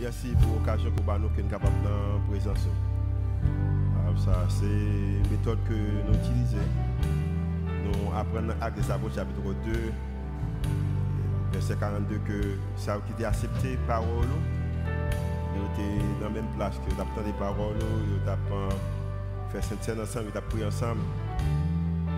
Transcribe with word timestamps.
Merci 0.00 0.28
pour 0.40 0.54
l'occasion 0.58 0.90
que 0.90 1.02
nous 1.02 1.36
sommes 1.36 1.50
capables 1.50 1.82
de 1.82 2.30
présence. 2.30 2.66
Ça, 4.24 4.32
c'est 4.48 4.64
une 4.64 5.30
méthode 5.30 5.58
que 5.68 5.74
nous 5.74 6.14
utilisons. 6.14 6.56
Nous 7.84 8.18
apprenons 8.18 8.54
acte 8.62 8.78
des 8.78 8.90
apôtres 8.90 9.16
chapitre 9.16 9.42
2, 9.42 9.92
verset 11.52 11.76
42, 11.78 12.18
que 12.26 12.56
ça 12.76 12.94
a 12.94 12.98
été 13.10 13.26
accepté 13.26 13.78
par 13.86 14.02
nous. 14.02 14.24
Nous 15.54 15.64
étions 15.74 16.18
dans 16.18 16.28
la 16.28 16.30
même 16.30 16.48
place 16.56 16.76
que 16.76 16.94
nous 16.94 17.00
avons 17.00 17.22
des 17.26 17.38
paroles, 17.38 17.76
nous 17.76 18.30
avons 18.30 18.68
fait 19.52 19.62
cette 19.62 19.84
scène 19.84 20.00
ensemble, 20.00 20.26
nous 20.32 20.38
avons 20.38 20.48
prié 20.48 20.64
ensemble. 20.64 21.02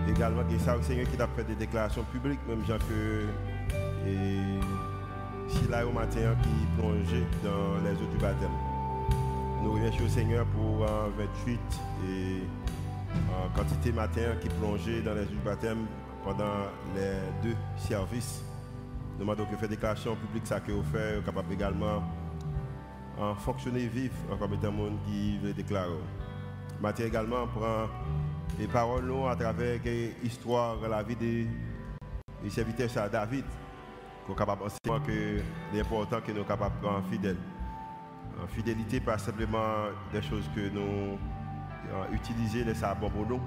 Également, 0.09 0.41
a 0.41 0.75
le 0.77 0.83
Seigneur 0.83 1.05
qui 1.09 1.21
a 1.21 1.27
fait 1.35 1.43
des 1.43 1.55
déclarations 1.55 2.03
publiques, 2.13 2.39
même 2.47 2.65
gens 2.65 2.77
que 2.77 3.25
là 5.69 5.85
au 5.85 5.91
matin 5.91 6.35
qui 6.41 6.81
plongeait 6.81 7.25
dans 7.43 7.83
les 7.83 7.95
eaux 7.95 8.11
du 8.11 8.17
baptême. 8.17 8.51
Nous 9.63 9.73
remercions 9.73 10.03
le 10.03 10.09
Seigneur 10.09 10.45
pour 10.47 10.85
28 11.17 11.59
et 12.07 12.41
en 13.31 13.49
quantité 13.55 13.91
matin 13.91 14.35
qui 14.41 14.49
plongeait 14.49 15.01
dans 15.01 15.13
les 15.13 15.23
eaux 15.23 15.25
du 15.25 15.45
baptême 15.45 15.85
pendant 16.23 16.67
les 16.95 17.49
deux 17.49 17.55
services. 17.77 18.43
Nous 19.13 19.19
demandons 19.19 19.45
que 19.45 19.55
fait 19.55 19.67
déclaration 19.67 20.15
publique 20.15 20.47
ça 20.47 20.59
que 20.59 20.71
vous 20.71 20.83
faites, 20.91 21.23
capable 21.25 21.53
également 21.53 22.03
en 23.19 23.35
fonctionner 23.35 23.87
vif 23.87 24.11
comme 24.39 24.53
étant 24.53 24.71
monde 24.71 24.97
qui 25.05 25.37
veut 25.37 25.53
déclarer. 25.53 25.89
Matin 26.81 27.05
également 27.05 27.47
prend 27.47 27.87
les 28.59 28.67
paroles 28.67 29.11
à 29.29 29.35
travers 29.35 29.79
l'histoire, 30.23 30.77
la 30.89 31.03
vie 31.03 31.15
des, 31.15 31.47
serviteurs 32.49 32.89
à 32.97 33.07
David 33.07 33.45
qu'on 34.25 34.33
capable 34.33 34.61
que 35.05 35.41
l'important 35.73 36.21
que 36.21 36.31
nous 36.31 36.43
capables 36.43 36.79
d'être 36.81 37.03
fidèles. 37.09 37.37
En 38.41 38.47
fidélité, 38.47 38.99
pas 38.99 39.17
simplement 39.17 39.87
des 40.11 40.21
choses 40.21 40.49
que 40.55 40.69
nous 40.69 41.17
euh, 41.91 42.05
utilisons, 42.13 42.65
les 42.65 42.73
sabons 42.73 43.09
pour 43.09 43.27
nous, 43.27 43.41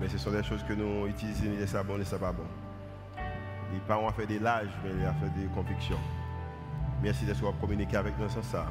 mais 0.00 0.08
ce 0.08 0.18
sont 0.18 0.30
des 0.30 0.42
choses 0.42 0.62
que 0.64 0.72
nous 0.72 1.06
utilisons, 1.06 1.50
les 1.58 1.66
sabons, 1.66 1.96
les 1.96 2.04
bon. 2.04 2.44
Les 3.72 3.80
parents 3.86 4.06
ont 4.06 4.12
fait 4.12 4.26
des 4.26 4.38
lâches, 4.38 4.72
mais 4.82 4.90
ils 4.90 5.06
ont 5.06 5.14
fait 5.14 5.40
des 5.40 5.46
convictions. 5.48 5.98
Merci 7.02 7.24
de 7.24 7.32
pouvoir 7.32 7.54
communiquer 7.60 7.96
avec 7.96 8.18
nous 8.18 8.28
sans 8.28 8.42
ça. 8.42 8.66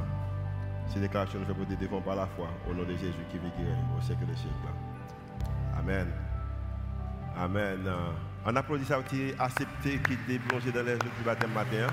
Ces 0.88 1.00
déclarations 1.00 1.40
nous 1.40 1.66
fait 1.66 1.76
devant 1.76 2.02
par 2.02 2.16
la 2.16 2.26
foi, 2.28 2.48
au 2.70 2.74
nom 2.74 2.84
de 2.84 2.94
Jésus 2.94 3.26
qui 3.30 3.38
vit 3.38 3.52
au 3.98 4.02
siècle 4.02 4.26
des 4.26 4.36
siècles. 4.36 4.56
Amen. 5.78 6.08
Amen. 7.38 7.80
On 8.44 8.56
applaudit 8.56 8.86
ça 8.86 9.00
qui 9.04 9.34
accepté, 9.38 10.00
qui 10.00 10.14
est 10.14 10.72
dans 10.72 10.84
les 10.84 10.96
eaux 10.96 11.14
du 11.18 11.24
baptême 11.24 11.54
matin. 11.54 11.88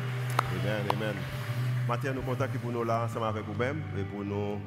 Amen, 0.62 0.82
amen. 0.94 1.14
Matin, 1.86 2.14
nous 2.14 2.22
comptons 2.22 2.46
pour 2.62 2.72
nous 2.72 2.84
là 2.84 3.04
ensemble 3.04 3.26
avec 3.26 3.44
vous-même 3.44 3.82
et 3.98 4.02
pour 4.04 4.24
nous 4.24 4.58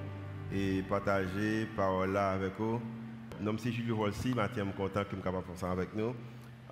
et 0.53 0.83
partager 0.83 1.65
parole 1.75 2.13
là 2.13 2.33
avec 2.33 2.53
vous. 2.59 2.79
Nom 3.39 3.57
c'est 3.57 3.71
Julie 3.71 3.89
Volsi, 3.89 4.35
matin, 4.35 4.61
je 4.63 4.63
suis 4.63 4.73
content 4.73 5.03
que 5.03 5.15
nous 5.15 5.23
capable 5.23 5.43
faire 5.47 5.57
ça 5.57 5.71
avec 5.71 5.95
nous. 5.95 6.13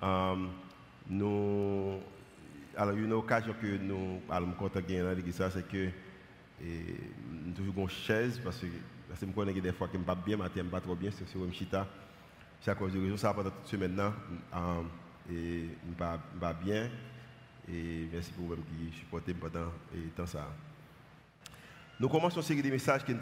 Um, 0.00 0.50
nous 1.08 1.98
alors, 2.76 2.94
une 2.94 3.12
occasion 3.12 3.52
que 3.60 3.66
nous 3.78 4.20
allons 4.30 4.52
content 4.52 4.78
de 4.78 4.86
gagner 4.86 5.02
dans 5.02 5.10
l'église, 5.10 5.42
c'est 5.52 5.68
que 5.68 5.88
nous 6.62 7.52
toujours 7.52 7.74
une 7.78 7.88
chaise 7.88 8.40
parce 8.44 8.58
que 8.58 8.66
je 9.20 9.26
me 9.26 9.32
connais 9.32 9.52
des 9.52 9.72
fois 9.72 9.88
que 9.88 9.94
je 9.94 9.98
ne 9.98 10.04
pas 10.04 10.14
bien, 10.14 10.38
je 10.54 10.62
ne 10.62 10.68
pas 10.68 10.80
trop 10.80 10.94
bien, 10.94 11.10
c'est 11.10 11.28
sur 11.28 11.44
une 11.44 11.52
chita. 11.52 11.84
C'est 12.60 12.70
à 12.70 12.74
cause 12.76 12.92
de 12.92 13.00
raison, 13.00 13.16
ça 13.16 13.34
pendant 13.34 13.50
toute 13.50 13.66
semaine 13.66 13.94
maintenant. 13.94 14.12
Um, 14.52 14.88
et 15.30 15.68
je 15.88 15.94
pas 16.40 16.52
bien. 16.52 16.88
Et 17.68 18.08
merci 18.12 18.32
pour 18.32 18.46
vous 18.46 18.56
qui 18.56 18.96
supportez 18.98 19.34
pendant 19.34 19.72
temps 20.16 20.26
ça. 20.26 20.48
Nous 21.98 22.08
commençons 22.08 22.40
une 22.40 22.46
série 22.46 22.62
de 22.62 22.70
messages 22.70 23.04
qui 23.04 23.12
sont 23.12 23.18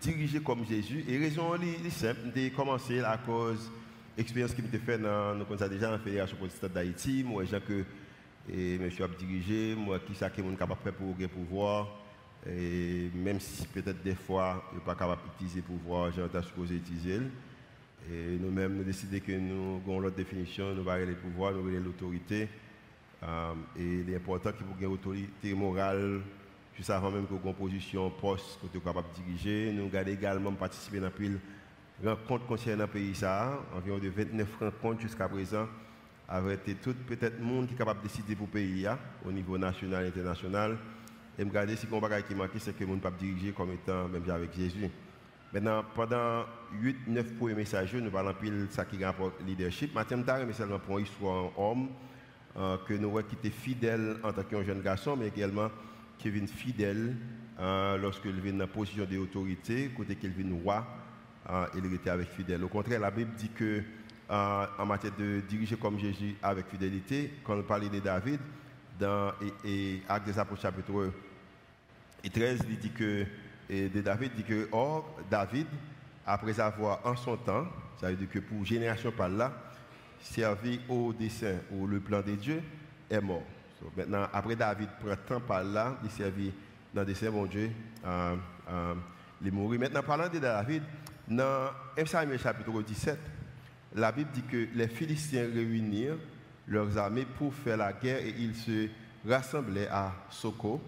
dirigés 0.00 0.40
comme 0.40 0.64
Jésus. 0.64 1.04
Et 1.08 1.18
raison 1.18 1.54
est 1.56 1.90
simple, 1.90 2.30
de 2.34 2.48
commencer 2.54 3.00
à 3.00 3.18
cause 3.18 3.70
expérience 4.16 4.54
qui 4.54 4.62
m'a 4.62 4.68
fait 4.68 4.98
dans 4.98 5.34
nous 5.34 5.44
déjà 5.44 5.86
dans 5.86 5.92
la 5.92 5.98
Fédération 5.98 6.36
protestante 6.36 6.72
d'Haïti, 6.72 7.24
moi 7.24 7.44
j'ai 7.44 7.60
que 7.60 7.84
a 8.50 9.08
dirigé, 9.18 9.74
moi 9.74 9.98
qui 9.98 10.14
ça 10.14 10.30
qui 10.30 10.40
est 10.40 10.56
capable 10.56 10.84
de 10.84 10.90
pour 10.90 11.14
le 11.18 11.28
pouvoir 11.28 11.88
et 12.46 13.10
même 13.14 13.40
si 13.40 13.66
peut-être 13.66 14.02
des 14.02 14.14
fois 14.14 14.64
il 14.72 14.78
n'est 14.78 14.84
pas 14.84 14.94
capable 14.94 15.22
d'utiliser 15.22 15.60
le 15.60 15.64
pouvoir, 15.64 16.10
j'ai 16.12 16.42
supposé 16.42 16.76
utiliser. 16.76 17.20
Nous-mêmes, 18.08 18.76
nous 18.76 18.82
décidons 18.82 19.20
que 19.20 19.32
nous 19.32 19.80
avons 19.84 20.00
l'autre 20.00 20.16
définition, 20.16 20.74
nous 20.74 20.88
allons 20.88 21.06
les 21.06 21.14
pouvoirs, 21.14 21.52
nous 21.52 21.68
allons 21.68 21.84
l'autorité. 21.84 22.48
Euh, 23.22 23.52
et 23.76 24.00
il 24.00 24.10
est 24.10 24.16
important 24.16 24.50
qu'il 24.52 24.66
y 24.80 24.84
ait 24.84 24.86
autorité 24.86 25.54
morale, 25.54 26.20
juste 26.74 26.90
avant 26.90 27.10
même 27.10 27.26
que 27.26 27.34
une 27.34 27.54
position, 27.54 28.10
poste, 28.10 28.58
que 28.72 28.78
es 28.78 28.80
capable 28.80 29.08
de 29.14 29.22
diriger. 29.22 29.72
Nous 29.72 29.94
allons 29.94 30.08
également 30.08 30.52
participer 30.52 30.98
dans 30.98 31.10
une 31.18 31.38
rencontre 32.04 32.46
concernant 32.46 32.84
le 32.84 32.90
pays, 32.90 33.14
ça, 33.14 33.60
environ 33.76 33.98
de 33.98 34.08
29 34.08 34.48
rencontres 34.58 35.02
jusqu'à 35.02 35.28
présent, 35.28 35.68
avec 36.28 36.64
tout 36.80 36.94
peut-être 37.06 37.38
le 37.38 37.44
monde 37.44 37.66
qui 37.68 37.74
est 37.74 37.76
capable 37.76 38.00
de 38.00 38.08
décider 38.08 38.34
pour 38.34 38.46
le 38.46 38.52
pays, 38.52 38.86
au 39.24 39.30
niveau 39.30 39.58
national 39.58 40.04
et 40.04 40.08
international. 40.08 40.78
Et 41.38 41.44
me 41.44 41.50
garder 41.50 41.76
si 41.76 41.86
bagage 41.86 42.24
qui 42.26 42.34
manque, 42.34 42.50
c'est 42.58 42.74
que 42.74 42.80
le 42.80 42.86
monde 42.86 42.96
ne 42.96 43.02
peut 43.02 43.10
pas 43.10 43.16
diriger 43.16 43.52
comme 43.52 43.72
étant, 43.72 44.08
même 44.08 44.28
avec 44.28 44.54
Jésus. 44.54 44.90
Maintenant, 45.52 45.84
pendant 45.94 46.44
8-9 46.80 47.36
premiers 47.36 47.54
messages, 47.54 47.94
nous 47.94 48.10
parlons 48.10 48.34
de 48.42 48.66
ça 48.70 48.84
qui 48.84 49.02
rapporte 49.04 49.34
leadership. 49.44 49.94
Maintenant, 49.94 50.22
mais 50.46 50.52
seulement 50.52 50.78
pour 50.78 50.98
une 50.98 51.04
histoire 51.04 51.58
homme 51.58 51.88
euh, 52.56 52.76
que 52.86 52.94
nous 52.94 53.08
avons 53.08 53.26
qui 53.26 53.34
était 53.34 53.50
fidèle 53.50 54.16
en 54.22 54.32
tant 54.32 54.44
qu'un 54.44 54.62
jeune 54.62 54.80
garçon, 54.80 55.16
mais 55.16 55.28
également 55.28 55.68
qui 56.18 56.28
est 56.28 56.46
fidèle 56.46 57.16
euh, 57.58 57.98
lorsqu'il 57.98 58.40
vient 58.40 58.52
dans 58.52 58.66
position 58.66 59.04
d'autorité, 59.04 59.90
côté 59.96 60.16
qu'il 60.16 60.30
vient 60.30 60.56
roi, 60.62 60.86
euh, 61.48 61.66
il 61.76 61.92
était 61.94 62.10
avec 62.10 62.28
fidèle. 62.28 62.62
Au 62.64 62.68
contraire, 62.68 63.00
la 63.00 63.10
Bible 63.10 63.32
dit 63.36 63.50
que 63.50 63.82
euh, 64.30 64.66
en 64.78 64.86
matière 64.86 65.12
de 65.18 65.40
diriger 65.40 65.76
comme 65.76 65.98
Jésus 65.98 66.36
avec 66.42 66.66
fidélité, 66.68 67.32
quand 67.44 67.58
on 67.58 67.62
parle 67.62 67.90
de 67.90 67.98
David, 67.98 68.40
dans 68.98 69.32
et 69.64 70.02
Actes 70.08 70.26
des 70.26 70.38
Apôtres 70.38 70.62
chapitre 70.62 71.10
13, 72.30 72.60
il 72.68 72.78
dit 72.78 72.90
que 72.90 73.24
et 73.70 73.88
de 73.88 74.00
David 74.00 74.32
dit 74.34 74.42
que, 74.42 74.68
or, 74.72 75.16
David, 75.30 75.66
après 76.26 76.58
avoir 76.58 77.06
en 77.06 77.14
son 77.14 77.36
temps, 77.36 77.66
ça 78.00 78.10
veut 78.10 78.16
dire 78.16 78.28
que 78.28 78.40
pour 78.40 78.64
génération 78.64 79.12
par 79.12 79.28
là, 79.28 79.52
servi 80.20 80.80
au 80.88 81.12
dessein 81.12 81.54
ou 81.70 81.86
le 81.86 82.00
plan 82.00 82.20
de 82.20 82.32
Dieu, 82.32 82.60
est 83.08 83.20
mort. 83.20 83.44
maintenant, 83.96 84.26
après 84.32 84.56
David 84.56 84.88
prend 85.00 85.14
temps 85.16 85.40
par 85.40 85.62
là, 85.62 85.96
il 86.02 86.10
servit 86.10 86.52
dans 86.92 87.02
le 87.02 87.06
dessein, 87.06 87.30
mon 87.30 87.46
Dieu, 87.46 87.70
euh, 88.04 88.36
euh, 88.68 88.94
il. 89.40 89.52
Maintenant, 89.52 90.02
parlant 90.02 90.28
de 90.28 90.40
David, 90.40 90.82
dans 91.28 91.70
1 91.96 92.06
Samuel 92.06 92.40
chapitre 92.40 92.82
17, 92.82 93.18
la 93.94 94.10
Bible 94.10 94.30
dit 94.34 94.42
que 94.42 94.66
les 94.74 94.88
Philistins 94.88 95.46
réunirent 95.54 96.18
leurs 96.66 96.98
armées 96.98 97.26
pour 97.38 97.54
faire 97.54 97.76
la 97.76 97.92
guerre 97.92 98.18
et 98.18 98.34
ils 98.36 98.56
se 98.56 98.88
rassemblaient 99.24 99.88
à 99.88 100.12
Soko 100.28 100.80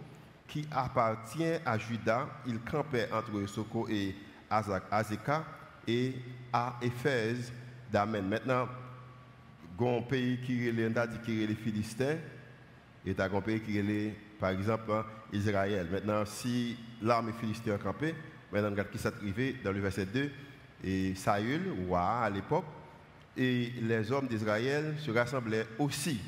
qui 0.52 0.66
appartient 0.70 1.54
à 1.64 1.78
Judas, 1.78 2.28
il 2.46 2.60
campait 2.60 3.08
entre 3.10 3.46
Soko 3.46 3.88
et 3.88 4.14
Azeka 4.50 5.44
et 5.88 6.14
à 6.52 6.74
Éphèse 6.82 7.50
d'Amen. 7.90 8.28
Maintenant, 8.28 8.68
il 9.80 10.02
pays 10.02 10.38
qui 10.44 10.68
est 10.68 11.46
les 11.46 11.54
Philistins 11.54 12.18
et 13.06 13.14
un 13.18 13.40
pays 13.40 13.60
qui 13.60 13.78
est, 13.78 14.14
par 14.38 14.50
exemple, 14.50 14.92
Israël. 15.32 15.88
Maintenant, 15.90 16.26
si 16.26 16.76
l'armée 17.00 17.32
philistine 17.32 17.72
a 17.72 17.78
campé, 17.78 18.14
maintenant, 18.52 18.70
regarde 18.70 18.90
qui 18.90 18.98
s'est 18.98 19.08
arrivé 19.08 19.56
dans 19.64 19.72
le 19.72 19.80
verset 19.80 20.04
2, 20.04 20.30
et 20.84 21.14
Saül, 21.14 21.62
roi 21.88 22.02
à 22.02 22.28
l'époque, 22.28 22.66
et 23.38 23.72
les 23.80 24.12
hommes 24.12 24.28
d'Israël 24.28 24.96
se 24.98 25.10
rassemblaient 25.10 25.66
aussi 25.78 26.20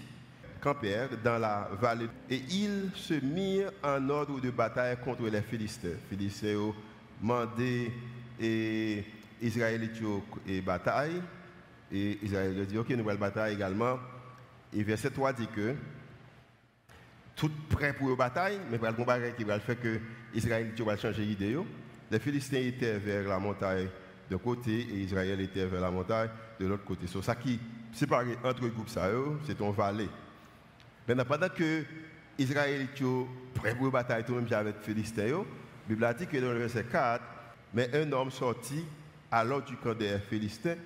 campèrent 0.65 1.11
dans 1.23 1.39
la 1.39 1.69
vallée 1.79 2.09
et 2.31 2.41
ils 2.51 2.91
se 2.95 3.15
mirent 3.23 3.71
en 3.83 4.09
ordre 4.09 4.41
de 4.41 4.51
bataille 4.51 4.97
contre 5.05 5.25
les 5.25 5.43
Philistins. 5.43 5.99
Philistins 6.09 6.57
ont 6.57 6.75
demandé 7.21 7.93
et 8.41 9.05
Israël 9.43 9.89
et 10.47 10.61
bataille. 10.63 11.23
Et 11.93 12.19
Israël 12.23 12.67
dit, 12.67 12.79
ok, 12.79 12.89
nouvelle 12.91 13.19
bataille 13.19 13.55
également. 13.55 13.99
Et 14.73 14.83
verset 14.83 15.11
3 15.11 15.35
dit 15.35 15.47
que 15.49 15.75
tout 17.37 17.51
prêt 17.69 17.93
pour 17.93 18.09
la 18.09 18.17
bataille, 18.17 18.59
mais 18.71 18.79
pour 18.79 18.89
le 18.89 18.95
combat 18.95 19.21
qui 19.33 19.45
va 19.45 19.61
faire 19.61 19.79
que 19.79 20.01
Israël 20.35 20.73
va 20.85 20.97
changer 20.97 21.27
d'idée. 21.27 21.57
Les 22.11 22.19
Philistins 22.19 22.59
étaient 22.59 22.99
vers 22.99 23.29
la 23.29 23.39
montagne 23.39 23.89
d'un 24.31 24.39
côté 24.39 24.81
et 24.81 25.03
Israël 25.03 25.41
était 25.41 25.67
vers 25.67 25.83
la 25.83 25.91
montagne 25.91 26.31
de 26.59 26.67
l'autre 26.67 26.85
côté. 26.85 27.07
C'est 27.07 27.23
ça 27.23 27.35
qui 27.35 27.61
sépare 27.93 28.25
entre 28.43 28.63
les 28.63 28.71
groupes, 28.71 28.89
c'est 28.89 29.61
un 29.61 29.71
vallée. 29.71 30.09
Maintenant, 31.07 31.25
pendant 31.25 31.49
que 31.49 31.85
Israël 32.39 32.81
est 32.81 33.05
prêt 33.55 33.75
pour 33.75 33.87
la 33.87 33.93
bataille, 33.93 34.25
tout 34.25 34.35
même 34.35 34.47
avec 34.51 34.77
Philistins, 34.81 35.45
la 35.89 35.95
Bible 35.95 36.15
dit 36.19 36.27
que 36.27 36.39
dans 36.39 36.53
le 36.53 36.59
verset 36.59 36.85
4, 36.85 37.23
mais 37.75 37.91
un 37.95 38.11
homme 38.13 38.31
sortit 38.31 38.85
alors 39.31 39.63
du 39.63 39.77
camp 39.77 39.95
des 39.95 40.19
Philistins 40.31 40.77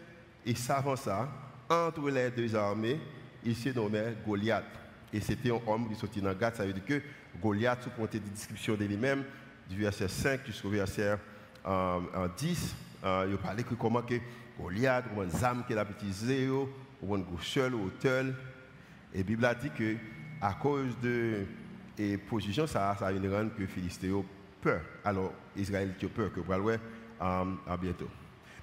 et 0.44 0.54
s'avança 0.54 1.28
entre 1.68 2.10
les 2.10 2.30
deux 2.30 2.54
armées, 2.56 2.98
il 3.44 3.54
se 3.54 3.68
nommait 3.68 4.16
Goliath. 4.26 4.64
Et 5.12 5.20
c'était 5.20 5.50
un 5.50 5.60
homme 5.66 5.88
qui 5.88 5.94
sortit 5.94 6.20
dans 6.20 6.34
Gath, 6.34 6.56
ça 6.56 6.66
veut 6.66 6.72
dire 6.72 6.84
que 6.84 7.00
Goliath, 7.40 7.88
pour 7.96 8.08
des 8.08 8.18
descriptions 8.18 8.74
de 8.74 8.84
lui-même, 8.84 9.24
du 9.70 9.80
verset 9.80 10.08
5 10.08 10.40
jusqu'au 10.46 10.70
verset 10.70 11.16
10. 12.36 12.74
il 13.04 13.36
parlait 13.36 13.62
que 13.62 13.74
comment 13.74 14.02
que 14.02 14.14
Goliath, 14.58 15.04
comment 15.08 15.22
les 15.22 15.44
âmes 15.44 15.64
qu'il 15.66 15.78
a 15.78 15.86
utilisées, 15.88 16.48
comment 17.00 17.16
une 17.16 17.24
seul 17.40 17.74
hauteur. 17.74 18.24
Et 19.14 19.18
la 19.18 19.24
Bible 19.24 19.44
a 19.44 19.54
dit 19.54 19.70
que 19.70 19.96
à 20.40 20.54
cause 20.54 20.98
de 21.02 21.44
la 21.98 22.18
position, 22.18 22.66
ça, 22.66 22.96
ça 22.98 23.10
une 23.10 23.32
rendre 23.32 23.54
que 23.56 23.66
Philistéo 23.66 24.24
peur. 24.60 24.80
Alors, 25.04 25.32
Israël 25.56 25.94
a 26.00 26.06
peur, 26.06 26.32
que 26.32 26.40
vous 26.40 26.52
allez 26.52 26.78
à 27.20 27.76
bientôt. 27.80 28.08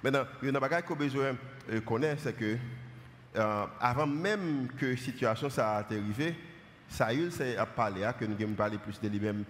Maintenant, 0.02 0.24
il 0.42 0.46
y 0.46 0.56
a 0.56 0.58
une 0.58 0.60
chose 0.60 0.82
qu'on 0.86 0.94
a 0.94 0.96
besoin 0.96 1.36
de 1.70 1.78
connaître, 1.80 2.22
c'est 2.22 2.36
que 2.36 2.56
euh, 3.36 3.66
avant 3.80 4.06
même 4.06 4.68
que 4.78 4.86
la 4.86 4.96
situation 4.96 5.50
ça 5.50 5.78
arrivé, 5.78 6.34
Saül 6.88 7.30
a 7.58 7.66
parlé, 7.66 8.04
hein, 8.04 8.14
que 8.18 8.24
nous 8.24 8.36
allons 8.38 8.54
parler 8.54 8.78
plus 8.78 9.00
de 9.00 9.08
lui-même 9.08 9.44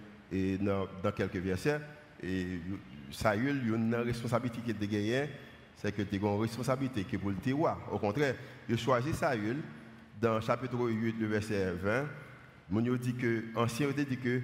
dans, 0.59 1.11
quelques 1.11 1.37
versets. 1.37 1.79
Et 2.21 2.59
Saül, 3.11 3.61
il 3.65 3.73
a 3.73 3.75
une 3.75 3.95
responsabilité 3.95 4.59
qu'il 4.61 5.13
a 5.15 5.25
c'est 5.77 5.95
que 5.95 6.01
tu 6.01 6.15
as 6.15 6.17
une 6.17 6.41
responsabilité 6.41 7.03
qui 7.03 7.15
est 7.15 7.19
pour 7.19 7.29
le 7.29 7.53
roi. 7.53 7.77
Au 7.91 7.99
contraire, 7.99 8.35
il 8.67 8.75
a 8.75 8.77
choisi 8.77 9.13
Saül 9.13 9.61
dans 10.19 10.41
chapitre 10.41 10.77
8, 10.77 11.15
le 11.19 11.27
verset 11.27 11.73
20. 11.73 12.05
Mon 12.69 12.81
dit 12.81 13.13
que, 13.13 13.43
ancien 13.55 13.87
dit 13.89 14.17
que 14.17 14.41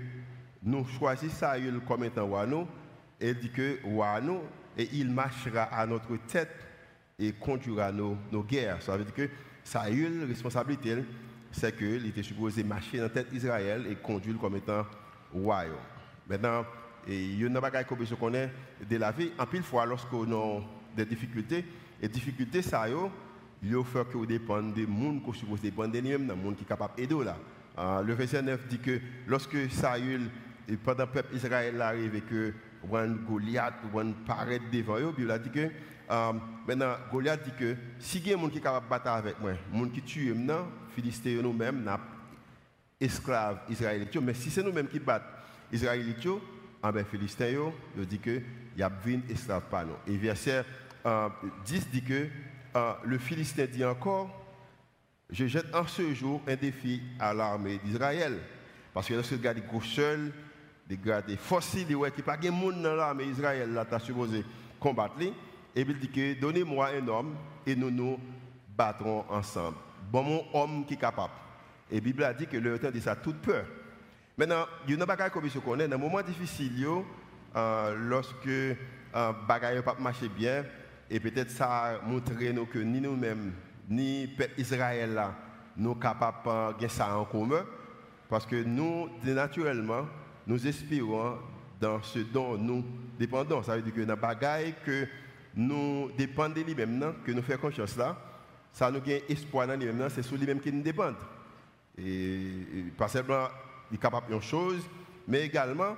nous 0.61 0.85
choisissons 0.85 1.35
Saül 1.35 1.81
comme 1.87 2.03
étant 2.03 2.45
nous, 2.45 2.67
et 3.19 3.33
dit 3.33 3.49
que 3.49 3.79
nous, 4.21 4.41
et 4.77 4.87
il 4.93 5.09
marchera 5.09 5.63
à 5.63 5.85
notre 5.85 6.15
tête 6.27 6.55
et 7.19 7.31
conduira 7.33 7.91
nos, 7.91 8.17
nos 8.31 8.43
guerres. 8.43 8.81
Ça 8.81 8.97
veut 8.97 9.03
dire 9.03 9.13
que 9.13 9.29
Saül, 9.63 10.25
responsabilité, 10.25 11.03
c'est 11.51 11.75
qu'il 11.75 12.05
était 12.07 12.23
supposé 12.23 12.63
marcher 12.63 12.97
dans 12.97 13.03
la 13.03 13.09
tête 13.09 13.29
d'Israël 13.29 13.85
et 13.89 13.95
conduire 13.95 14.37
comme 14.39 14.55
étant 14.55 14.85
roi. 15.33 15.63
Maintenant, 16.27 16.65
il 17.07 17.39
y 17.39 17.43
a 17.43 17.47
une 17.47 17.59
qu'on 17.85 18.15
connaît 18.15 18.51
de 18.89 18.97
la 18.97 19.11
vie. 19.11 19.31
En 19.37 19.45
pile 19.45 19.63
fois, 19.63 19.85
lorsqu'on 19.85 20.31
a 20.31 20.61
des 20.95 21.05
difficultés, 21.05 21.65
et 22.01 22.07
difficultés, 22.07 22.61
ça 22.61 22.85
il 23.63 23.83
faut 23.83 24.03
que 24.03 24.25
des 24.25 24.35
gens 24.35 24.61
dépendre 24.61 24.73
des 24.73 24.85
gens 24.85 25.19
qui 26.53 26.59
sont 26.59 26.65
capables 26.67 26.95
d'aider. 26.97 27.15
Euh, 27.77 28.01
le 28.03 28.13
verset 28.13 28.41
9 28.41 28.67
dit 28.67 28.79
que 28.79 28.99
lorsque 29.25 29.69
Saül, 29.71 30.29
et 30.67 30.77
pendant 30.77 31.05
le 31.05 31.09
peuple 31.09 31.35
Israël 31.35 31.81
arrive 31.81 32.15
et 32.15 32.21
que 32.21 32.53
Goliath, 32.85 33.73
paraît 34.27 34.61
devant 34.71 34.99
eux, 34.99 35.31
a 35.31 35.39
dit 35.39 35.49
que 35.49 35.69
euh, 36.11 36.33
maintenant, 36.67 36.95
Goliath 37.11 37.43
dit 37.43 37.53
que 37.57 37.75
si 37.99 38.19
il 38.19 38.27
y 38.27 38.33
a 38.33 38.35
des 38.35 38.41
gens 38.41 38.49
qui 38.49 38.57
sont 38.57 38.63
capables 38.63 38.85
de 38.85 38.89
battre 38.89 39.07
avec 39.07 39.39
moi, 39.39 39.51
des 39.51 39.79
gens 39.79 39.89
qui 39.89 40.01
tuent 40.01 40.33
maintenant, 40.33 40.67
Philistins 40.95 41.41
nous-mêmes, 41.41 41.89
esclaves 42.99 43.59
israélites. 43.69 44.15
Mais 44.17 44.33
si 44.33 44.49
c'est 44.49 44.63
nous-mêmes 44.63 44.87
qui 44.87 44.99
battons 44.99 45.25
israélites, 45.71 46.27
ah 46.81 46.91
ben, 46.91 47.05
Philistins, 47.05 47.71
il 47.97 48.05
dit 48.05 48.19
que 48.19 48.41
y 48.77 48.83
a 48.83 48.89
20 48.89 49.29
esclaves 49.29 49.63
par 49.69 49.85
nous. 49.85 49.93
Et 50.05 50.17
verset 50.17 50.63
10 51.03 51.05
euh, 51.05 51.29
dit 51.91 52.03
que 52.03 52.27
le 53.03 53.17
Philistin 53.17 53.65
dit 53.65 53.85
encore 53.85 54.29
Je 55.29 55.45
jette 55.47 55.73
en 55.73 55.85
ce 55.87 56.13
jour 56.13 56.41
un 56.47 56.55
défi 56.55 57.01
à 57.19 57.33
l'armée 57.33 57.79
d'Israël. 57.83 58.39
Parce 58.93 59.07
que 59.07 59.13
lorsque 59.13 59.31
regarde 59.31 59.57
les 59.57 59.81
seul, 59.81 60.31
des 60.87 60.97
gars, 60.97 61.21
des 61.21 61.37
fossiles, 61.37 61.87
n'y 61.87 62.05
a 62.05 62.11
pas 62.23 62.37
de 62.37 62.49
monde 62.49 62.81
dans 62.81 62.95
l'armée 62.95 63.25
d'Israël, 63.25 63.71
là, 63.73 63.85
tu 63.85 63.95
as 63.95 63.99
supposé 63.99 64.43
combattre. 64.79 65.15
Et 65.21 65.81
il 65.81 65.99
dit 65.99 66.09
que 66.09 66.39
donnez-moi 66.39 66.89
un 66.89 67.07
homme 67.07 67.35
et 67.65 67.75
nous 67.75 67.89
nous 67.89 68.19
battrons 68.77 69.25
ensemble. 69.29 69.77
Bon, 70.11 70.23
mon 70.23 70.45
homme 70.53 70.85
qui 70.85 70.93
est 70.93 70.97
capable. 70.97 71.33
Et 71.89 71.95
la 71.95 72.01
Bible 72.01 72.23
a 72.23 72.33
dit 72.33 72.47
que 72.47 72.57
le 72.57 72.77
temps 72.77 72.91
dit 72.91 73.01
ça 73.01 73.15
toute 73.15 73.41
peur. 73.41 73.65
Maintenant, 74.37 74.65
il 74.85 74.91
y 74.91 74.93
a 74.93 75.03
une 75.03 75.07
chose 75.07 75.29
comme 75.31 75.49
je 75.49 75.59
connais, 75.59 75.87
dans 75.87 75.95
un 75.95 75.99
moment 75.99 76.21
difficile, 76.21 76.87
euh, 77.55 77.95
lorsque 78.09 78.47
euh, 78.47 79.33
bagaille 79.47 79.81
pas 79.83 79.95
bien, 80.35 80.65
et 81.09 81.19
peut-être 81.19 81.51
ça 81.51 81.99
montré 82.05 82.51
nous 82.53 82.65
que 82.65 82.79
ni 82.79 82.99
nous-mêmes, 83.01 83.53
ni 83.89 84.29
Israël 84.57 85.21
nous 85.75 85.91
sommes 85.91 85.99
capables 85.99 86.77
de 86.79 86.87
ça 86.87 87.17
en 87.17 87.25
commun. 87.25 87.65
Parce 88.29 88.45
que 88.45 88.63
nous, 88.63 89.09
naturellement, 89.23 90.05
nous 90.47 90.65
espérons 90.67 91.37
dans 91.79 92.01
ce 92.01 92.19
dont 92.19 92.57
nous 92.57 92.83
dépendons. 93.17 93.61
Ça 93.63 93.75
veut 93.75 93.81
dire 93.81 93.93
que 93.93 94.01
dans 94.01 94.17
bagaille 94.17 94.73
que 94.85 95.07
nous 95.55 96.09
dépendons 96.17 96.55
de 96.55 96.61
lui-même, 96.61 97.13
que 97.25 97.31
nous 97.31 97.41
faisons 97.41 97.59
confiance 97.59 97.97
là, 97.97 98.17
ça 98.71 98.89
nous 98.89 99.01
gagne 99.01 99.21
espoir 99.29 99.67
dans 99.67 99.79
lui-même, 99.79 100.09
c'est 100.09 100.23
sur 100.23 100.37
lui-même 100.37 100.59
qui 100.59 100.71
nous 100.71 100.81
dépend. 100.81 101.13
Et, 101.97 102.85
pas 102.97 103.07
seulement 103.07 103.47
il 103.91 103.95
est 103.95 103.99
capable 103.99 104.33
de 104.33 104.39
chose, 104.39 104.81
mais 105.27 105.41
également 105.41 105.95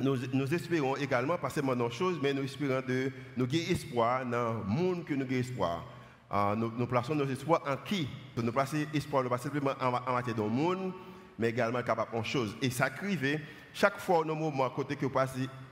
nous, 0.00 0.54
espérons 0.54 0.96
également, 0.96 1.36
pas 1.36 1.50
seulement 1.50 1.76
dans 1.76 1.90
choses, 1.90 2.18
mais 2.22 2.32
nous 2.32 2.42
espérons 2.42 2.82
de 2.86 3.12
nous 3.36 3.46
gagner 3.46 3.72
espoir 3.72 4.24
dans 4.24 4.54
le 4.54 4.64
monde 4.64 5.04
que 5.04 5.14
nous 5.14 5.24
gagnons 5.24 5.40
espoir. 5.40 5.84
Uh, 6.32 6.56
nous, 6.56 6.86
plaçons 6.86 7.14
nos 7.14 7.26
espoirs 7.26 7.62
en 7.66 7.76
qui? 7.76 8.08
Nous 8.36 8.52
plaçons 8.52 8.76
espoir 8.94 9.28
pas 9.28 9.38
simplement 9.38 9.72
en, 9.80 10.12
matière 10.12 10.36
de 10.36 10.42
monde, 10.42 10.92
mais 11.38 11.50
également 11.50 11.82
capable 11.82 12.16
en 12.16 12.22
choses. 12.22 12.56
Et 12.62 12.70
ça 12.70 12.88
crive, 12.88 13.40
chaque 13.74 13.98
fois, 13.98 14.24
nos 14.24 14.34
moments, 14.34 14.70
côté 14.70 14.94
que 14.96 15.06
vous 15.06 15.12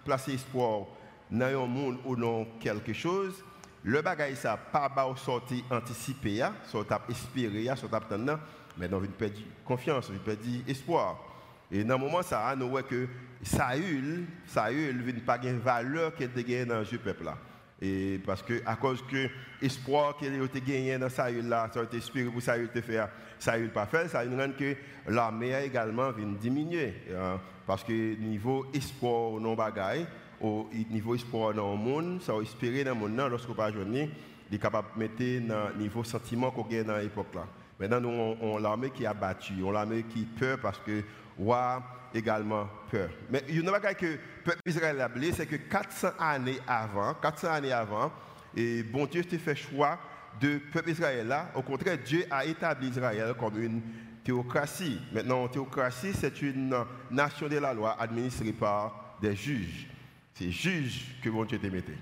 placez 0.04 0.32
espoir 0.32 0.86
dans 1.30 1.46
un 1.46 1.66
monde 1.66 1.98
ou 2.04 2.16
dans 2.16 2.44
quelque 2.60 2.92
chose, 2.92 3.44
le 3.84 4.02
bagage 4.02 4.34
ça 4.34 4.56
pas 4.56 4.88
ba 4.88 5.06
sorti 5.16 5.64
anticipé, 5.70 6.44
soit 6.64 6.86
espéré, 7.08 7.68
soit 7.76 7.94
attendre, 7.94 8.40
mais 8.76 8.88
nous 8.88 9.00
perdre 9.00 9.36
confiance, 9.64 10.10
nous 10.10 10.18
perdre 10.18 10.42
espoir. 10.66 11.27
Et 11.70 11.84
dans 11.84 11.98
le 11.98 12.04
moment 12.04 12.22
ça, 12.22 12.54
nous 12.56 12.68
voyons 12.68 12.86
que 12.86 13.06
Saül, 13.42 14.24
Saül 14.46 14.96
n'a 14.96 15.20
pas 15.24 15.38
de 15.38 15.50
valeur 15.50 16.14
qu'il 16.14 16.26
a 16.26 16.42
gagné 16.42 16.64
dans 16.64 16.80
le 16.80 16.98
peuple 16.98 17.24
là. 17.24 17.36
Et 17.80 18.20
parce 18.26 18.42
que 18.42 18.60
à 18.66 18.74
cause 18.74 19.02
que 19.08 19.28
l'espoir 19.62 20.16
qu'il 20.16 20.28
a 20.34 20.60
gagné 20.60 20.98
dans 20.98 21.08
Saül 21.08 21.48
là, 21.48 21.70
ça 21.72 21.80
a 21.80 21.84
été 21.84 21.98
espéré 21.98 22.28
pour 22.30 22.42
Saül 22.42 22.68
de 22.74 22.80
faire, 22.80 23.08
Saül 23.38 23.70
pas 23.70 23.86
fait, 23.86 24.08
ça 24.08 24.20
rend 24.20 24.52
que 24.58 24.74
l'armée 25.06 25.54
a 25.54 25.62
également 25.62 26.10
diminuer. 26.40 26.94
Hein. 27.14 27.38
parce 27.66 27.84
que 27.84 28.16
niveau 28.16 28.66
espoir 28.74 29.40
non 29.40 29.54
bagaille, 29.54 30.06
au 30.40 30.68
niveau 30.90 31.14
espoir 31.14 31.54
dans 31.54 31.72
le 31.72 31.78
monde, 31.78 32.22
ça 32.22 32.32
a 32.32 32.40
espéré 32.40 32.82
dans 32.82 32.94
le 32.94 33.00
monde 33.00 33.16
lorsqu'on 33.30 33.54
pas 33.54 33.70
journée, 33.70 34.10
il 34.50 34.56
est 34.56 34.58
capable 34.58 34.88
de 34.94 34.98
mettre 34.98 35.46
dans 35.46 35.68
le 35.68 35.82
niveau 35.82 36.02
sentiment 36.02 36.50
qu'on 36.50 36.62
gagne 36.62 36.84
dans 36.84 36.96
l'époque 36.96 37.34
là. 37.34 37.46
Maintenant, 37.78 38.00
nous, 38.00 38.08
on, 38.08 38.36
on 38.40 38.58
l'armée 38.58 38.90
qui 38.90 39.06
a 39.06 39.14
battu, 39.14 39.52
on 39.62 39.70
l'armée 39.70 40.02
qui 40.02 40.24
peur 40.24 40.58
parce 40.60 40.78
que 40.78 41.04
roi 41.38 41.82
également 42.14 42.68
peur. 42.90 43.10
Mais 43.30 43.44
il 43.48 43.54
y 43.54 43.58
a 43.58 43.60
une 43.60 43.68
chose 43.68 43.94
que 43.98 44.06
le 44.06 44.18
peuple 44.44 44.60
Israël 44.66 45.00
a 45.00 45.08
blé, 45.08 45.32
c'est 45.32 45.46
que 45.46 45.56
400 45.56 46.08
années 46.18 46.58
avant, 46.66 47.14
400 47.14 47.48
années 47.52 47.72
avant, 47.72 48.12
et 48.56 48.82
bon 48.82 49.06
Dieu 49.06 49.22
s'est 49.28 49.38
fait 49.38 49.54
choix 49.54 49.98
de 50.40 50.58
peuple 50.72 50.90
Israël 50.90 51.26
là. 51.26 51.50
Au 51.54 51.62
contraire, 51.62 51.98
Dieu 51.98 52.24
a 52.30 52.44
établi 52.44 52.88
Israël 52.88 53.34
comme 53.38 53.62
une 53.62 53.82
théocratie. 54.24 55.00
Maintenant, 55.12 55.48
théocratie, 55.48 56.12
c'est 56.12 56.42
une 56.42 56.76
nation 57.10 57.48
de 57.48 57.58
la 57.58 57.74
loi 57.74 57.96
administrée 57.98 58.52
par 58.52 59.16
des 59.20 59.34
juges. 59.34 59.88
C'est 60.34 60.50
juges 60.50 61.16
que 61.22 61.30
bon 61.30 61.44
Dieu 61.44 61.58
te 61.58 61.66
mettait. 61.66 61.98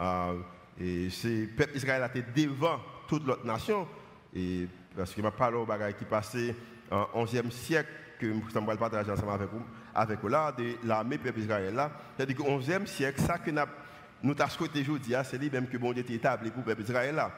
Euh, 0.00 0.38
et 0.80 1.10
c'est 1.10 1.46
peuple 1.56 1.76
Israël 1.76 2.02
a 2.02 2.06
été 2.06 2.22
devant 2.34 2.80
toute 3.06 3.26
l'autre 3.26 3.46
nation. 3.46 3.86
Et 4.34 4.66
parce 4.96 5.12
qu'il 5.12 5.22
m'a 5.22 5.30
parlé 5.30 5.56
au 5.56 5.66
bagage 5.66 5.94
qui 5.96 6.04
passait 6.04 6.54
en 6.90 7.24
11e 7.24 7.50
siècle 7.50 7.90
que 8.18 8.26
je 8.26 8.58
vais 8.58 8.76
partager 8.76 9.10
ensemble 9.10 9.32
avec 9.32 9.50
vous, 9.50 9.62
avec 9.94 10.20
vous 10.20 10.28
là, 10.28 10.52
de 10.52 10.74
l'armée 10.84 11.18
peuple 11.18 11.40
Israël 11.40 11.74
là. 11.74 11.90
C'est-à-dire 12.16 12.36
qu'au 12.36 12.44
11e 12.44 12.86
siècle, 12.86 13.20
ça 13.20 13.38
que 13.38 13.50
nous 13.50 13.60
avons 14.38 14.48
souhaité 14.50 14.80
aujourd'hui, 14.80 15.14
c'est 15.24 15.38
lui-même 15.38 15.68
que 15.68 15.76
bon 15.76 15.92
Dieu 15.92 16.04
établi 16.08 16.50
pour 16.50 16.60
le 16.60 16.66
peuple 16.66 16.82
Israël 16.82 17.14
là. 17.14 17.30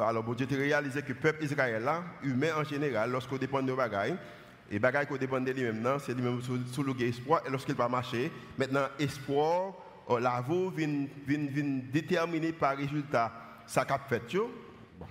Alors, 0.00 0.22
bon 0.22 0.34
Dieu 0.34 0.46
a 0.50 0.54
réalisé 0.54 1.02
que 1.02 1.08
le 1.08 1.14
peuple 1.14 1.44
Israël 1.44 1.88
humain 2.22 2.50
en 2.56 2.64
général, 2.64 3.10
lorsqu'on 3.10 3.36
dépend 3.36 3.62
de 3.62 3.72
bagailles, 3.72 4.16
et 4.70 4.78
bagailles 4.78 5.06
qu'on 5.06 5.16
dépend 5.16 5.40
de 5.40 5.50
lui-même, 5.50 5.98
c'est 5.98 6.14
lui-même 6.14 6.40
sous 6.40 6.82
le 6.82 7.02
espoir, 7.02 7.42
et 7.46 7.50
lorsqu'il 7.50 7.74
va 7.74 7.88
marcher, 7.88 8.30
maintenant, 8.56 8.86
espoir, 8.98 9.74
oh, 10.06 10.18
la 10.18 10.40
voie 10.40 10.72
vient, 10.74 11.06
vient, 11.26 11.80
déterminer 11.92 12.52
par 12.52 12.76
résultat 12.76 13.32
ça 13.66 13.84
qu'a 13.84 13.98
fait. 13.98 14.22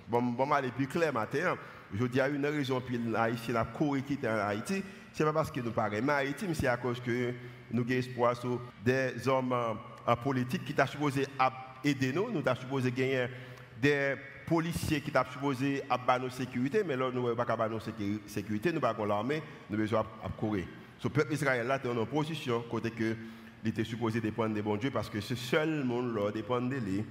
Bon, 0.08 0.22
bon, 0.22 0.50
aller 0.52 0.70
plus 0.70 0.86
clair 0.86 1.12
matin. 1.12 1.56
Je 1.94 2.04
dis 2.06 2.20
à 2.20 2.28
une 2.28 2.46
raison, 2.46 2.80
puis 2.80 2.98
Haïti, 3.14 3.52
la 3.52 3.64
Corée 3.64 4.02
qui 4.02 4.18
en 4.26 4.48
Haïti, 4.48 4.82
ce 5.12 5.22
n'est 5.22 5.28
pas 5.28 5.32
parce 5.32 5.50
que 5.50 5.60
nous 5.60 5.70
parlons 5.70 5.98
mais 6.02 6.34
c'est 6.54 6.66
à 6.66 6.76
cause 6.76 7.00
que 7.00 7.32
nous 7.70 7.82
avons 7.82 7.90
espoir 7.90 8.36
sur 8.36 8.60
des 8.84 9.28
hommes 9.28 9.54
en 10.06 10.16
politique 10.16 10.64
qui 10.64 10.74
sont 10.74 10.86
supposés 10.86 11.26
aider 11.84 12.12
nous, 12.12 12.30
nous 12.30 12.42
sommes 12.42 12.56
supposés 12.56 12.92
gagner 12.92 13.26
des 13.80 14.14
policiers 14.46 15.00
qui 15.00 15.10
sont 15.10 15.24
supposés 15.32 15.82
à 15.88 16.18
nos 16.18 16.30
sécurité, 16.30 16.82
mais 16.84 16.96
là, 16.96 17.10
nous 17.12 17.22
n'avons 17.22 17.44
pas 17.44 17.68
nos 17.68 17.80
sécurité, 17.80 18.72
nous 18.72 18.80
n'avons 18.80 18.94
pas 18.94 19.06
l'armée, 19.06 19.42
nous 19.68 19.74
avons 19.74 19.82
besoin 19.82 20.02
de 20.02 20.32
courir. 20.36 20.64
Ce 20.98 21.08
peuple 21.08 21.32
Israël 21.32 21.66
là 21.66 21.80
est 21.82 21.88
en 21.88 22.06
position, 22.06 22.62
côté 22.70 22.90
que 22.90 23.16
il 23.64 23.70
était 23.70 23.84
supposé 23.84 24.20
dépendre 24.20 24.54
des 24.54 24.62
bons 24.62 24.76
dieux, 24.76 24.90
parce 24.90 25.08
que 25.08 25.20
ce 25.20 25.36
seul 25.36 25.84
monde 25.84 26.14
là 26.14 26.30
dépend 26.32 26.60
de 26.60 26.76
lui, 26.76 27.04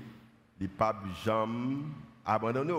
il 0.60 0.70
pas 0.70 1.02
jamais 1.24 1.78
abandonné. 2.26 2.74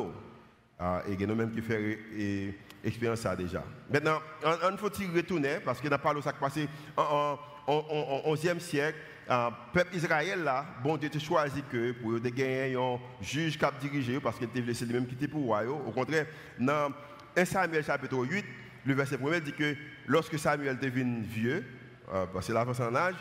Ah, 0.79 1.03
et 1.09 1.27
nous-mêmes 1.27 1.53
qui 1.53 1.63
fait 1.63 2.55
expérience 2.85 3.21
ça 3.21 3.37
déjà. 3.37 3.63
Maintenant, 3.91 4.21
il 4.45 4.79
faut 4.79 4.91
y 5.01 5.07
retourner 5.17 5.59
parce 5.65 5.81
que 5.81 5.89
dans 5.89 5.99
parlé 5.99 6.21
de 6.21 6.25
ça 6.25 6.33
qui 6.33 6.39
passé 6.39 6.69
en, 6.97 7.39
11e 7.67 8.59
siècle. 8.59 8.99
Le 9.29 9.33
ah, 9.35 9.51
peuple 9.73 9.97
Israël 9.97 10.43
là, 10.43 10.67
bon 10.83 10.97
Dieu 10.97 11.09
a 11.15 11.19
choisi 11.19 11.63
que 11.71 11.93
pour 11.93 12.19
gagner 12.19 12.75
un 12.75 12.99
juge 13.21 13.57
qui 13.57 13.65
a 13.65 13.71
dirigé 13.81 14.19
parce 14.19 14.37
qu'il 14.37 14.49
était 14.49 14.61
laissé 14.61 14.85
lui-même 14.85 15.07
quitter 15.07 15.29
pour 15.29 15.57
Au 15.87 15.93
contraire, 15.93 16.27
dans 16.59 16.93
1 17.37 17.45
Samuel 17.45 17.85
chapitre 17.85 18.17
8, 18.17 18.45
le 18.85 18.95
verset 18.95 19.17
1 19.17 19.39
dit 19.39 19.53
que 19.53 19.77
lorsque 20.09 20.39
Samuel 20.39 20.77
devint 20.77 21.23
vieux, 21.23 21.65
euh, 22.13 22.27
parce 22.33 22.47
qu'il 22.47 22.57
avance 22.57 22.81
en 22.81 22.95
âge, 22.97 23.15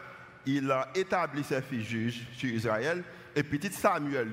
il 0.45 0.69
a 0.71 0.89
établi 0.95 1.43
ses 1.43 1.61
fils 1.61 1.87
juges 1.87 2.27
sur 2.33 2.49
Israël. 2.49 3.03
Et 3.35 3.43
petit 3.43 3.71
Samuel, 3.71 4.27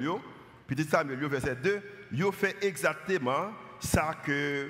petit 0.66 0.85
Samuel, 0.85 1.18
verset 1.26 1.56
2, 1.56 1.80
il 2.12 2.32
fait 2.32 2.56
exactement 2.62 3.52
ça 3.78 4.14
que 4.25 4.68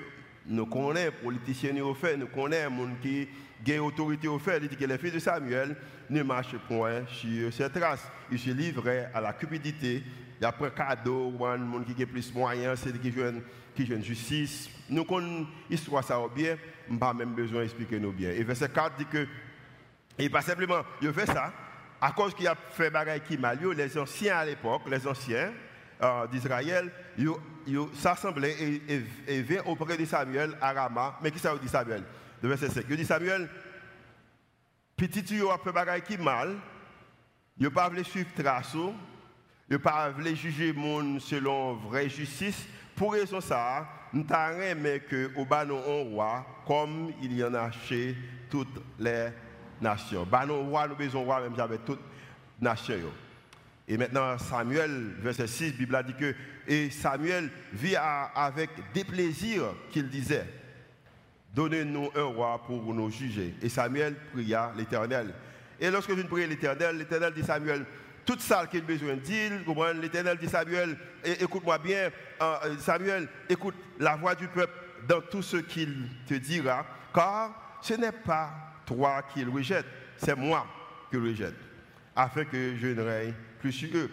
nous 0.49 0.65
connaissons, 0.65 1.13
politiciens 1.23 1.73
nous 1.73 1.93
fait, 1.93 2.17
nous 2.17 2.27
connaissons, 2.27 2.71
gens 2.75 2.95
qui 3.63 3.79
ont 3.79 3.85
autorité 3.85 4.27
au 4.27 4.39
fait. 4.39 4.59
Dit 4.59 4.75
que 4.75 4.85
les 4.85 4.97
fils 4.97 5.13
de 5.13 5.19
Samuel 5.19 5.75
ne 6.09 6.23
marchent 6.23 6.57
point 6.67 7.05
sur 7.07 7.53
ces 7.53 7.69
traces. 7.69 8.09
Ils 8.31 8.39
se 8.39 8.49
livrent 8.49 8.89
à 9.13 9.21
la 9.21 9.33
cupidité. 9.33 10.03
Un 10.41 10.69
cadeau, 10.69 11.33
gens 11.37 11.83
qui 11.95 12.03
ont 12.03 12.07
plus 12.07 12.33
moyens, 12.33 12.79
c'est 12.83 12.99
qui 12.99 13.11
jouent 13.11 13.41
qui 13.75 13.85
justice. 14.01 14.69
Nous 14.89 15.03
connaissons 15.03 15.45
l'histoire 15.69 16.03
ça 16.03 16.19
bien, 16.33 16.57
pas 16.99 17.13
même 17.13 17.35
besoin 17.35 17.61
d'expliquer 17.61 17.99
nous 17.99 18.11
bien. 18.11 18.31
Et 18.31 18.43
verset 18.43 18.69
4 18.69 18.97
dit 18.97 19.05
que, 19.05 19.27
et 20.17 20.29
pas 20.29 20.41
simplement, 20.41 20.81
il 21.01 21.13
fait 21.13 21.27
ça, 21.27 21.53
à 22.01 22.11
cause 22.11 22.33
qu'il 22.33 22.47
a 22.47 22.55
fait 22.55 22.89
bagaille 22.89 23.21
qui 23.21 23.37
mal, 23.37 23.59
les 23.75 23.97
anciens 23.97 24.37
à 24.37 24.45
l'époque, 24.45 24.81
les 24.89 25.05
anciens 25.05 25.51
euh, 26.01 26.27
d'Israël, 26.27 26.91
ils 27.17 27.29
s'assemblaient 27.93 28.55
et, 28.59 29.03
et, 29.27 29.59
auprès 29.65 29.97
de 29.97 30.05
Samuel 30.05 30.55
à 30.61 30.71
Rama. 30.73 31.17
Mais 31.21 31.31
qui 31.31 31.39
ça 31.39 31.55
dit 31.57 31.67
Samuel? 31.67 32.03
Le 32.41 32.49
verset 32.49 32.69
5. 32.69 32.85
Il 32.89 32.97
dit 32.97 33.05
Samuel, 33.05 33.49
petit 34.95 35.23
tu 35.23 35.41
a 35.47 35.57
fait 35.57 35.71
bagaille 35.71 36.01
qui 36.01 36.17
mal, 36.17 36.55
il 37.57 37.69
pas 37.69 37.89
voulu 37.89 38.03
suivre 38.03 38.29
trace, 38.35 38.75
il 39.69 39.79
pas 39.79 40.09
voulu 40.09 40.35
juger 40.35 40.73
monde 40.73 41.19
selon 41.19 41.73
vraie 41.75 42.09
justice. 42.09 42.65
Pour 42.95 43.13
raison 43.13 43.41
ça, 43.41 43.87
nous 44.13 44.25
avons 44.29 44.99
que 45.09 45.31
au 45.35 45.45
bas 45.45 45.65
un 45.65 46.03
roi 46.09 46.45
comme 46.65 47.11
il 47.21 47.33
y 47.37 47.43
en 47.43 47.53
a 47.53 47.71
chez 47.71 48.15
toutes 48.49 48.81
les 48.97 49.29
nations. 49.81 50.25
Bah 50.25 50.45
nous 50.45 50.63
roi, 50.69 50.87
nous 50.87 50.95
besoin 50.95 51.23
roi 51.23 51.41
même 51.41 51.55
j'avais 51.55 51.77
toutes 51.79 51.99
les 52.59 52.65
nations. 52.65 52.95
Et 53.91 53.97
maintenant, 53.97 54.37
Samuel, 54.37 55.15
verset 55.19 55.47
6, 55.47 55.71
la 55.71 55.77
Bible 55.77 55.95
a 55.95 56.03
dit 56.03 56.13
que 56.13 56.35
et 56.67 56.91
Samuel 56.91 57.49
vit 57.73 57.95
avec 57.95 58.69
des 58.93 59.03
plaisirs 59.03 59.73
qu'il 59.89 60.07
disait. 60.07 60.45
Donnez-nous 61.55 62.11
un 62.15 62.23
roi 62.25 62.61
pour 62.67 62.93
nous 62.93 63.09
juger. 63.09 63.55
Et 63.63 63.69
Samuel 63.69 64.15
pria 64.31 64.71
l'Éternel. 64.77 65.33
Et 65.79 65.89
lorsque 65.89 66.15
je 66.15 66.21
prie 66.21 66.45
l'Éternel, 66.45 66.97
l'Éternel 66.97 67.33
dit 67.33 67.41
Samuel, 67.41 67.83
tout 68.23 68.37
ça 68.37 68.67
qu'il 68.67 68.81
a 68.81 68.83
besoin 68.83 69.15
de 69.15 69.21
dire, 69.21 69.51
l'Éternel 69.99 70.37
dit 70.37 70.47
Samuel, 70.47 70.95
écoute-moi 71.23 71.79
bien, 71.79 72.11
euh, 72.41 72.55
euh, 72.65 72.77
Samuel, 72.77 73.27
écoute 73.49 73.73
la 73.99 74.15
voix 74.15 74.35
du 74.35 74.47
peuple 74.47 74.73
dans 75.07 75.21
tout 75.21 75.41
ce 75.41 75.57
qu'il 75.57 76.07
te 76.27 76.35
dira, 76.35 76.85
car 77.11 77.79
ce 77.81 77.95
n'est 77.95 78.11
pas 78.11 78.51
toi 78.85 79.23
qu'il 79.33 79.49
rejette, 79.49 79.87
c'est 80.17 80.35
moi 80.35 80.67
qu'il 81.09 81.21
rejette, 81.21 81.55
afin 82.15 82.45
que 82.45 82.75
je 82.75 82.87
ne 82.87 83.01
règne 83.01 83.33
plus 83.59 83.71
sur 83.71 83.89
eux. 83.95 84.09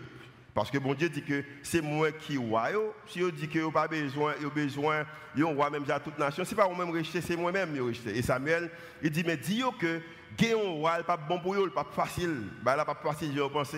Parce 0.54 0.70
que 0.70 0.78
bon 0.78 0.94
Dieu 0.94 1.08
dit 1.08 1.22
que 1.22 1.44
c'est 1.62 1.82
moi 1.82 2.10
qui 2.12 2.38
roi. 2.38 2.68
Si 3.06 3.22
on 3.22 3.28
dit 3.28 3.48
que 3.48 3.58
vous 3.58 3.70
pas 3.70 3.86
besoin, 3.86 4.34
vous 4.40 4.50
besoin, 4.50 5.04
vous 5.34 5.48
roi 5.48 5.68
même 5.68 5.84
à 5.90 6.00
toute 6.00 6.18
nation, 6.18 6.44
c'est 6.44 6.54
pas 6.54 6.66
vous-même 6.66 6.90
rejeter, 6.90 7.20
c'est 7.20 7.36
moi-même 7.36 7.74
qui 7.74 7.80
rejeter. 7.80 8.16
Et 8.16 8.22
Samuel, 8.22 8.70
il 9.02 9.10
dit 9.10 9.22
mais 9.24 9.36
dis 9.36 9.62
que 9.78 10.00
gagner 10.36 10.54
un 10.54 10.70
roi, 10.70 11.02
pas 11.02 11.16
bon 11.16 11.38
pour 11.40 11.54
eux, 11.54 11.70
pas 11.70 11.86
facile. 11.94 12.44
Bah 12.62 12.74
là 12.74 12.84
pas 12.84 12.94
facile, 12.94 13.32
je 13.34 13.42
pense 13.42 13.74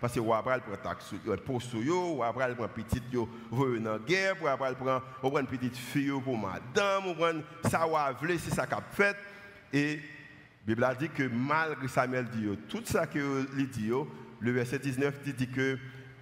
parce 0.00 0.14
que 0.14 0.20
roi 0.20 0.42
prend 0.42 0.58
taxe 0.82 1.14
pour 1.44 1.60
sur 1.60 1.82
yo, 1.82 2.14
roi 2.14 2.32
prend 2.32 2.68
petite 2.68 3.02
yo, 3.12 3.28
veut 3.50 3.78
dans 3.78 3.98
guerre, 3.98 4.34
roi 4.40 4.56
prend 4.56 5.00
on 5.22 5.30
prend 5.30 5.44
petite 5.44 5.76
fille 5.76 6.12
pour 6.24 6.38
madame, 6.38 7.06
on 7.06 7.14
prend 7.14 7.40
ça 7.68 7.80
roi 7.80 8.12
veut, 8.12 8.38
c'est 8.38 8.54
ça 8.54 8.66
qu'a 8.66 8.80
fait 8.92 9.16
et 9.72 10.00
Bible 10.66 10.84
a 10.84 10.94
dit 10.94 11.08
que 11.08 11.24
malgré 11.24 11.86
Samuel 11.88 12.26
dit 12.26 12.48
tout 12.68 12.82
ça 12.84 13.06
que 13.06 13.46
il 13.56 13.68
dit 13.68 13.90
le 14.40 14.50
verset 14.52 14.78
19 14.78 15.22
dit 15.36 15.48
que 15.48 15.78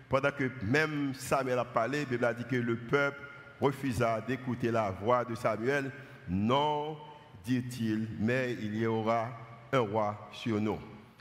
pendant 0.08 0.30
que 0.30 0.50
même 0.62 1.12
Samuel 1.14 1.58
a 1.58 1.64
parlé, 1.64 2.04
Bible 2.04 2.24
a 2.24 2.34
dit 2.34 2.44
que 2.44 2.56
le 2.56 2.76
peuple 2.76 3.20
refusa 3.60 4.20
d'écouter 4.20 4.70
la 4.70 4.90
voix 4.90 5.24
de 5.24 5.34
Samuel. 5.34 5.90
Non, 6.28 6.96
dit-il, 7.44 8.08
mais 8.18 8.56
il 8.60 8.76
y 8.76 8.86
aura 8.86 9.28
un 9.72 9.80
roi 9.80 10.28
sur 10.32 10.60
nous. 10.60 10.78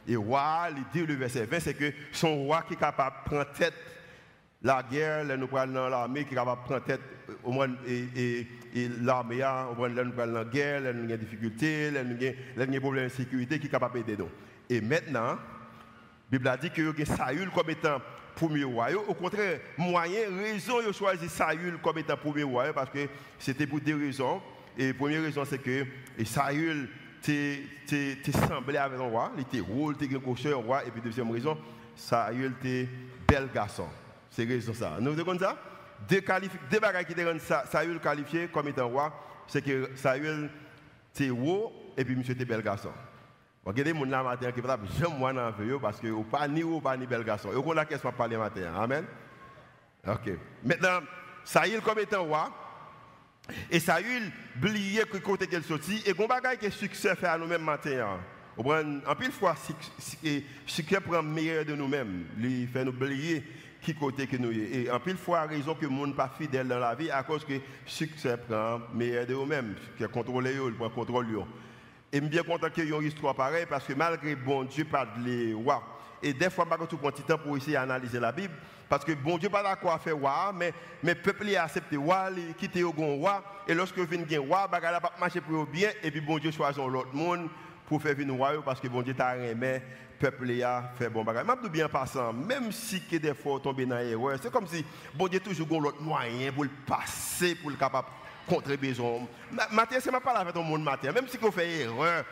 Et 0.07 0.15
roi, 0.15 0.69
il 0.75 0.83
dit 0.93 1.05
le 1.05 1.15
verset 1.15 1.45
20, 1.45 1.59
c'est 1.59 1.73
que 1.73 1.91
son 2.11 2.43
roi 2.43 2.63
qui 2.67 2.73
est 2.73 2.77
capable 2.77 3.17
de 3.23 3.29
prendre 3.29 3.51
tête 3.51 3.73
la 4.63 4.81
guerre, 4.81 5.23
là, 5.23 5.37
nous 5.37 5.47
prenons 5.47 5.73
dans 5.73 5.89
l'armée 5.89 6.25
qui 6.25 6.33
est 6.33 6.37
capable 6.37 6.61
de 6.61 6.67
prendre 6.67 6.83
tête 6.83 7.01
au 7.43 7.51
moins 7.51 7.67
et, 7.85 8.47
et, 8.73 8.89
l'armée, 9.01 9.37
là, 9.37 9.67
nous 9.69 10.11
prenons 10.11 10.33
la 10.33 10.45
guerre, 10.45 10.81
là, 10.81 10.93
nous 10.93 10.99
avons 10.99 11.09
des 11.09 11.17
difficultés, 11.17 11.91
nous 11.91 12.61
avons 12.61 12.71
des 12.71 12.79
problèmes 12.79 13.05
de 13.05 13.09
sécurité 13.09 13.59
qui 13.59 13.67
est 13.67 13.69
capable 13.69 14.03
d'aider 14.03 14.17
nous. 14.17 14.29
Et 14.69 14.81
maintenant, 14.81 15.37
Bible 16.29 16.47
a 16.47 16.57
dit 16.57 16.69
que 16.69 17.01
a 17.01 17.05
Saül 17.05 17.49
comme 17.51 17.69
étant 17.69 18.01
premier 18.35 18.63
roi. 18.63 18.89
Au 19.07 19.13
contraire, 19.13 19.59
moyen, 19.77 20.29
raison, 20.41 20.81
ils 20.85 20.93
choisi 20.93 21.29
Saül 21.29 21.77
comme 21.81 21.97
étant 21.97 22.17
premier 22.17 22.43
roi 22.43 22.73
parce 22.73 22.89
que 22.89 23.07
c'était 23.39 23.67
pour 23.67 23.79
deux 23.79 23.97
raisons. 23.97 24.41
Et 24.77 24.89
la 24.89 24.93
première 24.93 25.23
raison, 25.23 25.43
c'est 25.45 25.57
que 25.57 25.85
Saül 26.25 26.89
tu 27.21 28.31
semblé 28.47 28.77
avec 28.77 28.99
un 28.99 29.03
roi, 29.03 29.31
il 29.35 29.41
était 29.41 29.59
rôle, 29.59 29.95
il 29.99 30.05
était 30.05 30.51
un 30.51 30.55
roi, 30.55 30.85
et 30.85 30.91
puis 30.91 31.01
deuxième 31.01 31.31
raison, 31.31 31.57
Saül 31.95 32.53
était 32.61 32.87
bel 33.27 33.49
garçon. 33.53 33.87
C'est 34.29 34.45
raison 34.45 34.73
ça. 34.73 34.97
Nous 34.99 35.15
comme 35.23 35.39
ça? 35.39 35.57
Deux, 36.07 36.21
deux 36.69 36.79
bagages 36.79 37.05
qui 37.05 37.23
rendent 37.23 37.39
Saül 37.39 37.99
qualifié 37.99 38.47
comme 38.47 38.67
étant 38.67 38.87
roi, 38.87 39.13
c'est 39.47 39.63
que 39.63 39.89
Saül 39.95 40.49
était 41.15 41.31
haut 41.31 41.73
et 41.97 42.05
puis 42.05 42.15
monsieur 42.15 42.33
était 42.33 42.45
bel 42.45 42.61
garçon. 42.61 42.91
Regardez 43.67 43.91
mon 43.91 44.05
là 44.05 44.23
matin 44.23 44.49
qui 44.53 44.61
va 44.61 44.79
j'aime 44.97 45.17
moi 45.17 45.33
dans 45.33 45.47
la 45.47 45.79
parce 45.81 45.99
que 45.99 46.23
pas 46.23 46.47
ni 46.47 46.63
haut, 46.63 46.79
pas 46.79 46.95
ni 46.95 47.05
bel 47.05 47.21
garçon. 47.25 47.49
Et 47.51 47.57
on 47.57 47.75
a 47.75 47.83
question 47.83 48.13
parler 48.13 48.37
matin. 48.37 48.73
Amen. 48.73 49.03
OK. 50.07 50.31
Maintenant, 50.63 51.01
Saül 51.43 51.81
comme 51.81 51.99
étant 51.99 52.23
roi, 52.23 52.49
et 53.69 53.81
Saül 53.81 54.31
oublié 54.55 55.03
que 55.03 55.17
côté 55.17 55.47
qu'elle 55.47 55.65
sorti 55.65 56.01
et 56.05 56.13
qu'on 56.13 56.27
bagaille 56.27 56.57
que 56.57 56.69
succès 56.69 57.13
fait 57.17 57.27
à 57.27 57.37
nous-mêmes 57.37 57.61
matin. 57.61 58.19
En 58.57 59.15
pile 59.15 59.33
fois 59.33 59.55
succès 60.65 61.01
prend 61.01 61.21
meilleur 61.21 61.65
de 61.65 61.75
nous-mêmes, 61.75 62.23
lui 62.37 62.67
fait 62.67 62.85
nous 62.85 62.91
oublier 62.91 63.43
qui 63.81 63.93
côté 63.93 64.27
que 64.27 64.37
nous 64.37 64.51
et 64.51 64.89
en 64.89 64.99
pile 65.01 65.17
fois 65.17 65.41
raison 65.41 65.75
que 65.75 65.85
monde 65.85 66.15
pas 66.15 66.31
fidèle 66.37 66.69
dans 66.69 66.79
la 66.79 66.95
vie 66.95 67.11
à 67.11 67.21
cause 67.21 67.43
que 67.43 67.59
succès 67.85 68.37
prend 68.37 68.79
meilleur 68.93 69.27
de 69.27 69.33
nous-mêmes, 69.33 69.75
qui 69.97 70.05
contrôle 70.05 70.47
il 70.47 70.73
prend 70.73 70.89
contrôle 70.89 71.27
Et 72.11 72.17
je 72.17 72.21
suis 72.21 72.29
bien 72.29 72.43
content 72.43 72.69
qu'il 72.69 72.85
y 72.85 72.93
ait 72.93 72.97
une 72.97 73.07
histoire 73.07 73.35
pareille 73.35 73.65
parce 73.69 73.85
que 73.85 73.93
malgré 73.93 74.35
bon 74.35 74.63
Dieu 74.63 74.85
pas 74.85 75.05
de 75.05 75.23
les 75.25 75.53
et 76.21 76.33
des 76.33 76.49
fois, 76.49 76.65
je 76.79 76.85
tout 76.85 76.97
petit 76.97 77.21
temps 77.21 77.37
pour 77.37 77.57
essayer 77.57 77.73
d'analyser 77.73 78.19
la 78.19 78.31
Bible. 78.31 78.53
Parce 78.89 79.03
que 79.03 79.11
bon 79.11 79.37
Dieu 79.37 79.49
pas 79.49 79.61
d'accord 79.61 79.93
à 79.93 79.99
faire 79.99 80.15
roi, 80.15 80.51
mais 80.55 80.73
le 81.03 81.13
peuple 81.13 81.53
a 81.55 81.63
accepté 81.63 81.97
roi, 81.97 82.29
il 82.35 82.53
quitté 82.55 82.83
au 82.83 82.91
roi. 82.91 83.43
Et 83.67 83.73
lorsque 83.73 83.99
vient 83.99 84.21
un 84.21 84.39
roi, 84.41 84.69
il 84.71 84.81
va 84.81 85.11
marcher 85.19 85.41
pour 85.41 85.65
bien. 85.65 85.89
Et 86.01 86.09
puis 86.09 86.21
bon 86.21 86.37
Dieu 86.37 86.51
choisit 86.51 86.83
l'autre 86.83 87.13
monde 87.13 87.49
pour 87.85 88.01
faire 88.01 88.15
venir 88.15 88.33
roi 88.33 88.51
parce 88.63 88.79
que 88.79 88.87
bon 88.87 89.01
Dieu 89.01 89.13
t'a 89.13 89.37
aimé, 89.37 89.81
le 90.19 90.29
peuple 90.29 90.63
a 90.63 90.91
fait 90.97 91.09
bon 91.09 91.23
bagage. 91.23 91.45
Je 91.63 91.69
bien 91.69 91.89
passant, 91.89 92.33
même 92.33 92.71
si 92.71 93.01
que 93.01 93.17
des 93.17 93.33
fois 93.33 93.59
tomber 93.59 93.85
dans 93.85 93.97
l'erreur, 93.97 94.39
c'est 94.41 94.51
comme 94.51 94.67
si 94.67 94.85
bon 95.13 95.27
Dieu 95.27 95.41
toujours 95.41 95.81
l'autre 95.81 96.01
moyen 96.01 96.51
pour 96.51 96.63
le 96.63 96.71
passer, 96.85 97.55
pour 97.55 97.69
le 97.69 97.75
capable 97.75 98.07
contre 98.47 98.75
besoin. 98.75 99.27
Matin, 99.71 99.97
c'est 99.99 100.11
pas 100.11 100.31
avec 100.31 100.53
ton 100.53 100.63
monde 100.63 100.83
matin. 100.83 101.11
Même 101.11 101.27
si 101.27 101.37
on 101.41 101.51
fait 101.51 101.81
erreur, 101.81 102.23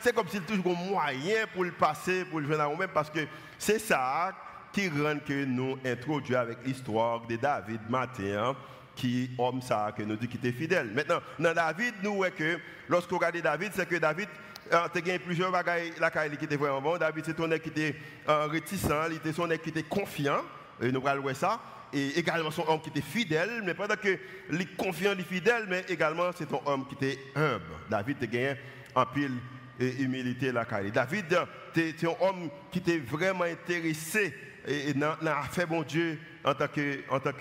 c'est 0.00 0.14
comme 0.14 0.28
s'il 0.28 0.42
toujours 0.42 0.76
un 0.76 0.90
moyen 0.90 1.46
pour 1.52 1.64
le 1.64 1.72
passer, 1.72 2.24
pour 2.24 2.40
le 2.40 2.46
venir 2.46 2.62
à 2.62 2.68
nous-mêmes, 2.68 2.90
parce 2.92 3.10
que 3.10 3.20
c'est 3.58 3.78
ça 3.78 4.32
qui 4.72 4.88
rend 4.88 5.18
que 5.26 5.44
nous 5.44 5.78
introduisons 5.84 6.40
avec 6.40 6.58
l'histoire 6.64 7.20
de 7.26 7.36
David 7.36 7.80
matin, 7.88 8.56
qui 8.96 9.30
homme 9.38 9.62
ça, 9.62 9.92
que 9.96 10.02
nous 10.02 10.16
dit 10.16 10.26
qu'il 10.26 10.44
était 10.44 10.56
fidèle. 10.56 10.90
Maintenant, 10.92 11.20
dans 11.38 11.54
David, 11.54 11.94
nous 12.02 12.16
voyons 12.16 12.34
que 12.36 12.58
lorsqu'on 12.88 13.16
regarde 13.16 13.36
David, 13.36 13.72
c'est 13.74 13.88
que 13.88 13.96
David 13.96 14.28
tu 14.70 15.10
as 15.10 15.18
plusieurs 15.18 15.52
bagailles 15.52 15.92
qui 16.38 16.44
étaient 16.44 16.56
vraiment 16.56 16.80
bon. 16.80 16.96
David, 16.96 17.24
c'est 17.26 17.34
ton 17.34 17.48
qui 17.50 17.68
était 17.68 17.94
euh, 18.28 18.46
réticent, 18.46 18.88
il 19.10 19.16
était 19.16 19.32
son 19.32 19.46
qui 19.48 19.68
était 19.68 19.82
confiant. 19.82 20.40
Et 20.80 20.90
nous 20.90 21.06
allons 21.06 21.34
ça 21.34 21.60
et 21.94 22.18
également 22.18 22.50
son 22.50 22.68
homme 22.68 22.80
qui 22.80 22.90
était 22.90 23.00
fidèle, 23.00 23.62
mais 23.64 23.74
pas 23.74 23.86
que 23.96 24.18
les 24.50 24.66
confiant, 24.66 25.14
les 25.14 25.22
fidèles, 25.22 25.66
mais 25.68 25.84
également 25.88 26.30
c'est 26.34 26.52
un 26.52 26.60
homme 26.66 26.86
qui 26.88 26.94
était 26.96 27.18
humble. 27.36 27.62
David 27.88 28.16
a 28.22 28.26
gagné 28.26 28.54
en 28.94 29.06
pile 29.06 29.38
et 29.78 30.02
humilité 30.02 30.50
la 30.50 30.64
carrière. 30.64 30.92
David, 30.92 31.38
c'est 31.74 32.04
un 32.04 32.14
homme 32.20 32.50
qui 32.70 32.80
était 32.80 32.98
vraiment 32.98 33.44
intéressé 33.44 34.34
et, 34.66 34.94
n'a 34.94 35.16
fait 35.50 35.66
bon 35.66 35.82
Dieu 35.82 36.18
en 36.44 36.54
tant 36.54 36.68
que 36.68 37.00
en 37.10 37.20
tant 37.20 37.32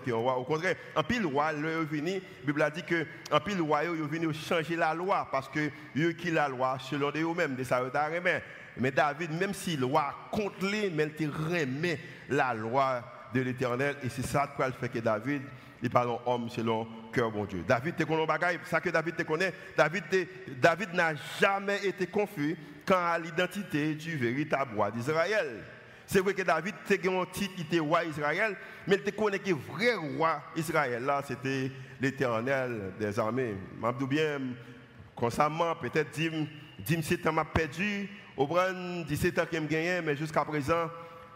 que 0.00 0.12
roi. 0.12 0.36
Au 0.36 0.44
contraire, 0.44 0.76
en 0.94 1.02
pile 1.02 1.24
roi, 1.24 1.52
le 1.52 1.84
venu, 1.84 2.12
la 2.12 2.46
Bible 2.46 2.62
a 2.62 2.70
dit 2.70 2.82
que 2.82 3.06
en 3.30 3.40
pile 3.40 3.60
roi, 3.60 3.84
ils 3.84 4.02
venu 4.02 4.34
changer 4.34 4.76
la 4.76 4.92
loi 4.92 5.28
parce 5.30 5.48
que 5.48 5.70
eux 5.96 6.12
qui 6.12 6.30
la 6.30 6.48
loi 6.48 6.76
selon 6.78 7.10
eux-mêmes, 7.14 7.56
de 7.56 7.64
ça 7.64 7.82
Mais 8.76 8.90
David, 8.90 9.32
même 9.32 9.54
si 9.54 9.76
le 9.76 9.86
roi 9.86 10.14
contre 10.30 10.66
lui, 10.66 10.90
mais 10.90 11.10
il 11.18 11.30
remet 11.30 11.98
la 12.28 12.54
loi 12.54 13.02
de 13.34 13.40
l'Éternel 13.40 13.96
et 14.02 14.08
c'est 14.08 14.26
ça 14.26 14.48
qui 14.56 14.62
fait 14.80 14.88
que 14.88 14.98
David 14.98 15.42
il 15.82 15.90
parle 15.90 16.16
homme 16.26 16.48
selon 16.48 16.86
cœur 17.12 17.30
bon 17.30 17.44
Dieu. 17.44 17.64
David 17.66 17.96
te 17.96 18.04
connaît 18.04 18.26
bagaille, 18.26 18.58
ça 18.64 18.80
que 18.80 18.90
David 18.90 19.16
te 19.16 19.22
connaît, 19.24 19.52
David, 19.76 20.04
David 20.60 20.94
n'a 20.94 21.14
jamais 21.40 21.84
été 21.84 22.06
confus 22.06 22.56
quant 22.86 23.04
à 23.04 23.18
l'identité 23.18 23.94
du 23.94 24.16
véritable 24.16 24.76
roi 24.76 24.90
d'Israël. 24.90 25.64
C'est 26.06 26.20
vrai 26.20 26.34
que 26.34 26.42
David 26.42 26.74
était 26.88 27.08
un 27.08 27.24
titre, 27.24 27.54
il 27.56 27.62
était 27.62 27.78
roi 27.78 28.04
Israël, 28.04 28.56
mais 28.86 28.96
il 28.96 29.02
te 29.02 29.10
connaît 29.10 29.38
que 29.38 29.48
le 29.48 29.56
vrai 29.56 29.94
roi 29.94 30.42
Israël, 30.56 31.02
là, 31.04 31.22
c'était 31.26 31.70
l'éternel 32.00 32.92
des 32.98 33.18
armées. 33.18 33.54
Je 33.82 34.04
bien, 34.04 34.40
constamment, 35.16 35.74
peut-être 35.76 36.10
17 36.78 37.26
ans 37.26 37.32
m'a 37.32 37.44
perdu, 37.44 38.08
au 38.36 38.48
17 39.08 39.38
ans 39.38 39.46
qu'il 39.48 39.60
me 39.60 39.66
gagné, 39.66 40.00
mais 40.02 40.16
jusqu'à 40.16 40.44
présent, 40.44 40.90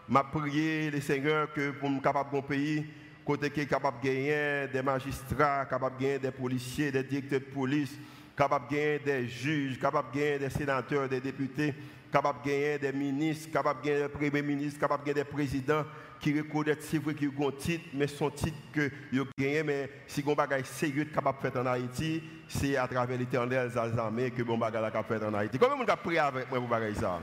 m'a 0.07 0.23
prié 0.23 0.89
le 0.89 1.01
Seigneur 1.01 1.51
que 1.53 1.71
pour 1.71 1.89
me 1.89 1.99
capable 1.99 2.35
de 2.35 2.41
pays, 2.41 2.85
côté 3.25 3.49
qui 3.49 3.61
est 3.61 3.65
capable 3.65 3.99
de 4.01 4.07
gagner 4.07 4.67
des 4.71 4.81
magistrats, 4.81 5.65
capable 5.65 5.97
de 5.97 6.03
gagner 6.03 6.19
des 6.19 6.31
policiers, 6.31 6.91
des 6.91 7.03
directeurs 7.03 7.41
de 7.41 7.45
police, 7.45 7.97
capable 8.35 8.67
de 8.69 8.75
gagner 8.75 8.99
des 8.99 9.27
juges, 9.27 9.79
capable 9.79 10.11
de 10.13 10.19
gagner 10.19 10.39
des 10.39 10.49
sénateurs, 10.49 11.09
des 11.09 11.19
députés, 11.19 11.73
capable 12.11 12.39
de 12.43 12.49
gagner 12.49 12.79
des 12.79 12.93
ministres, 12.93 13.51
capable 13.51 13.81
de 13.81 13.87
gagner 13.87 14.01
des 14.03 14.09
premiers 14.09 14.41
ministres, 14.41 14.79
capable 14.79 15.03
de 15.03 15.07
gagner 15.09 15.23
des 15.23 15.29
présidents 15.29 15.83
qui 16.19 16.35
reconnaissent, 16.39 16.77
c'est 16.89 16.97
vrai 16.97 17.13
qu'ils 17.13 17.29
ont 17.37 17.49
un 17.49 17.51
titre, 17.51 17.85
mais 17.93 18.07
son 18.07 18.29
titre 18.31 18.57
que 18.73 18.89
ils 19.11 19.21
ont 19.21 19.27
mais 19.37 19.89
si 20.07 20.23
on 20.25 20.33
bagage 20.33 20.65
sérieux 20.65 21.05
capable 21.05 21.37
faire 21.41 21.61
en 21.61 21.65
Haïti, 21.67 22.23
c'est 22.47 22.75
à 22.77 22.87
travers 22.87 23.17
l'éternel 23.17 23.71
armées 23.97 24.31
que 24.31 24.41
bon 24.41 24.57
bagage 24.57 24.91
capable 24.91 25.13
de 25.13 25.19
faire 25.19 25.29
en 25.29 25.33
Haïti. 25.35 25.59
Comment 25.59 25.75
on 25.75 25.85
a 25.85 25.97
prié 25.97 26.19
avec 26.19 26.49
moi 26.49 26.59
pour 26.59 26.69
bagage 26.69 26.95
ça? 26.95 27.19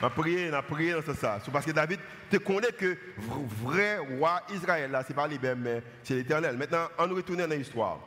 On 0.00 0.06
a 0.06 0.10
prié, 0.10 0.50
on 0.50 0.54
a 0.54 0.62
prié 0.62 0.92
dans 0.92 1.14
ça. 1.14 1.40
C'est 1.44 1.50
parce 1.50 1.64
que 1.64 1.70
David 1.70 2.00
te 2.30 2.36
connaît 2.36 2.72
que 2.72 2.96
vrai 3.18 3.98
roi 3.98 4.42
Israël, 4.52 4.90
là, 4.90 5.02
ce 5.02 5.08
n'est 5.08 5.14
pas 5.14 5.26
lui 5.26 5.38
mais 5.56 5.82
c'est 6.02 6.14
l'éternel. 6.14 6.56
Maintenant, 6.56 6.88
on 6.98 7.08
retourne 7.14 7.46
dans 7.46 7.50
l'histoire. 7.50 7.98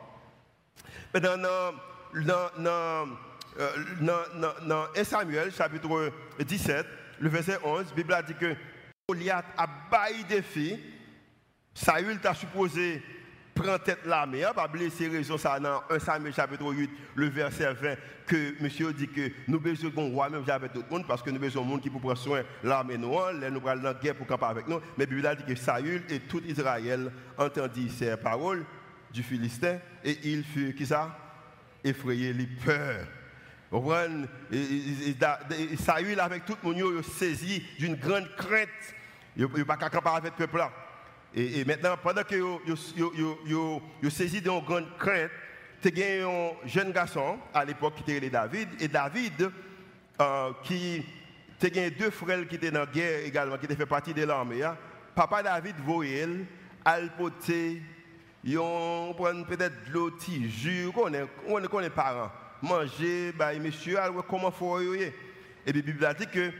Maintenant, 1.12 1.36
dans, 1.36 2.50
dans, 2.62 3.06
dans, 4.00 4.52
dans, 4.66 4.86
1 4.96 5.04
Samuel, 5.04 5.52
chapitre 5.52 6.12
17, 6.38 6.86
le 7.18 7.28
verset 7.28 7.58
11, 7.62 7.86
la 7.88 7.94
Bible 7.94 8.24
dit 8.26 8.34
que 8.34 8.54
Goliath 9.08 9.46
a 9.56 9.66
baillé 9.90 10.24
des 10.24 10.42
filles. 10.42 10.80
Saül 11.74 12.18
t'a 12.20 12.34
supposé 12.34 13.02
prend 13.54 13.78
tête 13.78 14.04
l'armée. 14.04 14.44
Va 14.54 14.66
blesser 14.68 15.08
raison 15.08 15.38
ça 15.38 15.58
dans 15.60 15.82
1 15.90 15.98
Samuel 15.98 16.34
chapitre 16.34 16.64
8, 16.64 16.90
le 17.14 17.28
verset 17.28 17.72
20, 17.72 17.94
que 18.26 18.62
monsieur 18.62 18.92
dit 18.92 19.08
que 19.08 19.30
nous 19.48 19.60
besoin 19.60 19.90
d'un 19.90 20.10
roi, 20.10 20.30
même 20.30 20.44
avec 20.48 20.72
tout 20.72 20.84
le 20.88 20.96
monde, 20.96 21.06
parce 21.06 21.22
que 21.22 21.30
nous 21.30 21.40
besoin 21.40 21.62
d'un 21.62 21.68
monde 21.68 21.80
qui 21.80 21.90
peut 21.90 21.98
prendre 21.98 22.16
soin 22.16 22.42
de 22.62 22.68
l'armée 22.68 22.98
noire, 22.98 23.32
nous 23.34 23.68
allons 23.68 23.80
dans 23.80 23.82
la 23.82 23.94
guerre 23.94 24.14
pour 24.14 24.26
camper 24.26 24.46
avec 24.46 24.68
nous. 24.68 24.80
Mais 24.96 25.06
Bible 25.06 25.36
dit 25.36 25.44
que 25.54 25.60
Saül 25.60 26.02
et 26.08 26.20
tout 26.20 26.42
Israël 26.46 27.12
entendit 27.36 27.90
ces 27.90 28.16
paroles 28.16 28.64
du 29.12 29.22
Philistin 29.22 29.78
et 30.04 30.18
il 30.24 30.44
fut, 30.44 30.74
qui 30.74 30.86
ça? 30.86 31.16
Effrayé, 31.82 32.32
les 32.32 32.46
peurs. 32.46 33.06
Saül 35.78 36.20
avec 36.20 36.44
tout 36.44 36.56
le 36.62 36.72
monde, 36.72 37.04
saisi 37.04 37.62
d'une 37.78 37.94
grande 37.96 38.28
crainte. 38.36 38.68
Il 39.36 39.48
peut 39.48 39.64
pas 39.64 39.76
camper 39.76 40.10
avec 40.10 40.32
le 40.32 40.46
peuple 40.46 40.58
là. 40.58 40.72
Et, 41.34 41.64
maintenant, 41.64 41.96
pendant 42.02 42.22
que 42.22 42.36
vous 42.36 44.10
saisi 44.10 44.40
d'une 44.40 44.60
grande 44.60 44.88
crainte, 44.98 45.30
tu 45.82 46.02
as 46.02 46.28
un 46.28 46.50
jeune 46.66 46.92
garçon 46.92 47.38
à 47.54 47.64
l'époque 47.64 47.94
qui 48.04 48.12
était 48.12 48.30
David. 48.30 48.68
Et 48.80 48.88
David, 48.88 49.50
euh, 50.20 50.52
qui 50.64 51.04
a 51.62 51.90
deux 51.90 52.10
frères 52.10 52.46
qui 52.48 52.56
étaient 52.56 52.70
dans 52.70 52.80
la 52.80 52.86
guerre 52.86 53.24
également, 53.24 53.56
qui 53.58 53.66
étaient 53.66 53.76
fait 53.76 53.86
partie 53.86 54.12
de 54.12 54.24
l'armée. 54.24 54.62
Hein. 54.62 54.76
Papa 55.14 55.42
David 55.42 55.76
voyait, 55.84 56.28
al 56.84 57.10
poté, 57.16 57.80
on 58.58 59.14
prend 59.16 59.42
peut-être 59.44 59.86
de 59.86 59.92
l'eau, 59.92 60.10
jus, 60.18 60.88
on 60.88 61.62
connaît 61.62 61.82
les 61.82 61.90
parents. 61.90 62.30
Manger, 62.62 63.32
bah, 63.32 63.54
monsieur, 63.54 63.98
comment 64.28 64.50
faut 64.50 64.80
Et 64.80 65.12
puis 65.66 65.74
la 65.76 65.82
Bible 65.82 66.16
dit 66.18 66.26
que 66.26 66.50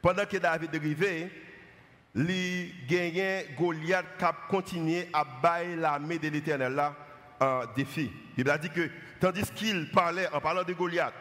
pendant 0.00 0.24
que 0.24 0.36
David 0.38 0.74
arrivait, 0.74 1.30
les 2.16 2.72
gagnants 2.88 3.42
Goliath 3.58 4.06
qui 4.64 5.06
à 5.12 5.24
bailler 5.42 5.76
l'armée 5.76 6.18
de 6.18 6.28
l'Éternel 6.28 6.72
là 6.72 6.94
en 7.38 7.60
défi. 7.76 8.10
Il 8.38 8.48
a 8.48 8.56
dit 8.56 8.70
que 8.70 8.88
tandis 9.20 9.44
qu'il 9.54 9.90
parlait 9.90 10.28
en 10.32 10.40
parlant 10.40 10.64
de 10.64 10.72
Goliath 10.72 11.12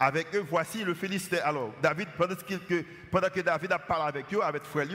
avec 0.00 0.34
eux, 0.34 0.44
voici 0.48 0.84
le 0.84 0.94
Philistin. 0.94 1.38
Alors, 1.44 1.74
David, 1.82 2.08
pendant 2.16 2.34
que, 2.34 2.84
pendant 3.10 3.28
que 3.28 3.40
David 3.40 3.72
a 3.72 3.78
parlé 3.78 4.08
avec 4.08 4.32
eux, 4.32 4.42
avec 4.42 4.62
frère, 4.62 4.86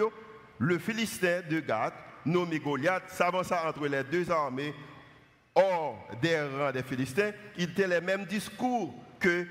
le 0.58 0.80
Philistin 0.80 1.42
de 1.50 1.60
Gath, 1.60 1.94
nommé 2.26 2.60
Goliath, 2.60 3.04
s'avança 3.10 3.68
entre 3.68 3.86
les 3.88 4.04
deux 4.04 4.32
armées 4.32 4.74
hors 5.54 6.08
des 6.22 6.42
rangs 6.42 6.72
des 6.72 6.84
Philistins. 6.84 7.32
Il 7.58 7.72
était 7.72 7.88
les 7.88 8.02
mêmes 8.02 8.26
discours 8.26 8.96
que 9.20 9.46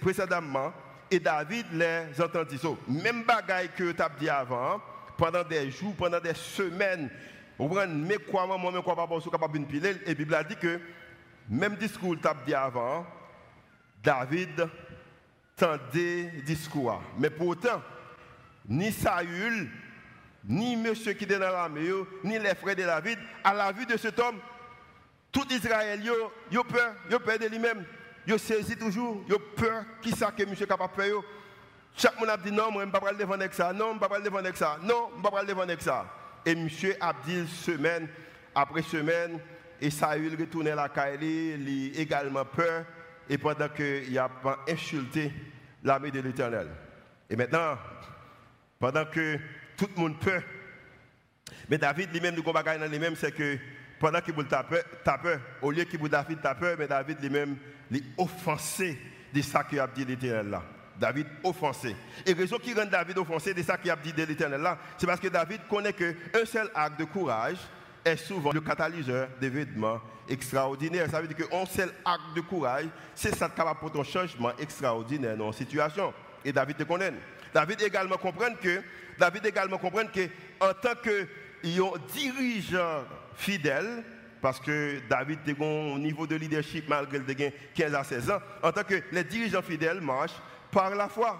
précédemment 0.00 0.72
et 1.10 1.20
David 1.20 1.66
les 1.72 2.20
entendit. 2.20 2.60
même 2.88 3.22
bagaille 3.22 3.70
que 3.76 3.92
tu 3.92 4.02
as 4.02 4.10
dit 4.18 4.28
avant, 4.28 4.82
pendant 5.16 5.44
des 5.44 5.70
jours, 5.70 5.94
pendant 5.96 6.20
des 6.20 6.34
semaines. 6.34 7.10
Vous 7.58 7.68
comprenez, 7.68 7.94
mais 7.94 8.16
quoi, 8.16 8.46
moi, 8.46 8.58
mais 8.72 8.82
quoi, 8.82 8.96
pas 8.96 9.06
capable 9.30 9.58
de 9.58 9.64
piler. 9.64 9.96
Et 10.04 10.08
la 10.08 10.14
Bible 10.14 10.34
a 10.34 10.44
dit 10.44 10.56
que, 10.56 10.80
même 11.48 11.76
discours 11.76 12.16
que 12.20 12.44
dit 12.46 12.54
avant, 12.54 13.06
David 14.02 14.68
tendait 15.56 16.24
discours. 16.44 17.00
Mais 17.18 17.30
pourtant, 17.30 17.82
ni 18.68 18.90
Saül, 18.90 19.70
ni 20.46 20.76
monsieur 20.76 21.12
qui 21.12 21.24
était 21.24 21.38
dans 21.38 21.50
l'armée, 21.50 21.90
ni 22.22 22.38
les 22.38 22.54
frères 22.54 22.76
de 22.76 22.82
David, 22.82 23.18
à 23.42 23.54
la 23.54 23.72
vue 23.72 23.86
de 23.86 23.96
cet 23.96 24.18
homme, 24.18 24.38
tout 25.30 25.46
Israël, 25.50 26.00
a 26.02 26.64
peur, 26.64 26.94
il 27.10 27.18
peur 27.18 27.38
de 27.38 27.46
lui-même. 27.46 27.84
Il 28.26 28.38
saisit 28.38 28.76
toujours, 28.76 29.24
a 29.30 29.60
peur 29.60 29.84
qui 30.00 30.10
ça 30.12 30.30
que 30.30 30.44
monsieur 30.44 30.66
capable 30.66 30.96
de 30.96 31.02
faire. 31.02 31.14
Chaque 31.96 32.18
monde 32.18 32.30
a 32.30 32.36
dit 32.36 32.50
non, 32.50 32.70
je 32.72 32.78
ne 32.78 32.84
vais 32.84 32.90
pas 32.90 33.12
le 33.12 33.16
défendre 33.16 33.40
avec 33.40 33.54
ça. 33.54 33.72
Non, 33.72 33.90
je 33.90 33.94
ne 33.94 34.00
vais 34.00 34.08
pas 34.08 34.18
le 34.18 34.24
défendre 34.24 34.44
avec 34.44 34.56
ça. 34.56 34.78
Non, 34.82 35.10
je 35.12 35.18
ne 35.18 35.22
vais 35.22 35.30
pas 35.30 35.40
le 35.40 35.46
défendre 35.46 35.70
avec 35.70 35.82
ça. 35.82 36.06
Et 36.46 36.54
monsieur 36.54 36.96
Abdil, 37.00 37.48
semaine 37.48 38.08
après 38.54 38.82
semaine, 38.82 39.40
et 39.80 39.90
Saül 39.90 40.36
retourné 40.38 40.70
à 40.70 40.76
la 40.76 40.88
Kaili, 40.88 41.54
il 41.54 41.96
a 41.98 42.00
également 42.00 42.44
peur, 42.44 42.84
et 43.28 43.38
pendant 43.38 43.68
qu'il 43.68 44.18
a 44.18 44.30
insulté 44.68 45.32
l'armée 45.82 46.10
de 46.10 46.20
l'Éternel. 46.20 46.68
Et 47.28 47.36
maintenant, 47.36 47.76
pendant 48.78 49.04
que 49.06 49.38
tout 49.76 49.88
le 49.96 50.00
monde 50.00 50.20
peur, 50.20 50.42
mais 51.68 51.78
David 51.78 52.12
lui-même, 52.12 52.34
nous 52.34 52.42
combat 52.42 52.62
dans 52.62 52.90
lui-même, 52.90 53.16
c'est 53.16 53.32
que 53.32 53.58
pendant 53.98 54.20
qu'il 54.20 54.34
a 54.50 54.62
peur, 55.18 55.40
au 55.62 55.70
lieu 55.70 55.84
qu'il 55.84 56.00
David 56.08 56.38
a 56.44 56.54
peur, 56.54 56.76
mais 56.78 56.86
David 56.86 57.20
lui-même, 57.20 57.56
il 57.90 58.02
offensé 58.16 58.98
de 59.32 59.42
ça 59.42 59.64
qu'il 59.64 59.80
a 59.80 59.86
dit 59.86 60.04
l'Éternel 60.04 60.50
là. 60.50 60.62
David 60.98 61.26
offensé. 61.42 61.96
Et 62.24 62.32
raison 62.32 62.58
qui 62.58 62.74
rend 62.74 62.86
David 62.86 63.18
offensé, 63.18 63.52
c'est 63.56 63.62
ça 63.62 63.76
qui 63.76 63.90
a 63.90 63.96
dit 63.96 64.12
de 64.12 64.24
l'éternel 64.24 64.60
là, 64.60 64.78
c'est 64.96 65.06
parce 65.06 65.20
que 65.20 65.28
David 65.28 65.60
connaît 65.68 65.92
qu'un 65.92 66.44
seul 66.44 66.70
acte 66.74 66.98
de 67.00 67.04
courage 67.04 67.58
est 68.04 68.16
souvent 68.16 68.52
le 68.52 68.60
catalyseur 68.60 69.28
d'événements 69.40 70.00
extraordinaires. 70.28 71.08
Ça 71.10 71.20
veut 71.20 71.28
dire 71.28 71.48
qu'un 71.48 71.66
seul 71.66 71.92
acte 72.04 72.36
de 72.36 72.40
courage, 72.40 72.86
c'est 73.14 73.34
ça 73.34 73.48
qui 73.48 73.60
va 73.60 73.74
pour 73.74 73.98
un 73.98 74.04
changement 74.04 74.52
extraordinaire 74.58 75.36
dans 75.36 75.46
une 75.46 75.52
situation. 75.52 76.12
Et 76.44 76.52
David 76.52 76.76
te 76.76 76.82
connaît. 76.84 77.12
David 77.52 77.82
également 77.82 78.16
comprend 78.16 78.54
que, 78.60 78.82
David 79.18 79.46
également 79.46 79.78
comprend 79.78 80.06
que, 80.06 80.28
en 80.60 80.72
tant 80.74 80.94
que 81.02 81.26
dirigeant 82.12 83.04
fidèle, 83.34 84.04
parce 84.42 84.60
que 84.60 85.00
David 85.08 85.38
est 85.46 85.58
au 85.58 85.98
niveau 85.98 86.26
de 86.26 86.36
leadership 86.36 86.86
malgré 86.86 87.18
le 87.18 87.50
15 87.74 87.94
à 87.94 88.04
16 88.04 88.30
ans, 88.30 88.40
en 88.62 88.72
tant 88.72 88.82
que 88.82 89.02
les 89.10 89.24
dirigeants 89.24 89.62
fidèles 89.62 90.02
marchent 90.02 90.42
par 90.74 90.94
la 90.94 91.08
foi. 91.08 91.38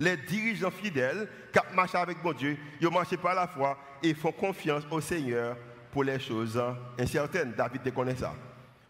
Les 0.00 0.16
dirigeants 0.16 0.70
fidèles 0.70 1.28
qui 1.52 1.60
marchent 1.74 1.94
avec 1.94 2.22
mon 2.22 2.32
Dieu, 2.32 2.58
ils 2.80 2.90
marchent 2.90 3.16
par 3.16 3.34
la 3.34 3.46
foi 3.46 3.78
et 4.02 4.12
font 4.14 4.32
confiance 4.32 4.82
au 4.90 5.00
Seigneur 5.00 5.56
pour 5.92 6.02
les 6.02 6.18
choses 6.18 6.60
incertaines. 6.98 7.54
David 7.56 7.94
connaît 7.94 8.16
ça. 8.16 8.34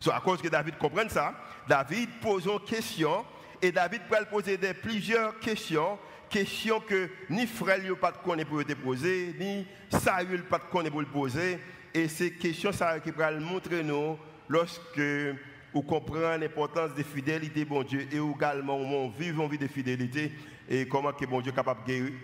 So, 0.00 0.10
à 0.10 0.20
cause 0.20 0.40
que 0.40 0.48
David 0.48 0.78
comprend 0.78 1.08
ça, 1.08 1.34
David 1.68 2.08
pose 2.20 2.46
une 2.46 2.58
question 2.60 3.24
et 3.60 3.70
David 3.70 4.02
peut 4.08 4.16
poser 4.30 4.58
plusieurs 4.74 5.38
questions, 5.38 5.98
questions 6.28 6.80
que 6.80 7.08
ni 7.28 7.46
frère 7.46 7.78
n'a 7.78 7.94
pas 7.94 8.10
de 8.10 8.44
pour 8.44 8.64
te 8.64 8.72
poser, 8.72 9.36
ni 9.38 9.66
Saül 9.90 10.44
pas 10.44 10.58
de 10.58 10.88
pour 10.88 11.00
le 11.00 11.06
poser. 11.06 11.60
Et 11.94 12.08
ces 12.08 12.32
questions 12.32 12.72
ça 12.72 12.98
qui 13.00 13.10
le 13.10 13.38
montrer 13.38 13.84
nous 13.84 14.18
lorsque 14.48 15.00
ou 15.74 15.82
comprendre 15.82 16.38
l'importance 16.38 16.94
de 16.94 17.02
fidélité, 17.02 17.64
bon 17.64 17.82
Dieu, 17.82 18.06
et 18.12 18.18
également 18.18 18.76
on 18.76 19.08
vit 19.08 19.28
une 19.30 19.48
vie 19.48 19.58
de 19.58 19.66
fidélité 19.66 20.32
et 20.68 20.86
comment 20.86 21.12
que 21.12 21.24
bon 21.24 21.40
Dieu 21.40 21.52
est 21.52 21.54
capable 21.54 21.80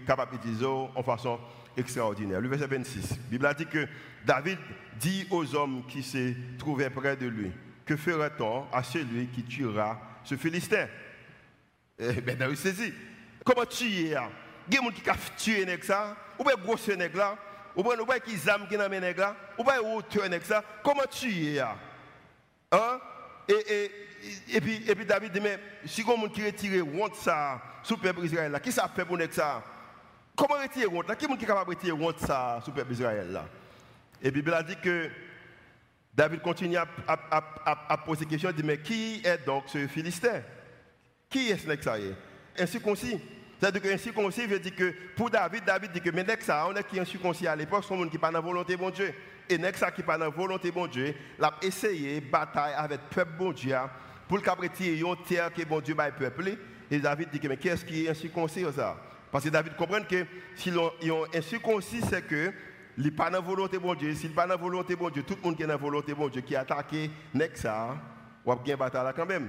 capable 0.07 0.33
d'utiliser 0.33 0.67
en 0.67 1.03
façon 1.03 1.39
extraordinaire. 1.77 2.41
Le 2.41 2.49
verset 2.49 2.67
26, 2.67 3.11
la 3.11 3.17
Bible 3.31 3.55
dit 3.57 3.67
que 3.67 3.89
David 4.25 4.59
dit 4.99 5.27
aux 5.31 5.55
hommes 5.55 5.85
qui 5.87 6.03
se 6.03 6.35
trouvaient 6.59 6.91
près 6.91 7.17
de 7.17 7.27
lui, 7.27 7.51
que 7.85 7.97
fera-t-on 7.97 8.65
à 8.73 8.83
celui 8.83 9.27
qui 9.29 9.43
tuera 9.43 10.01
ce 10.25 10.37
Philistin? 10.37 10.87
Eh 11.99 12.21
bien, 12.21 12.35
David 12.35 12.57
saisi. 12.57 12.93
Comment 13.45 13.65
tuer 13.65 13.89
Il 13.89 14.09
y 14.09 14.15
a 14.15 14.29
des 14.69 14.77
gens 14.77 14.91
qui 14.91 15.11
ont 15.11 15.15
tué 15.37 15.79
ça, 15.83 16.17
ou 16.39 16.45
bien 16.45 16.55
gros 16.63 16.77
nèg 16.97 17.17
là, 17.17 17.37
ou 17.75 17.83
bien 17.83 18.19
qui 18.19 18.37
zam 18.37 18.69
qui 18.69 18.77
n'a 18.77 18.89
ou 19.59 19.65
bien 19.65 19.81
hauteur 19.81 20.29
nèg 20.29 20.43
ça. 20.43 20.63
Comment 20.85 21.07
tuer 21.11 21.61
Hein? 22.71 23.01
Et, 23.49 24.61
puis, 24.61 25.05
David 25.07 25.33
dit, 25.33 25.41
mais 25.41 25.59
si 25.87 26.05
on 26.07 26.29
qui 26.29 26.45
retire 26.45 26.87
honte 26.87 27.15
ça 27.15 27.61
sous 27.83 27.95
le 27.95 28.01
peuple 28.01 28.25
Israël, 28.25 28.53
là, 28.53 28.61
qui 28.61 28.73
ça 28.73 28.91
fait 28.95 29.05
pour 29.05 29.19
ça? 29.31 29.63
Comment 30.37 30.61
retirer 30.63 30.87
honte? 30.87 31.17
Qui 31.17 31.25
est 31.25 31.47
capable 31.47 31.71
de 31.73 31.77
retirer 31.77 31.93
honte 31.93 32.19
ça 32.21 32.61
sous 32.65 32.71
le 32.71 32.77
peuple 32.77 32.93
Israël 32.93 33.41
Et 34.23 34.31
puis 34.31 34.43
Bible 34.43 34.55
a 34.55 34.63
dit 34.63 34.77
que 34.77 35.11
David 36.15 36.43
continue 36.43 36.77
à, 36.77 37.97
poser 38.05 38.27
question, 38.27 38.51
il 38.51 38.57
dit, 38.57 38.63
mais 38.63 38.79
qui 38.79 39.23
est 39.25 39.47
donc 39.47 39.65
ce 39.69 39.87
Philistin? 39.87 40.43
Qui 41.31 41.51
est 41.51 41.59
ce 41.59 41.69
nègre 41.69 41.85
ça 41.85 41.97
Incirconcis. 42.59 43.21
C'est-à-dire 43.59 43.83
qu'un 43.83 43.97
circoncis 43.97 44.47
veut 44.47 44.59
dire 44.59 44.75
que 44.75 44.95
pour 45.17 45.31
David, 45.31 45.65
David 45.65 45.93
dit 45.93 46.01
que 46.01 46.11
mais 46.11 46.25
ça, 46.41 46.67
on 46.69 46.75
est 46.75 46.85
qui 46.85 46.99
est 46.99 47.05
circoncis 47.05 47.47
à 47.47 47.57
l'époque, 47.57 47.85
c'est 47.87 47.95
un 47.95 47.97
monde 47.97 48.11
qui 48.11 48.19
pas 48.19 48.29
dans 48.29 48.35
la 48.35 48.41
volonté 48.41 48.77
de 48.77 48.91
Dieu. 48.91 49.15
Ça 49.75 49.91
qui 49.91 50.03
pas 50.03 50.19
dans 50.19 50.25
la 50.25 50.31
volonté 50.31 50.71
bon 50.71 50.87
Dieu, 50.87 51.15
l'a 51.39 51.55
essayé 51.63 52.21
bataille 52.21 52.75
avec 52.75 53.01
le 53.01 53.15
peuple 53.15 53.33
bon 53.39 53.53
Dieu 53.53 53.77
pour 54.29 54.39
le 54.39 54.51
retirer 54.51 54.99
une 55.01 55.17
terre 55.27 55.53
que 55.53 55.65
bon 55.65 55.81
Dieu 55.81 55.95
va 55.95 56.11
peuple. 56.11 56.57
Et 56.91 56.99
David 56.99 57.31
dit 57.31 57.41
mais 57.49 57.57
qu'est-ce 57.57 57.85
qui 57.85 58.05
est 58.05 58.11
incirconcis 58.11 58.65
Parce 59.33 59.45
que 59.45 59.49
David 59.49 59.75
comprend 59.77 60.03
que 60.03 60.25
si 60.55 60.71
l'on 60.71 60.93
incirconcis, 61.35 62.03
c'est 62.03 62.27
que 62.27 62.53
il 62.99 63.15
pas 63.15 63.31
dans 63.31 63.41
volonté 63.41 63.79
bon 63.79 63.95
Dieu. 63.95 64.13
S'il 64.15 64.33
pas 64.33 64.47
dans 64.47 64.59
volonté 64.59 64.97
bon 64.97 65.09
Dieu, 65.09 65.23
tout 65.23 65.37
le 65.37 65.43
monde 65.43 65.57
qui 65.57 65.63
est 65.63 65.67
dans 65.67 65.79
volonté 65.79 66.13
bon 66.15 66.29
Dieu, 66.29 66.41
qui 66.41 66.57
a 66.57 66.61
attaqué 66.61 67.11
ça, 67.55 67.97
on 68.45 68.55
va 68.55 68.61
gagner 68.61 68.77
bataille 68.77 69.13
quand 69.15 69.27
même. 69.27 69.49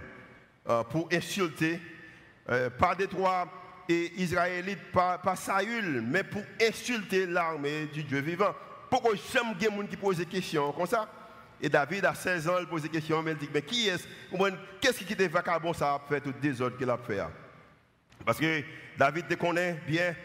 Euh, 0.69 0.83
pour 0.83 1.09
insulter, 1.11 1.79
euh, 2.49 2.69
pas 2.69 2.93
des 2.95 3.07
trois 3.07 3.47
Israélites, 3.89 4.91
pas 4.93 5.35
Saül, 5.35 6.03
mais 6.05 6.23
pour 6.23 6.43
insulter 6.61 7.25
l'armée 7.25 7.87
du 7.87 8.03
Dieu 8.03 8.19
vivant. 8.19 8.53
Pourquoi 8.89 9.11
j'aime 9.15 9.53
des 9.57 9.65
gens 9.65 9.87
qui 9.87 9.97
posent 9.97 10.17
des 10.17 10.25
questions 10.25 10.71
comme 10.71 10.87
ça? 10.87 11.07
Et 11.61 11.69
David, 11.69 12.05
à 12.05 12.15
16 12.15 12.47
ans, 12.47 12.55
il 12.59 12.67
pose 12.67 12.83
des 12.83 12.89
questions, 12.89 13.21
mais 13.21 13.31
il 13.31 13.37
dit, 13.37 13.49
mais 13.53 13.61
qui 13.61 13.87
est-ce? 13.87 14.05
Qu'est-ce 14.79 15.03
qui 15.03 15.13
était 15.13 15.27
vacabon 15.27 15.73
ça 15.73 15.95
a 15.95 16.01
fait 16.07 16.21
tout 16.21 16.31
désordre 16.31 16.77
qu'il 16.77 16.89
a 16.89 16.97
fait 16.97 17.19
Parce 18.25 18.39
que 18.39 18.63
David 18.97 19.37
connaît 19.37 19.79
bien 19.85 20.15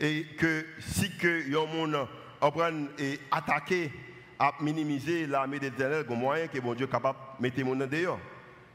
et 0.00 0.26
que 0.36 0.66
si 0.80 1.16
que 1.16 1.48
y 1.48 1.54
a 1.54 1.66
monde 1.66 2.08
apprend 2.40 2.86
et 2.98 3.20
attaquer 3.30 3.92
à 4.38 4.52
minimiser 4.60 5.26
l'armée 5.26 5.58
d'éternel, 5.60 6.04
il 6.08 6.10
y 6.10 6.14
a 6.14 6.18
moyen 6.18 6.48
que 6.48 6.58
mon 6.58 6.74
Dieu 6.74 6.86
est 6.86 6.90
capable 6.90 7.18
de 7.38 7.42
mettre 7.42 7.62
mon 7.62 7.76
dehors. 7.76 8.18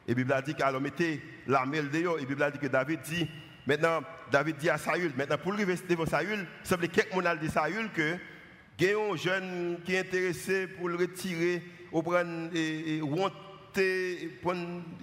Et 0.08 0.12
la 0.12 0.16
Bible 0.16 0.34
a 0.34 0.42
dit 0.42 0.54
qu'alors 0.54 0.80
mettez 0.80 1.22
l'armée 1.48 1.82
dehors. 1.82 2.18
Et 2.18 2.22
la 2.22 2.28
Bible 2.28 2.44
a 2.44 2.52
dit 2.52 2.60
que 2.60 2.68
David 2.68 3.02
dit 3.02 3.28
Maintenant, 3.66 4.02
David 4.32 4.58
dit 4.58 4.70
à 4.70 4.78
Saül, 4.78 5.12
maintenant 5.18 5.38
pour 5.38 5.54
arriver 5.54 5.76
devant 5.90 6.06
Saül, 6.06 6.46
il 6.62 6.68
semble 6.68 6.88
quelques 6.88 7.14
monal 7.14 7.40
de 7.40 7.48
Saül 7.48 7.90
que 7.92 8.18
il 8.80 8.86
y 8.86 8.92
a 8.92 9.00
un 9.00 9.16
jeune 9.16 9.80
qui 9.86 9.96
est 9.96 10.00
intéressé 10.00 10.68
pour 10.68 10.90
le 10.90 10.96
retirer, 10.96 11.62
pour 11.92 12.04
prendre 12.04 12.50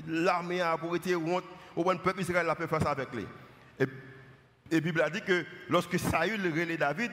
l'armée 0.06 0.62
pour 0.80 0.90
retirer 0.90 1.16
honte, 1.16 1.44
pour 1.74 1.85
prendre 1.85 1.98
le 1.98 2.04
peuple 2.04 2.20
Israël 2.20 2.46
la 2.46 2.54
faire 2.54 2.68
face 2.68 2.87
avec 2.87 3.12
lui. 3.12 3.26
Et, 3.78 3.87
la 4.70 4.80
Bible 4.80 5.02
a 5.02 5.11
dit 5.11 5.20
que 5.20 5.44
lorsque 5.68 5.98
Saül 5.98 6.50
relève 6.50 6.78
David, 6.78 7.11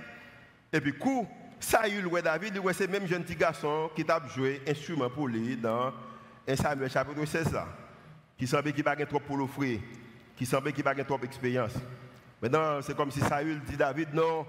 et 0.72 0.80
puis 0.80 0.94
coup, 0.94 1.28
Saül 1.60 2.08
ouais 2.08 2.22
David, 2.22 2.62
c'est 2.74 2.86
le 2.86 2.92
même 2.92 3.08
jeune 3.08 3.24
petit 3.24 3.36
garçon 3.36 3.90
qui 3.96 4.06
a 4.08 4.22
joué 4.28 4.62
instrument 4.68 5.10
pour 5.10 5.28
lui 5.28 5.58
dans 5.58 5.92
1 6.48 6.56
Samuel 6.56 6.90
chapitre 6.90 7.26
16 7.26 7.52
là, 7.52 7.68
qui 8.38 8.48
semblait 8.48 8.72
qu'il 8.72 8.80
n'y 8.80 8.84
pas 8.84 9.06
trop 9.06 9.20
pour 9.20 9.36
l'offrir 9.36 9.80
qui 10.40 10.46
semblait 10.46 10.72
qu'il 10.72 10.88
avait 10.88 11.04
pas 11.04 11.06
trop 11.06 11.18
d'expérience. 11.18 11.74
Maintenant, 12.42 12.82
c'est 12.82 12.96
comme 12.96 13.12
si 13.12 13.20
Saül 13.20 13.60
dit 13.60 13.76
David, 13.76 14.14
non, 14.14 14.46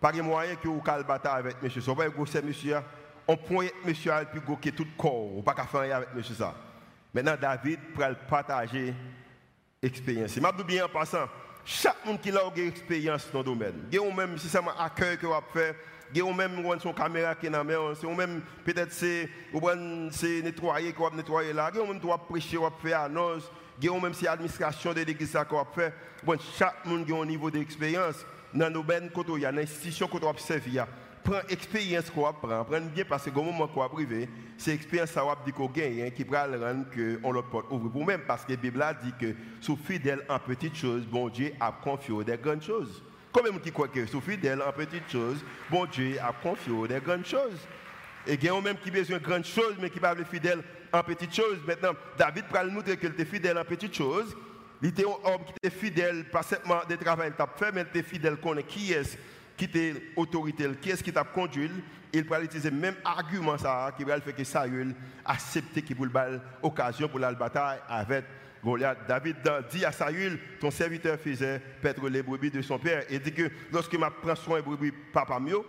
pas 0.00 0.12
de 0.12 0.22
moyen 0.22 0.54
que 0.56 0.68
vous 0.68 0.80
calme 0.80 1.04
bataille 1.04 1.40
avec 1.40 1.62
monsieur. 1.62 1.80
Si 1.80 1.88
vous 1.88 1.96
que 1.96 2.46
monsieur, 2.46 2.76
on 3.26 3.36
pointe 3.36 3.72
monsieur 3.84 4.12
et 4.12 4.24
puis 4.26 4.40
goûter 4.40 4.72
tout 4.72 4.84
le 4.84 4.96
corps. 4.96 5.28
Vous 5.34 5.42
pas 5.42 5.54
faire 5.54 5.96
avec 5.96 6.14
monsieur 6.14 6.34
ça. 6.34 6.54
Maintenant, 7.12 7.36
David 7.40 7.80
pour 7.94 8.04
partager 8.28 8.94
l'expérience. 9.82 10.34
Je 10.34 10.40
dis 10.40 10.64
bien 10.64 10.84
en 10.84 10.88
passant, 10.88 11.26
chaque 11.64 12.04
monde 12.06 12.20
qui 12.20 12.30
a 12.30 12.40
une 12.56 12.68
expérience 12.68 13.28
dans 13.32 13.40
le 13.40 13.44
domaine, 13.44 13.74
il 13.92 13.98
y 13.98 14.12
même 14.14 14.38
si 14.38 14.48
c'est 14.48 14.58
un 14.58 14.64
accueil 14.78 15.18
que 15.18 15.26
vous 15.26 15.34
fait, 15.52 15.76
il 16.14 16.18
y 16.18 16.22
a 16.22 16.32
même 16.32 16.62
son 16.80 16.92
caméra 16.92 17.34
qui 17.34 17.46
est 17.46 17.50
dans 17.50 17.58
la 17.58 17.64
main, 17.64 17.94
c'est 18.00 18.06
même 18.06 18.40
peut-être 18.64 18.92
c'est 18.92 19.28
nettoyer, 20.42 20.92
qu'on 20.92 21.10
nettoyer 21.10 21.52
là, 21.52 21.70
il 21.74 21.80
y 21.80 21.86
même 21.86 22.00
prêcher, 22.28 22.56
qu'on 22.56 22.70
faire 22.70 23.02
annonce, 23.02 23.50
même 23.82 24.14
si 24.14 24.24
l'administration 24.24 24.94
de 24.94 25.00
l'église 25.00 25.36
a 25.36 25.46
fait, 25.74 25.92
bon, 26.22 26.38
chaque 26.56 26.84
monde 26.86 27.10
a 27.10 27.22
un 27.22 27.26
niveau 27.26 27.50
d'expérience. 27.50 28.24
Dans 28.54 28.70
nos 28.70 28.82
ben 28.82 29.10
quand 29.14 29.24
il 29.36 29.42
y 29.42 29.46
a 29.46 29.52
qu'on 29.52 30.28
observe, 30.28 30.62
prends 31.22 31.40
expérience 31.48 32.10
qu'on 32.10 32.26
apprend, 32.26 32.64
prends 32.64 32.80
bien 32.80 33.04
parce 33.04 33.24
que 33.24 33.30
au 33.30 33.42
moment 33.42 33.68
qu'on 33.68 33.86
privé, 33.88 34.28
c'est 34.56 34.72
l'expérience 34.72 35.10
ça 35.10 35.24
va 35.24 35.36
dire 35.44 35.54
qu'on 35.54 35.66
gagne 35.66 36.10
qui 36.12 36.24
va 36.24 36.44
rendre 36.44 36.88
que 36.90 37.20
on 37.22 37.32
le 37.32 37.42
porte 37.42 37.66
ouvre 37.70 37.90
pour 37.90 38.06
même 38.06 38.22
parce 38.26 38.44
que 38.44 38.52
la 38.52 38.56
Bible 38.56 38.82
a 38.82 38.94
dit 38.94 39.12
que 39.20 39.34
sous 39.60 39.76
fidèle 39.76 40.24
en 40.28 40.38
petites 40.38 40.76
choses, 40.76 41.04
bon 41.04 41.28
Dieu 41.28 41.52
a 41.60 41.72
confié 41.72 42.24
des 42.24 42.38
grandes 42.38 42.62
choses. 42.62 43.02
Combien 43.30 43.52
qui 43.58 43.70
croit 43.70 43.88
que 43.88 44.06
sous 44.06 44.20
fidèle 44.20 44.62
en 44.62 44.72
petites 44.72 45.10
choses, 45.10 45.44
bon 45.70 45.84
Dieu 45.86 46.16
a 46.20 46.32
confié 46.32 46.88
des 46.88 47.00
grandes 47.00 47.26
choses. 47.26 47.58
Et 48.26 48.34
il 48.34 48.44
y 48.44 48.48
a 48.48 48.60
même 48.60 48.78
qui 48.78 48.90
besoin 48.90 49.18
de 49.18 49.22
grandes 49.22 49.44
choses 49.44 49.76
mais 49.80 49.90
qui 49.90 50.00
parle 50.00 50.24
fidèle 50.24 50.62
en 50.92 51.02
petites 51.02 51.34
choses. 51.34 51.58
Maintenant, 51.66 51.92
David 52.18 52.44
va 52.50 52.64
nous 52.64 52.70
montrer 52.70 52.96
qu'il 52.96 53.10
était 53.10 53.24
fidèle 53.24 53.58
en 53.58 53.64
petites 53.64 53.94
choses. 53.94 54.34
Il 54.82 54.88
était 54.90 55.04
un 55.04 55.32
homme 55.32 55.44
qui 55.44 55.52
était 55.62 55.76
fidèle, 55.76 56.24
pas 56.30 56.42
seulement 56.42 56.80
des 56.88 56.96
travail 56.96 57.32
qu'il 57.32 57.42
a 57.42 57.48
fait, 57.56 57.72
mais 57.72 57.82
il 57.82 57.98
était 57.98 58.02
fidèle 58.08 58.36
connaît 58.36 58.62
qui 58.62 58.92
est 58.92 59.18
qui 59.56 59.64
était 59.64 59.94
autorité, 60.14 60.68
qui 60.80 60.90
est-ce 60.90 61.02
qui 61.02 61.12
t'a 61.12 61.24
conduit. 61.24 61.70
Il 62.12 62.24
va 62.24 62.40
utiliser 62.40 62.70
même 62.70 62.94
argument 63.04 63.56
qui 63.96 64.04
va 64.04 64.20
faire 64.20 64.34
que 64.34 64.44
Saül 64.44 64.94
accepte 65.24 65.82
qu'il 65.82 65.96
pour 65.96 66.06
occasion 66.62 67.08
pour 67.08 67.18
la 67.18 67.32
bataille 67.32 67.80
avec 67.88 68.24
Goliath. 68.64 68.98
David 69.06 69.36
dit 69.70 69.84
à 69.84 69.92
Saül, 69.92 70.38
ton 70.60 70.70
serviteur 70.70 71.18
faisait 71.18 71.60
perdre 71.82 72.08
les 72.08 72.22
brebis 72.22 72.50
de 72.50 72.62
son 72.62 72.78
père. 72.78 73.02
Et 73.10 73.18
dit 73.18 73.32
que 73.32 73.50
lorsque 73.72 73.92
je 73.92 73.98
prends 74.22 74.36
soin 74.36 74.60
des 74.60 74.62
brebis, 74.62 74.92
papa 75.12 75.38
mieux, 75.38 75.60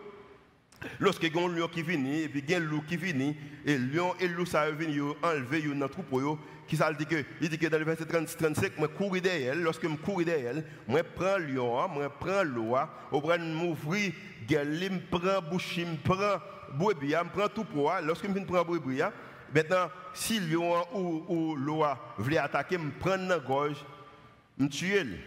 Lorsque 1.00 1.24
il 1.24 1.36
y 1.36 1.40
a 1.40 1.42
un 1.42 1.50
lion 1.50 1.68
qui 1.68 1.82
vient, 1.82 2.06
et 2.06 2.30
puis 2.30 2.44
il 2.46 2.50
y 2.50 2.54
a 2.54 2.58
un 2.58 2.62
loup 2.62 2.84
qui 2.88 2.98
vient, 2.98 3.34
et 3.66 3.78
lion 3.78 4.14
et 4.20 4.28
loup, 4.28 4.46
ça 4.46 4.70
vient 4.72 5.14
enlever 5.22 5.62
dans 5.62 5.86
le 5.86 5.90
troupeau, 5.90 6.40
qui 6.68 6.78
ça 6.78 6.94
dit 6.94 7.06
que, 7.06 7.24
il 7.42 7.50
dit 7.50 7.58
que 7.58 7.68
dans 7.68 7.80
le 7.80 7.84
verset 7.84 8.06
35, 8.06 8.74
je 8.80 8.86
cours 8.86 9.12
derrière 9.20 9.54
elle, 9.54 9.62
lorsque 9.64 9.90
je 9.90 9.96
cours 9.96 10.24
derrière 10.24 10.56
elle, 10.56 10.66
je 10.88 11.02
prends 11.02 11.38
le 11.38 11.46
lion, 11.46 12.02
je 12.02 12.08
prends 12.08 12.44
l'eau, 12.44 12.76
je 13.12 13.20
prends 13.20 13.40
m'ouvrir, 13.40 14.14
je 14.48 15.00
prends 15.10 15.42
bouche, 15.50 15.76
je 15.76 15.84
prends 16.04 16.40
brebis, 16.74 17.12
je 17.12 17.30
prends 17.34 17.50
tout 17.50 17.64
pour 17.64 17.92
lorsque 18.04 18.28
je 18.28 18.44
prends 18.44 18.64
brebis, 18.64 19.02
maintenant, 19.54 19.90
si 20.14 20.40
le 20.40 20.48
lion 20.48 20.86
ou, 20.94 21.26
ou 21.28 21.56
l'eau 21.56 21.84
veut 22.18 22.40
attaquer, 22.40 22.78
je 22.78 23.00
prends 23.00 23.18
la 23.18 23.40
gorge, 23.40 23.84
je 24.60 24.66
tue. 24.68 25.20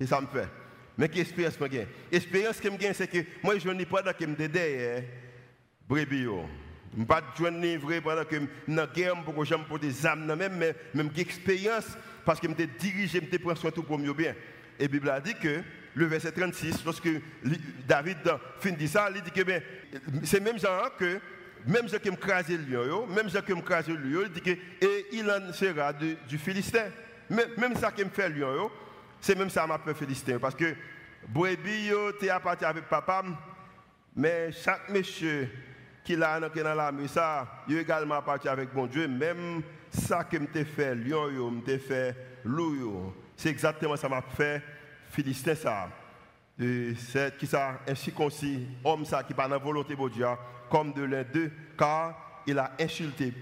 Et 0.00 0.06
ça 0.06 0.20
me 0.20 0.26
fait. 0.26 0.48
Mais 0.96 1.08
quelle 1.08 1.22
expérience 1.22 1.56
que 1.56 1.64
j'ai 1.70 1.86
L'expérience 2.10 2.60
que 2.60 2.68
j'ai, 2.80 2.92
c'est 2.92 3.08
que 3.08 3.18
moi, 3.42 3.58
je 3.58 3.68
n'ai 3.68 3.86
pas 3.86 4.02
que 4.12 4.24
je 4.24 4.46
derrière 4.46 5.02
brebis. 5.88 6.26
Je 6.94 7.00
ne 7.00 7.06
pas 7.06 7.22
de 7.22 7.76
vrai 7.78 8.00
pendant 8.00 8.24
que 8.24 8.36
en 8.36 8.92
guerre 8.92 9.24
pour 9.24 9.44
pour 9.66 9.78
des 9.78 10.06
âmes, 10.06 10.26
même, 10.34 10.56
mais 10.56 10.74
même 10.92 11.10
expérience 11.16 11.96
parce 12.24 12.38
que 12.38 12.46
je 12.46 12.52
me 12.52 12.66
dirigé, 12.78 13.20
je 13.20 13.36
me 13.36 13.38
prends 13.38 13.56
soin 13.56 13.70
tout 13.70 13.82
pour 13.82 13.98
mieux 13.98 14.12
bien. 14.12 14.34
Et 14.78 14.88
Bible 14.88 15.08
a 15.08 15.20
dit 15.20 15.34
que 15.34 15.62
le 15.94 16.06
verset 16.06 16.32
36, 16.32 16.84
lorsque 16.84 17.08
David 17.86 18.18
finit 18.60 18.88
ça, 18.88 19.08
il 19.14 19.22
dit 19.22 19.30
que 19.30 19.42
ben, 19.42 19.62
c'est 20.24 20.40
même 20.40 20.58
genre 20.58 20.94
que 20.96 21.20
même 21.66 21.88
ce 21.88 21.96
qui 21.96 22.10
me 22.10 22.16
crase 22.16 22.48
le 22.48 22.86
lion, 22.86 23.06
même 23.06 23.28
ce 23.28 23.38
qui 23.38 23.52
me 23.52 23.60
crase 23.60 23.88
le 23.88 23.96
lion, 23.96 24.22
il 24.24 24.32
dit 24.32 24.40
que 24.40 24.50
et 24.50 25.06
il 25.12 25.30
en 25.30 25.52
sera 25.52 25.92
du, 25.92 26.38
Philistin. 26.38 26.86
Même, 27.30 27.76
ça 27.76 27.90
qui 27.92 28.04
me 28.04 28.10
fait 28.10 28.28
lion, 28.28 28.70
c'est 29.22 29.38
même 29.38 29.48
ça 29.48 29.66
m'a 29.66 29.78
fait 29.78 29.94
féliciter. 29.94 30.38
Parce 30.38 30.56
que 30.56 30.74
Brebis, 31.28 31.90
tu 32.18 32.26
es 32.26 32.30
appartenu 32.30 32.66
avec 32.66 32.88
papa, 32.88 33.22
mais 34.16 34.50
chaque 34.50 34.90
monsieur 34.90 35.48
qui 36.04 36.16
l'a 36.16 36.40
dans 36.40 36.74
la 36.74 36.92
ça, 37.06 37.62
il 37.68 37.78
également 37.78 38.16
appartenu 38.16 38.50
avec 38.50 38.74
mon 38.74 38.86
Dieu. 38.86 39.06
Même 39.06 39.62
ça 39.90 40.24
que 40.24 40.36
je 40.36 40.64
fait, 40.64 40.94
lion, 40.96 41.62
je 41.64 41.78
fait 41.78 42.16
loup. 42.44 43.14
C'est 43.36 43.50
exactement 43.50 43.96
ça 43.96 44.08
m'a 44.08 44.22
fait 44.22 44.60
féliciter 45.08 45.54
ça. 45.54 45.88
C'est 46.58 47.38
qui 47.38 47.46
ça, 47.46 47.80
ainsi 47.88 48.12
concis, 48.12 48.66
homme 48.84 49.04
ça 49.04 49.22
qui 49.22 49.34
dans 49.34 49.46
la 49.46 49.58
volonté 49.58 49.94
de 49.94 50.08
Dieu, 50.08 50.26
comme 50.68 50.92
de 50.92 51.04
l'un 51.04 51.22
d'eux, 51.22 51.50
car 51.78 52.42
il 52.44 52.58
a 52.58 52.72
insulté, 52.80 53.32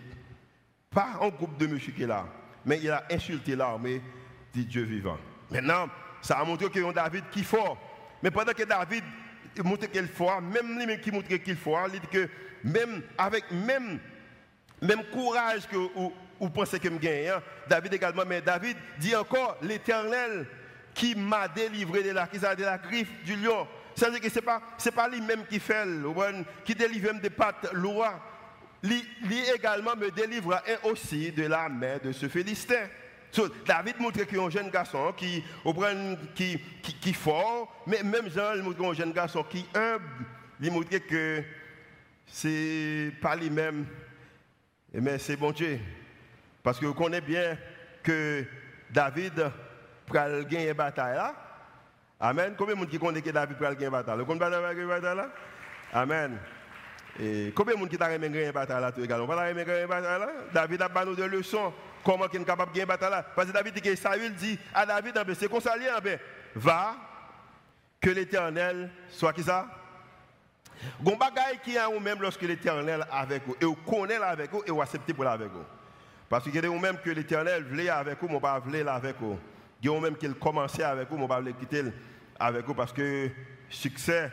pas 0.91 1.19
un 1.23 1.29
groupe 1.29 1.57
de 1.57 1.67
monsieur 1.67 1.93
qui 1.93 2.03
est 2.03 2.07
là, 2.07 2.27
mais 2.67 2.79
il 2.83 2.91
a 2.91 3.05
insulté 3.11 3.57
l'armée 3.57 4.03
du 4.53 4.65
Dieu 4.65 4.83
vivant. 4.83 5.19
Maintenant, 5.51 5.89
ça 6.23 6.39
a 6.39 6.45
montré 6.45 6.69
que 6.69 6.93
David 6.93 7.25
qui 7.31 7.41
est 7.41 7.45
fort. 7.45 7.79
Mais 8.23 8.31
pendant 8.31 8.53
que 8.53 8.63
David 8.63 9.05
montre 9.65 9.87
qu'il 9.87 10.05
est 10.05 10.07
fort, 10.07 10.41
même 10.41 10.79
lui 10.79 11.01
qui 11.01 11.11
montre 11.11 11.29
qu'il 11.29 11.37
est 11.37 11.43
il 11.47 12.01
dit 12.01 12.07
que 12.11 12.29
même 12.65 13.03
avec 13.17 13.51
même, 13.51 13.99
même 14.81 15.05
courage 15.13 15.67
que 15.67 15.77
vous, 15.77 16.51
pensez 16.51 16.79
que 16.79 16.89
je 16.89 16.97
gagne, 16.97 17.29
hein, 17.29 17.43
David 17.69 17.95
également, 17.95 18.23
mais 18.27 18.41
David 18.41 18.77
dit 18.99 19.15
encore, 19.15 19.59
l'Éternel 19.63 20.47
qui 20.95 21.15
m'a 21.15 21.49
délivré 21.49 22.03
de 22.03 22.11
la, 22.11 22.27
de 22.27 22.65
la 22.65 22.79
griffe 22.79 23.23
du 23.25 23.37
lion. 23.37 23.67
C'est-à-dire 23.95 24.21
que 24.21 24.29
ce 24.29 24.37
n'est 24.37 24.43
pas, 24.45 24.63
pas 24.95 25.09
lui-même 25.09 25.45
qui 25.47 25.61
fait, 25.61 25.85
qui 26.65 26.75
délivre 26.75 27.13
des 27.21 27.31
pattes 27.31 27.73
lourdes. 27.73 28.07
Lui, 28.83 29.05
également 29.55 29.95
me 29.95 30.11
délivre 30.11 30.63
aussi 30.85 31.31
de 31.33 31.47
la 31.47 31.69
main 31.69 31.99
de 32.03 32.13
ce 32.13 32.29
Philistin. 32.29 32.89
David 33.67 34.01
montre 34.01 34.25
qu'il 34.25 34.39
y 34.39 34.41
a 34.41 34.45
un 34.45 34.51
jeune 34.51 34.71
garçon 34.71 35.13
qui, 35.17 35.45
qui, 36.35 36.61
qui, 36.83 36.95
qui 36.95 37.13
fort, 37.13 37.83
mais 37.87 38.03
même 38.03 38.29
Jean 38.31 38.55
il 38.57 38.63
montre 38.63 38.85
un 38.85 38.95
jeune 38.95 39.13
garçon 39.13 39.45
qui 39.45 39.65
humble. 39.75 40.27
Il 40.61 40.73
montre 40.73 40.99
que 40.99 41.43
c'est 42.27 43.13
pas 43.21 43.37
lui-même, 43.37 43.87
mais 44.93 45.19
c'est 45.19 45.37
bon 45.37 45.53
Dieu. 45.53 45.81
Parce 46.63 46.79
que 46.79 46.87
vous 46.87 46.95
connaissez 46.95 47.23
bien 47.23 47.59
que 48.03 48.45
David 48.91 49.51
pral 50.07 50.47
gagner 50.47 50.75
bataille 50.75 51.17
là. 51.17 51.35
Amen. 52.19 52.55
Combien 52.59 52.75
de 52.75 52.81
monde 52.81 52.91
qui 52.91 52.99
connaît 52.99 53.23
que 53.23 53.31
David 53.31 53.57
pral 53.57 53.75
gagner 53.75 53.91
bataille? 53.91 54.19
Vous 54.19 54.27
connaissez 54.27 54.81
une 54.81 54.89
bataille 54.89 55.17
là? 55.17 55.31
Amen. 55.93 56.39
Et 57.19 57.53
combien 57.55 57.75
de 57.75 57.81
monde 57.81 57.89
qui 57.89 57.97
t'a 57.97 58.11
gagné 58.11 58.27
une 58.27 58.53
bataille 58.53 58.81
là 58.81 58.93
tout 58.93 59.03
également? 59.03 59.27
Pas 59.27 59.53
gagner 59.53 59.87
bataille 59.87 60.21
là? 60.21 60.29
David 60.53 60.83
a 60.83 60.89
donné 60.89 61.17
des 61.17 61.29
leçons 61.29 61.73
comment 62.05 62.27
il 62.33 62.41
est 62.41 62.45
capable 62.45 62.73
de 62.73 62.77
gagner 62.77 62.87
bataille. 62.87 63.25
Parce 63.35 63.49
que 63.49 63.53
David 63.53 63.75
dit 63.75 63.81
que 63.81 63.95
Saül 63.95 64.35
dit 64.35 64.59
à 64.75 64.87
David, 64.87 65.17
ah 65.17 65.25
ben, 65.25 65.35
c'est 65.35 65.49
qu'on 65.49 65.61
s'allie, 65.61 65.87
ah 65.95 66.01
ben, 66.01 66.19
va, 66.55 66.97
que 68.01 68.11
l'éternel 68.11 68.91
soit 69.09 69.33
qui 69.33 69.43
ça? 69.43 69.67
Gon 71.03 71.17
bagay 71.17 71.59
qui 71.63 71.77
a 71.77 71.91
ou 71.91 72.01
même 72.01 72.21
lorsque 72.21 72.43
l'éternel 72.43 73.07
avec 73.11 73.47
vous, 73.47 73.57
et 73.61 73.65
vous 73.65 73.75
connaissez 73.75 74.23
avec 74.23 74.51
vous, 74.51 74.63
et 74.67 74.71
vous 74.71 74.81
acceptez 74.81 75.13
pour 75.13 75.27
avec 75.27 75.49
vous. 75.49 75.65
Parce 76.29 76.45
que 76.45 76.67
vous 76.67 76.79
même 76.79 76.99
que 76.99 77.11
l'éternel 77.11 77.65
voulait 77.65 77.91
avec 77.91 78.19
vous, 78.21 78.29
mais 78.29 78.41
pas 78.41 78.59
voulait 78.59 78.87
avec 78.87 79.17
vous. 79.21 79.39
A 79.85 80.01
même 80.01 80.17
qu'il 80.17 80.35
commençait 80.35 80.85
avec 80.85 81.09
vous, 81.11 81.19
mais 81.19 81.29
pas 81.29 81.41
voulait 81.41 81.53
quitter 81.53 81.85
avec 82.39 82.65
vous 82.65 82.75
parce 82.75 82.93
que 82.93 83.29
succès, 83.69 84.31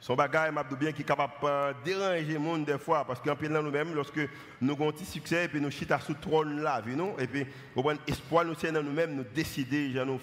son 0.00 0.14
bagage, 0.14 0.52
m'a 0.52 0.62
bien 0.62 0.92
qui 0.92 1.02
est 1.02 1.04
capable 1.04 1.32
de 1.42 1.84
déranger 1.84 2.34
le 2.34 2.38
monde 2.38 2.64
des 2.64 2.78
fois. 2.78 3.04
Parce 3.04 3.20
qu'en 3.20 3.34
plus, 3.34 3.48
nous-mêmes, 3.48 3.94
lorsque 3.94 4.20
nous 4.60 4.72
avons 4.72 4.88
un 4.88 4.92
petit 4.92 5.04
succès, 5.04 5.44
et 5.44 5.48
puis 5.48 5.60
nous 5.60 5.70
chita 5.70 5.98
sous 5.98 6.12
le 6.12 6.20
trône 6.20 6.60
là, 6.60 6.80
et 7.18 7.26
puis, 7.26 7.46
avons 7.76 7.98
espoir, 8.06 8.44
nous 8.44 8.54
dans 8.54 8.82
nous-mêmes, 8.82 9.14
nous 9.14 9.24
décider, 9.34 9.92
nous 10.04 10.18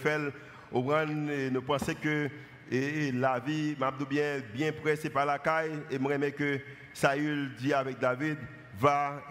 nous 1.52 1.62
penser 1.62 1.96
que 1.96 2.30
et 2.72 3.12
la 3.12 3.40
vie, 3.40 3.76
m'a 3.78 3.92
bien, 3.92 4.40
bien 4.54 4.72
pressé 4.72 5.10
par 5.10 5.26
la 5.26 5.38
caille, 5.38 5.84
et 5.92 6.00
je 6.00 6.30
que 6.32 6.60
Saül 6.94 7.54
dit 7.56 7.74
avec 7.74 8.00
David, 8.00 8.38
va 8.80 9.22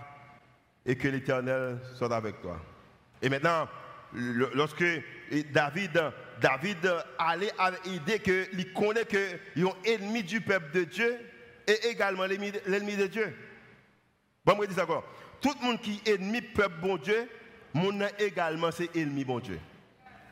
et 0.86 0.96
que 0.96 1.08
l'Éternel 1.08 1.78
soit 1.94 2.14
avec 2.14 2.40
toi. 2.40 2.60
Et 3.20 3.28
maintenant, 3.28 3.66
lorsque 4.12 4.84
David, 5.52 6.12
David 6.40 6.90
allait 7.18 7.52
avec 7.58 7.84
l'idée 7.86 8.18
qu'il 8.20 8.72
connaît 8.72 9.04
qu'il 9.04 9.66
est 9.66 9.90
ennemi 9.94 10.22
du 10.22 10.40
peuple 10.40 10.72
de 10.72 10.84
Dieu 10.84 11.18
et 11.66 11.88
également 11.88 12.24
l'ennemi 12.24 12.96
de 12.96 13.06
Dieu. 13.06 13.34
Bon, 14.44 14.56
moi, 14.56 14.66
dis 14.66 14.78
encore. 14.80 15.04
Tout 15.40 15.52
le 15.60 15.66
monde 15.66 15.80
qui 15.80 16.00
est 16.04 16.14
ennemi 16.14 16.40
du 16.40 16.48
peuple 16.48 16.76
bon 16.80 16.96
Dieu, 16.96 17.28
mon 17.72 17.98
également 18.18 18.70
c'est 18.70 18.94
ennemi 18.96 19.24
bon 19.24 19.38
Dieu. 19.38 19.58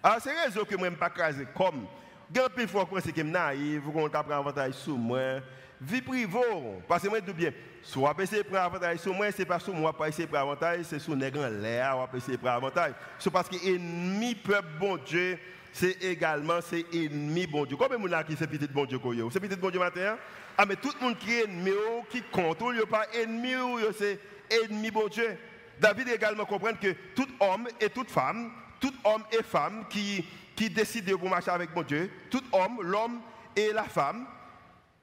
Alors, 0.02 0.18
c'est 0.20 0.32
raison 0.32 0.64
que 0.64 0.76
je 0.78 0.84
ne 0.84 0.90
pas 0.90 1.10
comme. 1.54 1.86
Quand 2.34 2.48
plus 2.54 2.66
fois 2.66 2.86
que 2.86 3.00
c'est 3.00 3.12
que 3.12 3.20
naïf, 3.20 3.80
vous 3.82 3.92
prendre 3.92 4.32
avantage 4.32 4.74
sur 4.74 4.96
moi. 4.96 5.40
Vie 5.80 6.00
privée, 6.00 6.38
parce 6.86 7.02
que 7.02 7.08
moi, 7.08 7.20
tout 7.20 7.34
bien. 7.34 7.50
Soit 7.82 8.14
essayer 8.20 8.42
de 8.42 8.48
prendre 8.48 8.64
avantage 8.64 8.98
sur 8.98 9.12
moi, 9.12 9.30
c'est 9.32 9.44
pas 9.44 9.58
sur 9.58 9.74
moi, 9.74 9.96
pas 9.96 10.08
essayer 10.08 10.26
prendre 10.28 10.52
avantage, 10.52 10.84
c'est 10.84 11.00
sur 11.00 11.16
les 11.16 11.28
en 11.28 11.48
l'air, 11.48 12.08
essayer 12.16 12.36
de 12.36 12.42
prendre 12.42 12.56
avantage. 12.56 12.92
C'est 13.18 13.30
parce 13.30 13.48
que 13.48 13.56
ennemi 13.56 14.34
peuple 14.36 14.68
bon 14.78 14.96
Dieu, 14.98 15.38
c'est 15.72 16.02
également 16.04 16.61
c'est 16.61 16.85
ennemi 16.94 17.46
bon 17.46 17.64
Dieu. 17.64 17.76
Combien 17.76 17.98
de 17.98 18.08
gens 18.08 18.22
qui 18.22 18.37
c'est 18.37 18.46
petit 18.46 18.68
bon 18.68 18.85
Dieu 18.85 19.00
C'est 19.30 19.40
petit 19.40 19.56
bon 19.56 19.70
Dieu 19.70 19.80
matin 19.80 20.16
Ah 20.56 20.66
mais 20.66 20.76
tout 20.76 20.92
le 21.00 21.06
monde 21.06 21.18
qui 21.18 21.32
est 21.32 21.44
ennemi 21.44 21.72
qui 22.11 22.22
contrôle, 22.22 22.76
il 22.76 22.87
pas 22.87 23.06
ennemi 23.14 23.54
c'est 23.98 24.18
ennemi 24.50 24.90
bon 24.90 25.08
Dieu. 25.08 25.37
David 25.80 26.08
également 26.08 26.44
comprend 26.44 26.74
que 26.74 26.94
tout 27.14 27.28
homme 27.40 27.68
et 27.80 27.88
toute 27.88 28.11
femme, 28.11 28.52
tout 28.80 28.92
homme 29.04 29.24
et 29.32 29.42
femme 29.42 29.85
qui 29.88 30.24
qui 30.54 30.68
décident 30.68 31.16
pour 31.16 31.30
marcher 31.30 31.50
avec 31.50 31.74
mon 31.74 31.82
Dieu, 31.82 32.11
tout 32.30 32.42
homme, 32.52 32.82
l'homme 32.82 33.20
et 33.56 33.72
la 33.72 33.85
femme, 33.85 34.26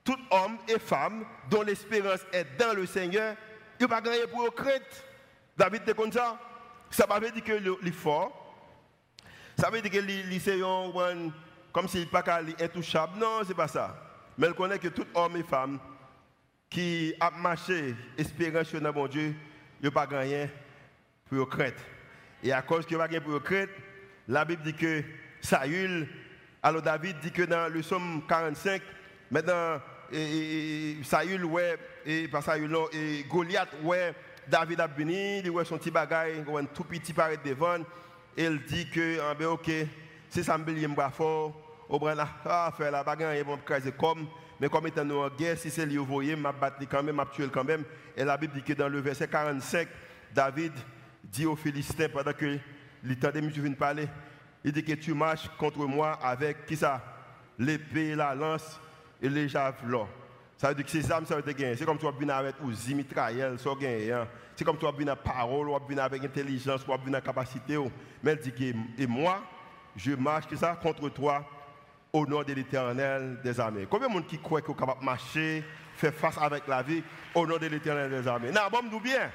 tout 0.03 0.17
homme 0.32 0.58
et 0.67 0.79
femme 0.79 1.25
dont 1.49 1.63
l'espérance 1.63 2.21
est 2.32 2.45
dans 2.58 2.75
le 2.75 2.86
Seigneur, 2.86 3.36
il 3.79 3.88
va 3.88 4.01
gagner 4.01 4.27
pour 4.27 4.45
eux 4.45 4.51
crête. 4.51 5.05
David 5.58 5.82
était 5.82 5.93
comme 5.93 6.12
ça. 6.12 6.38
Ça 6.89 7.05
veut 7.19 7.32
dire 7.32 7.43
que 7.43 7.84
l'effort, 7.84 8.38
ça 9.60 9.69
veut 9.69 9.82
dire 9.82 9.91
que 9.91 10.39
c'est 10.39 10.60
comme 11.72 11.88
s'il 11.88 12.08
pas 12.08 12.24
intouchable. 12.60 13.19
Non, 13.19 13.43
ce 13.43 13.50
n'est 13.50 13.56
pas 13.56 13.67
ça. 13.67 13.95
Mais 14.38 14.48
il 14.48 14.54
connaît 14.54 14.80
que 14.80 14.88
tout 14.88 15.06
homme 15.13 15.36
et 15.36 15.43
femme 15.43 15.80
qui 16.69 17.13
a 17.19 17.30
marché, 17.30 17.95
espérance 18.17 18.74
dans 18.74 18.93
mon 18.93 19.08
Dieu, 19.08 19.36
il 19.82 19.88
a 19.88 19.91
pas 19.91 20.08
gagné 20.08 20.50
pour 21.28 21.50
crête. 21.50 21.78
Et 22.41 22.54
à 22.54 22.62
cause 22.62 22.86
qu'il 22.86 22.98
va 22.98 23.08
gagner 23.08 23.19
pour 23.19 23.34
eux 23.34 23.39
crête, 23.39 23.69
la 24.28 24.45
Bible 24.45 24.63
dit 24.63 24.74
que 24.74 25.04
Saül, 25.41 26.08
alors 26.63 26.82
David 26.82 27.19
dit 27.19 27.32
que 27.32 27.43
dans 27.43 27.72
le 27.72 27.82
psaume 27.82 28.24
45, 28.28 28.82
maintenant, 29.30 29.82
Saül, 31.04 31.43
ouais, 31.45 31.78
et 32.06 32.28
pas 32.28 32.41
Saül, 32.41 32.69
non, 32.69 32.88
et 32.93 33.26
Goliath, 33.28 33.76
ouais, 33.84 34.13
David 34.48 34.80
a 34.80 34.88
béni, 34.88 35.39
il 35.39 35.50
ouais 35.50 35.65
son 35.65 35.78
petit 35.78 35.91
bagage, 35.91 36.38
un 36.39 36.65
tout 36.65 36.84
petit 36.84 37.13
paraît 37.13 37.38
devant, 37.43 37.80
il 38.45 38.62
dit 38.63 38.89
que, 38.89 39.19
ah 39.19 39.34
ben 39.34 39.47
ok, 39.47 39.69
c'est 40.30 40.43
ça, 40.43 40.58
me 40.58 41.10
fort, 41.12 41.86
au 41.89 41.99
bras 41.99 42.13
ah, 42.45 42.73
faire 42.75 42.91
la 42.91 43.04
bagarre, 43.04 43.34
va 43.43 43.56
me 43.56 43.91
comme, 43.91 44.28
mais 44.60 44.69
comme 44.69 44.88
étant 44.88 45.04
nous 45.04 45.17
en 45.17 45.30
guerre, 45.30 45.58
si 45.58 45.69
c'est 45.69 45.86
lui, 45.86 45.97
vous 45.97 46.06
voyez, 46.06 46.36
m'a 46.36 46.52
battu 46.52 46.86
quand 46.88 47.04
même, 47.04 47.15
m'a 47.15 47.25
tué 47.25 47.47
quand 47.52 47.63
même. 47.63 47.84
Et 48.15 48.23
la 48.23 48.38
Bible 48.38 48.54
dit 48.54 48.63
que 48.63 48.73
dans 48.73 48.88
le 48.88 48.99
verset 48.99 49.28
45, 49.28 49.88
David 50.34 50.73
dit 51.23 51.45
aux 51.45 51.56
Philistins, 51.56 52.08
pendant 52.12 52.34
que 52.34 52.58
l'état 53.04 53.32
des 53.32 53.41
viennent 53.41 53.75
parler, 53.75 54.08
il 54.63 54.71
dit 54.71 54.84
que 54.84 54.93
tu 54.93 55.13
marches 55.13 55.49
contre 55.58 55.80
moi 55.80 56.13
avec 56.21 56.65
qui 56.65 56.75
ça? 56.75 57.02
L'épée, 57.58 58.15
la 58.15 58.36
lance 58.36 58.80
et 59.21 59.30
les 59.30 59.49
javelots. 59.49 60.08
Ça 60.60 60.67
veut 60.67 60.76
dire 60.76 60.84
que 60.84 60.91
ces 60.91 61.10
armes, 61.10 61.26
ça 61.26 61.38
veut 61.38 61.54
dire 61.54 61.78
C'est 61.78 61.86
comme 61.86 61.98
tu 61.98 62.06
vas 62.06 62.12
venir 62.12 62.36
avec 62.36 62.56
aux 62.62 62.93
mitrailleuses, 62.93 63.62
ça 63.62 63.69
hein. 63.69 64.28
C'est 64.58 64.65
comme 64.65 64.78
tu 64.78 64.84
vas 64.84 64.91
venir 64.91 65.15
parole, 65.15 65.67
tu 65.67 65.72
vas 65.72 65.80
venir 65.88 66.04
avec 66.04 66.22
intelligence, 66.22 66.84
tu 66.84 66.91
vas 66.91 66.98
venir 66.98 67.24
capacité. 67.24 67.78
Oh. 67.78 67.89
Mais 68.22 68.32
elle 68.32 68.39
dit 68.39 68.52
que 68.52 69.02
et 69.02 69.08
moi, 69.08 69.41
je 69.95 70.12
marche 70.12 70.54
ça 70.56 70.76
contre 70.76 71.08
toi 71.08 71.45
au 72.12 72.28
nom 72.28 72.43
de 72.43 72.52
l'éternel 72.52 73.39
des 73.41 73.58
armées. 73.58 73.88
Combien 73.89 74.10
de 74.10 74.13
monde 74.13 74.28
qui 74.28 74.38
croit 74.38 74.62
qu'on 74.62 74.74
est 74.74 74.78
capable 74.78 75.00
de 75.00 75.06
marcher, 75.06 75.63
faire 75.95 76.13
face 76.13 76.38
avec 76.38 76.67
la 76.67 76.82
vie 76.82 77.04
au 77.34 77.48
nom 77.48 77.58
de 77.58 77.67
l'éternel 77.67 78.12
des 78.12 78.28
armées? 78.28 78.52
Non, 78.52 78.63
bon, 78.69 78.80
nous 78.91 79.00
bien. 79.00 79.32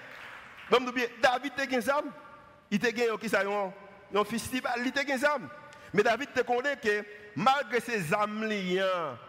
Bon, 0.71 0.79
nous 0.79 0.93
bien. 0.93 1.07
David, 1.23 1.53
tu 1.57 1.63
as 1.63 1.67
des 1.67 1.89
armes? 1.89 2.11
Il 2.71 2.79
t'a 2.79 2.93
gagné, 2.93 3.09
un 4.15 4.25
festival, 4.25 4.73
il 4.79 4.89
était 4.89 5.05
des 5.05 5.25
âmes. 5.25 5.49
Mais 5.93 6.03
David 6.03 6.33
te 6.33 6.41
connaît 6.43 6.77
que 6.77 7.05
malgré 7.37 7.81
ces 7.81 8.13
âmes 8.15 8.49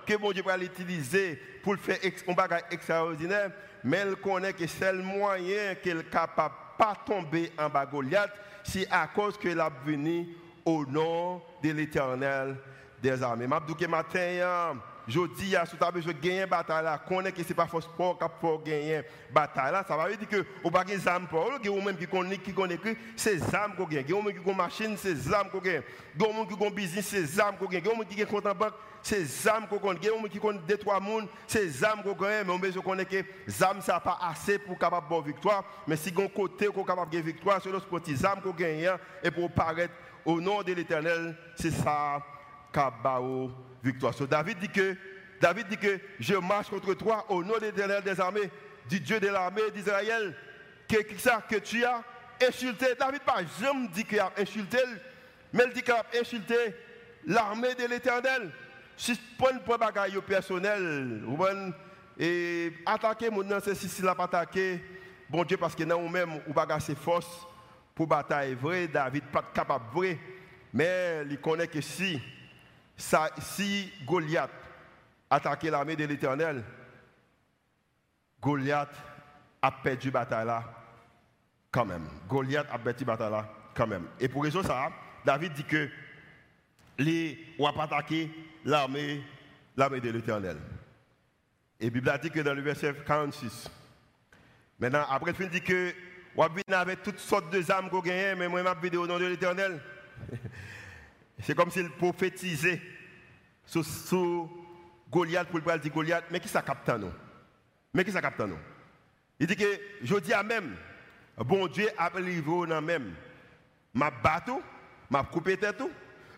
que 0.05 0.15
bon 0.17 0.31
Dieu 0.31 0.43
va 0.43 0.57
l'utiliser 0.57 1.39
pour 1.63 1.77
faire 1.77 1.97
un 2.27 2.33
bagage 2.33 2.63
extraordinaire, 2.71 3.51
mais 3.83 4.03
il 4.07 4.15
connaît 4.15 4.53
que 4.53 4.67
c'est 4.67 4.93
le 4.93 5.01
moyen 5.01 5.75
qu'il 5.75 5.97
est 5.97 6.09
capable 6.09 6.53
de 6.53 6.77
pas 6.77 6.95
tomber 7.05 7.51
en 7.57 7.69
bas 7.69 7.85
Goliath, 7.85 8.31
c'est 8.63 8.87
à 8.91 9.07
cause 9.07 9.37
qu'il 9.37 9.59
a 9.59 9.69
venu 9.85 10.35
au 10.65 10.85
nom 10.85 11.41
de 11.63 11.71
l'éternel 11.71 12.57
des 13.01 13.21
armées. 13.21 13.47
Matin, 13.47 14.75
je 15.07 15.19
dis 15.35 15.55
à 15.55 15.65
ce 15.65 15.75
que 15.75 16.01
je 16.01 16.11
gagner 16.11 16.41
une 16.41 16.49
bataille 16.49 16.83
là, 16.83 16.97
connaît 16.97 17.31
que 17.31 17.43
ce 17.43 17.49
n'est 17.49 17.55
pas 17.55 17.67
force 17.67 17.87
pour 17.87 18.17
pour 18.17 18.63
gagner. 18.63 19.01
Bataille 19.31 19.73
ça 19.87 19.97
veut 19.97 20.15
dire 20.17 20.27
que 20.27 20.45
au 20.63 20.71
pas 20.71 20.83
des 20.83 21.07
armes 21.07 21.27
pour, 21.27 21.51
y 21.63 21.67
a 21.67 21.83
même 21.83 21.97
qui 21.97 22.07
connaît 22.07 22.37
qui 22.37 22.53
connaît 22.53 22.77
que 22.77 22.89
c'est 23.15 23.53
armes 23.53 23.75
qu'on 23.75 23.85
gagne, 23.85 24.05
a 24.05 24.21
même 24.21 24.33
qui 24.33 24.49
ont 24.49 24.53
machine, 24.53 24.95
c'est 24.97 25.31
armes 25.33 25.49
qu'on 25.49 25.59
gagne, 25.59 25.81
a 26.19 26.33
même 26.33 26.47
qui 26.47 26.63
ont 26.63 26.71
business, 26.71 27.07
c'est 27.07 27.39
armes 27.39 27.57
qu'on 27.57 27.65
gagne, 27.65 27.87
a 27.87 27.95
même 27.95 28.05
qui 28.05 28.23
ont 28.23 28.25
compte 28.25 28.45
en 28.47 28.55
banque, 28.55 28.73
c'est 29.01 29.47
armes 29.47 29.67
qu'on 29.67 29.77
gagne, 29.93 30.11
a 30.17 30.21
même 30.21 30.29
qui 30.29 30.39
connaît 30.39 30.59
deux 30.67 30.77
trois 30.77 30.99
monde, 30.99 31.27
c'est 31.47 31.83
armes 31.83 32.01
qu'on 32.01 32.13
gagne, 32.13 32.45
mais 32.45 32.53
on 32.53 32.59
besoin 32.59 32.81
connaît 32.81 33.05
que 33.05 33.23
armes 33.63 33.81
ça 33.81 33.99
pas 33.99 34.17
assez 34.21 34.57
pour 34.57 34.77
capable 34.77 35.07
de 35.09 35.27
victoire, 35.27 35.63
mais 35.87 35.97
si 35.97 36.11
on 36.17 36.27
côté 36.27 36.67
qu'on 36.67 36.83
capable 36.83 37.11
de 37.11 37.19
victoire, 37.19 37.59
c'est 37.61 37.71
l'autre 37.71 37.87
petit 37.87 38.25
armes 38.25 38.41
qu'on 38.41 38.51
gagne. 38.51 38.89
Et 39.23 39.31
pour 39.31 39.51
paraître 39.51 39.93
au 40.25 40.41
nom 40.41 40.63
de 40.63 40.73
l'Éternel, 40.73 41.37
c'est 41.55 41.71
ça 41.71 42.21
capable 42.73 43.51
victoire. 43.85 44.13
David 44.27 44.59
dit 44.59 44.69
que 44.69 44.95
David 45.39 45.67
dit 45.67 45.77
que 45.77 45.99
je 46.19 46.35
marche 46.35 46.69
contre 46.69 46.93
toi 46.93 47.25
au 47.29 47.43
nom 47.43 47.55
de 47.55 47.65
l'éternel 47.65 48.03
des 48.03 48.19
armées, 48.19 48.49
du 48.89 48.99
Dieu 48.99 49.19
de 49.19 49.27
l'armée 49.27 49.69
d'Israël, 49.73 50.35
que, 50.87 50.97
ça, 51.17 51.43
que 51.47 51.57
tu 51.57 51.83
as 51.83 52.03
insulté. 52.47 52.87
David 52.99 53.21
pas 53.21 53.41
jamais 53.59 53.87
dit 53.89 54.03
qu'il 54.03 54.19
a 54.19 54.31
insulté, 54.37 54.79
mais 55.53 55.63
il 55.67 55.73
dit 55.73 55.81
qu'il 55.81 55.93
a 55.93 56.05
insulté 56.19 56.55
l'armée 57.25 57.75
de 57.75 57.85
l'éternel. 57.85 58.51
Si 58.97 59.19
pour 59.37 59.77
bagaille 59.77 60.19
personnel, 60.21 61.21
et 62.17 62.71
attaquer 62.85 63.29
mon 63.29 63.43
nom, 63.43 63.59
c'est 63.61 63.75
si 63.75 64.01
la 64.01 64.15
pas 64.15 64.23
attaquer, 64.23 64.81
bon 65.29 65.43
Dieu, 65.43 65.57
parce 65.57 65.75
que 65.75 65.83
nous 65.83 66.07
même 66.07 66.39
ou 66.47 66.53
pas 66.53 66.65
assez 66.69 66.95
force 66.95 67.45
pour 67.93 68.07
bataille 68.07 68.55
vrai, 68.55 68.87
David 68.87 69.25
pas 69.25 69.43
capable 69.53 69.85
vrai, 69.93 70.17
mais 70.73 71.23
il 71.29 71.39
connaît 71.39 71.67
que 71.67 71.81
si, 71.81 72.21
si 72.97 73.91
Goliath 74.05 74.51
attaquait 75.29 75.69
l'armée 75.69 75.95
de 75.95 76.05
l'éternel, 76.05 76.63
Goliath 78.41 78.95
a 79.61 79.71
perdu 79.71 80.11
bataille 80.11 80.45
là, 80.45 80.63
quand 81.71 81.85
même. 81.85 82.07
Goliath 82.27 82.67
a 82.71 82.79
perdu 82.79 83.05
bataille 83.05 83.31
là, 83.31 83.49
quand 83.73 83.87
même. 83.87 84.07
Et 84.19 84.27
pour 84.27 84.43
raison 84.43 84.63
ça, 84.63 84.89
David 85.25 85.53
dit 85.53 85.63
que 85.63 85.89
les 86.97 87.37
ou 87.57 87.67
pas 87.71 87.83
attaquer 87.83 88.29
l'armée, 88.63 89.23
l'armée 89.75 89.99
de 89.99 90.11
l'éternel. 90.11 90.57
Et 91.79 91.85
la 91.85 91.89
Bible 91.89 92.19
dit 92.21 92.29
que 92.29 92.39
dans 92.39 92.53
le 92.53 92.61
verset 92.61 92.93
46, 93.05 93.69
maintenant, 94.79 95.05
après, 95.09 95.33
il 95.39 95.49
dit 95.49 95.61
que 95.61 95.93
on 96.37 96.43
avec 96.73 97.03
toutes 97.03 97.19
sortes 97.19 97.49
de 97.51 97.71
âmes 97.71 97.89
qu'on 97.89 97.99
gagne, 97.99 98.37
mais 98.37 98.47
moi, 98.47 98.61
vais 98.61 98.97
au 98.97 99.07
nom 99.07 99.17
de 99.17 99.25
l'éternel. 99.25 99.81
C'est 101.39 101.55
comme 101.55 101.71
s'il 101.71 101.89
prophétisait 101.91 102.81
sur, 103.65 104.49
Goliath 105.11 105.47
pour 105.47 105.59
le 105.59 105.79
dire 105.79 105.91
Goliath, 105.91 106.25
mais 106.31 106.39
qui 106.39 106.47
ça 106.47 106.61
capte 106.61 106.89
nous? 106.89 107.11
Mais 107.93 108.03
qui 108.03 108.11
ça 108.11 108.21
capte 108.21 108.39
nous? 108.39 108.57
Il 109.39 109.47
dit 109.47 109.55
que 109.55 109.79
je 110.01 110.15
dis 110.15 110.33
à 110.33 110.43
même, 110.43 110.75
bon 111.37 111.67
Dieu 111.67 111.87
a 111.97 112.09
livré 112.19 112.67
dans 112.67 112.81
même, 112.81 113.13
ma 113.93 114.09
bateau, 114.09 114.61
ma 115.09 115.23
coupé 115.23 115.57
tête 115.57 115.77
tout. 115.77 115.91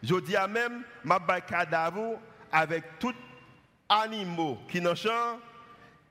Je 0.03 0.15
dis 0.19 0.35
à 0.35 0.47
même, 0.47 0.83
ma 1.03 1.19
cadavre 1.41 2.19
avec 2.51 2.99
tout 2.99 3.13
animaux 3.89 4.59
qui 4.67 4.81
n'ont 4.81 4.95
champ 4.95 5.39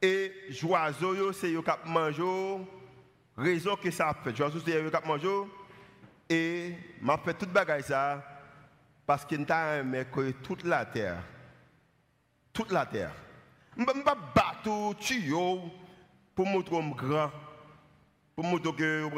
et 0.01 0.33
oiseaux, 0.63 1.33
c'est 1.33 1.53
eux 1.53 1.63
qui 1.63 1.91
mangent. 1.91 2.65
Raison 3.37 3.77
que 3.77 3.91
ça 3.91 4.15
fait. 4.23 4.39
Oiseaux, 4.41 4.61
c'est 4.65 4.83
eux 4.83 4.91
qui 4.91 5.09
mangent. 5.09 5.49
Et 6.29 6.75
m'a 7.01 7.19
fait 7.19 7.35
toute 7.35 7.51
bagaille 7.51 7.83
ça 7.83 8.36
parce 9.07 9.25
qu'il 9.25 9.45
t'a 9.47 9.79
aimé 9.79 10.05
que 10.13 10.31
toute 10.33 10.65
la 10.65 10.85
terre, 10.85 11.23
toute 12.53 12.73
la 12.73 12.87
terre, 12.87 13.13
je 13.77 13.83
ne 13.83 14.03
pas 14.03 14.17
battre, 14.35 14.95
tuer 14.99 15.33
pour 16.35 16.47
montrer 16.47 16.83
grand, 16.97 17.31
pour 18.35 18.45
montrer 18.45 18.73
que 18.75 19.09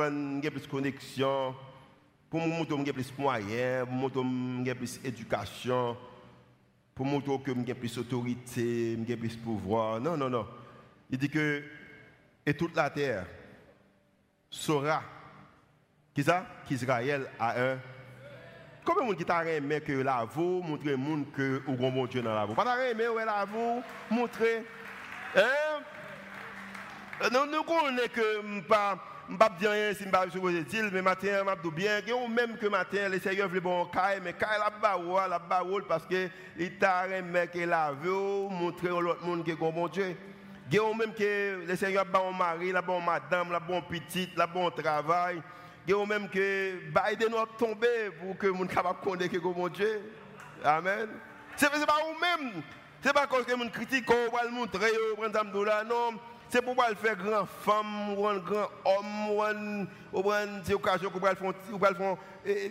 j'ai 0.43 0.51
plus 0.51 0.63
de 0.63 0.67
connexion, 0.67 1.55
pour 2.29 2.41
montrer 2.47 2.77
que 2.77 2.85
j'ai 2.85 2.93
plus 2.93 3.17
de 3.17 3.21
moyens, 3.21 3.87
pour 3.87 3.95
montrer 3.95 4.21
que 4.21 4.65
j'ai 4.67 4.75
plus 4.75 5.01
d'éducation 5.01 5.97
pour 6.99 7.07
montrer 7.07 7.39
que 7.39 7.53
j'ai 7.65 7.75
plus 7.75 7.95
d'autorité, 7.95 8.99
j'ai 9.07 9.17
plus 9.17 9.37
de 9.37 9.41
pouvoir. 9.41 10.01
Non, 10.01 10.17
non, 10.17 10.29
non. 10.29 10.45
Il 11.09 11.17
dit 11.17 11.31
que 11.31 11.63
et 12.45 12.55
toute 12.55 12.75
la 12.75 12.91
terre 12.91 13.25
saura 14.51 15.05
qu'Israël 16.13 17.31
a 17.39 17.63
un 17.63 17.79
Combien 18.89 19.03
de 19.03 19.09
monde 19.09 19.17
qui 19.19 19.25
t'a 19.27 19.45
aimé 19.45 19.83
que 19.83 19.93
la 19.93 20.25
vous 20.25 20.63
montrer 20.63 20.97
monde 20.97 21.27
que 21.37 21.61
ou 21.67 21.75
bon 21.75 22.07
Dieu 22.07 22.23
dans 22.23 22.35
la 22.35 22.47
vous? 22.47 22.55
Pas 22.55 22.65
t'a 22.65 22.89
aimé 22.89 23.07
ouais 23.07 23.23
la 23.23 23.45
vous 23.45 23.83
montrer 24.09 24.65
hein 25.37 25.83
Nous 27.31 27.45
nous 27.53 27.63
connaissons 27.65 28.09
que 28.15 28.61
pas 28.67 28.99
ne 29.29 29.59
dire 29.59 29.73
rien 29.73 29.93
si 29.93 30.07
ne 30.07 30.31
supposé 30.31 30.65
dire, 30.65 30.89
mais 30.91 31.03
matin, 31.03 31.29
je 31.29 31.69
dis 31.69 31.75
bien, 31.77 32.01
que 32.01 32.35
même 32.35 32.57
que 32.57 32.67
matin, 32.67 33.11
le 33.11 33.19
Seigneur 33.19 33.47
veut 33.51 33.61
bon 33.61 33.85
caille, 33.85 34.21
mais 34.25 34.33
caille 34.33 34.59
la 34.59 34.71
baoua, 34.71 35.29
la 35.29 35.39
baoua, 35.39 35.83
parce 35.87 36.07
que 36.07 36.31
il 36.59 36.79
t'a 36.79 37.03
remis 37.03 37.47
que 37.53 37.59
la 37.69 37.93
veut 37.93 38.49
montrer 38.49 38.89
l'autre 38.89 39.23
monde 39.23 39.45
que 39.45 39.51
est 39.51 39.55
bon 39.55 39.89
Dieu. 39.89 40.17
Il 40.73 40.81
même 40.97 41.13
que 41.13 41.67
le 41.69 41.77
Seigneur 41.77 42.01
a 42.01 42.05
bon 42.07 42.33
mari, 42.33 42.73
la 42.73 42.81
bon 42.81 43.03
madame, 43.03 43.53
la 43.53 43.61
bon 43.61 43.83
petite, 43.83 44.35
la 44.35 44.47
bon 44.47 44.71
travail. 44.71 45.43
Il 45.87 45.95
même 46.07 46.29
que 46.29 46.75
Biden 46.89 47.31
nous 47.31 47.47
tomber 47.59 48.11
pour 48.21 48.37
que 48.37 48.47
monde 48.47 48.69
capable 48.69 49.01
connaître 49.01 49.39
bon 49.41 49.69
Dieu. 49.69 50.01
Amen. 50.65 51.09
C'est 51.57 51.71
pas 51.71 51.97
vous-même. 52.05 52.63
C'est 53.03 53.13
pas 53.13 53.27
parce 53.27 53.45
que 53.45 53.55
nous 53.55 53.71
critiquons, 53.71 54.15
on 54.29 54.37
va 54.37 54.45
le 54.45 54.51
montrer, 54.51 54.91
on 55.17 55.21
va 55.21 55.29
le 55.29 55.89
non. 55.89 56.19
C'est 56.51 56.63
pour 56.63 56.75
le 56.89 56.95
faire 56.95 57.17
grand 57.17 57.47
femme, 57.47 58.17
ou 58.17 58.27
grand 58.41 58.69
homme, 58.85 59.31
ou 59.31 59.43
un, 59.43 59.87
ou 60.13 60.33
un, 60.33 60.75
occasion 60.75 61.11
pour 61.11 61.21
faire, 61.21 62.17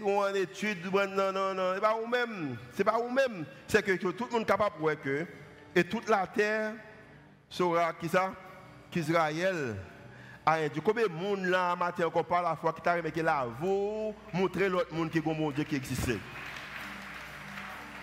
ou 0.02 0.24
une 0.24 0.36
étude, 0.36 0.92
non, 0.92 1.32
non, 1.32 1.54
non, 1.54 1.74
c'est 1.76 1.82
pas 1.82 1.94
vous-même, 1.94 2.58
c'est 2.74 2.84
pas 2.84 2.98
vous-même. 2.98 3.46
C'est 3.68 3.84
que 3.84 3.92
tout 3.92 4.26
le 4.26 4.32
monde 4.32 4.42
est 4.42 4.46
capable 4.46 4.84
de 4.84 4.96
que, 4.96 5.28
et 5.76 5.84
toute 5.84 6.10
la 6.10 6.26
terre 6.26 6.74
sera 7.50 7.94
qui 7.94 8.10
ça? 8.10 8.32
Qu'Israël 8.90 9.76
a 10.48 10.70
dit. 10.70 10.82
Combien 10.82 11.04
de 11.04 11.14
monde 11.14 11.46
là, 11.46 11.76
matin, 11.76 12.10
qu'on 12.10 12.24
parle 12.24 12.46
à 12.46 12.50
la 12.52 12.56
fois, 12.56 12.74
qui 12.74 12.82
t'a 12.82 13.02
que 13.02 13.20
là, 13.22 13.46
vous 13.60 14.16
montrer 14.34 14.70
l'autre 14.70 14.94
monde 14.94 15.10
qui 15.10 15.18
est 15.18 15.26
mon 15.26 15.52
Dieu 15.52 15.64
qui 15.64 15.76
existe. 15.76 16.12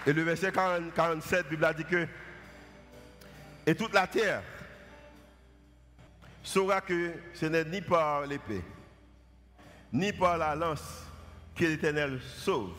Et 0.07 0.13
le 0.13 0.23
verset 0.23 0.53
47, 0.53 1.33
la 1.33 1.51
Bible 1.51 1.65
a 1.65 1.73
dit 1.73 1.85
que, 1.85 2.07
et 3.67 3.75
toute 3.75 3.95
la 3.95 4.07
terre, 4.07 4.43
saura 6.43 6.83
que 6.83 7.15
ce 7.33 7.47
n'est 7.47 7.65
ni 7.65 7.81
par 7.81 8.27
l'épée, 8.27 8.63
ni 9.91 10.13
par 10.13 10.37
la 10.37 10.55
lance 10.55 11.03
que 11.57 11.65
l'Éternel 11.65 12.21
sauve. 12.37 12.77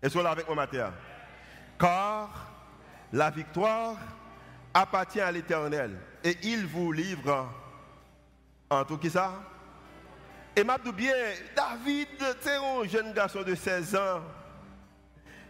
Et 0.00 0.08
soit 0.08 0.22
là 0.22 0.30
avec 0.30 0.46
moi 0.46 0.54
matin. 0.54 0.92
Car 1.78 2.48
la 3.12 3.30
victoire 3.30 3.96
appartient 4.72 5.20
à 5.20 5.32
l'Éternel 5.32 5.98
et 6.22 6.36
il 6.44 6.66
vous 6.66 6.92
livre 6.92 7.48
en 8.80 8.84
tout 8.84 8.98
cas 8.98 9.10
ça. 9.10 9.32
Et 10.54 10.64
m'a 10.64 10.78
dit 10.78 10.92
bien, 10.92 11.14
David, 11.56 12.08
c'est 12.40 12.56
un 12.56 12.84
jeune 12.86 13.12
garçon 13.12 13.42
de 13.42 13.54
16 13.54 13.96
ans. 13.96 14.20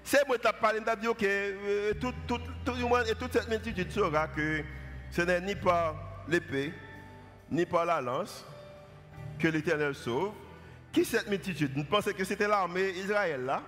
C'est 0.04 0.26
moi 0.26 0.38
qui 0.38 0.46
ai 0.46 0.52
parlé, 0.52 0.80
dit 0.80 1.06
que 1.18 1.24
euh, 1.24 1.94
tout, 2.00 2.14
tout, 2.26 2.40
tout, 2.64 2.74
et 3.08 3.14
toute 3.14 3.32
cette 3.32 3.48
multitude 3.48 3.90
saura 3.90 4.28
que 4.28 4.62
ce 5.10 5.22
n'est 5.22 5.40
ni 5.40 5.54
par 5.54 5.94
l'épée, 6.28 6.72
ni 7.50 7.64
par 7.66 7.84
la 7.84 8.00
lance, 8.00 8.44
que 9.38 9.48
l'Éternel 9.48 9.94
sauve. 9.94 10.32
Qui 10.92 11.04
cette 11.04 11.28
multitude? 11.28 11.72
Nous 11.76 11.84
pensons 11.84 12.10
que 12.12 12.24
c'était 12.24 12.48
l'armée 12.48 12.90
Israël 12.90 13.44
là, 13.44 13.62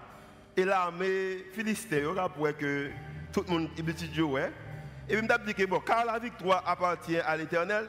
et 0.56 0.64
l'armée 0.64 1.44
philistine, 1.52 2.14
pour 2.36 2.56
que 2.56 2.90
tout 3.32 3.44
le 3.48 3.52
monde 3.52 3.70
petit 3.74 4.20
ouais. 4.20 4.52
Et 5.08 5.16
je 5.16 5.20
dit 5.20 5.54
que 5.54 5.66
bon, 5.66 5.80
car 5.80 6.04
la 6.04 6.18
victoire 6.18 6.62
appartient 6.66 7.18
à 7.18 7.36
l'Éternel, 7.36 7.88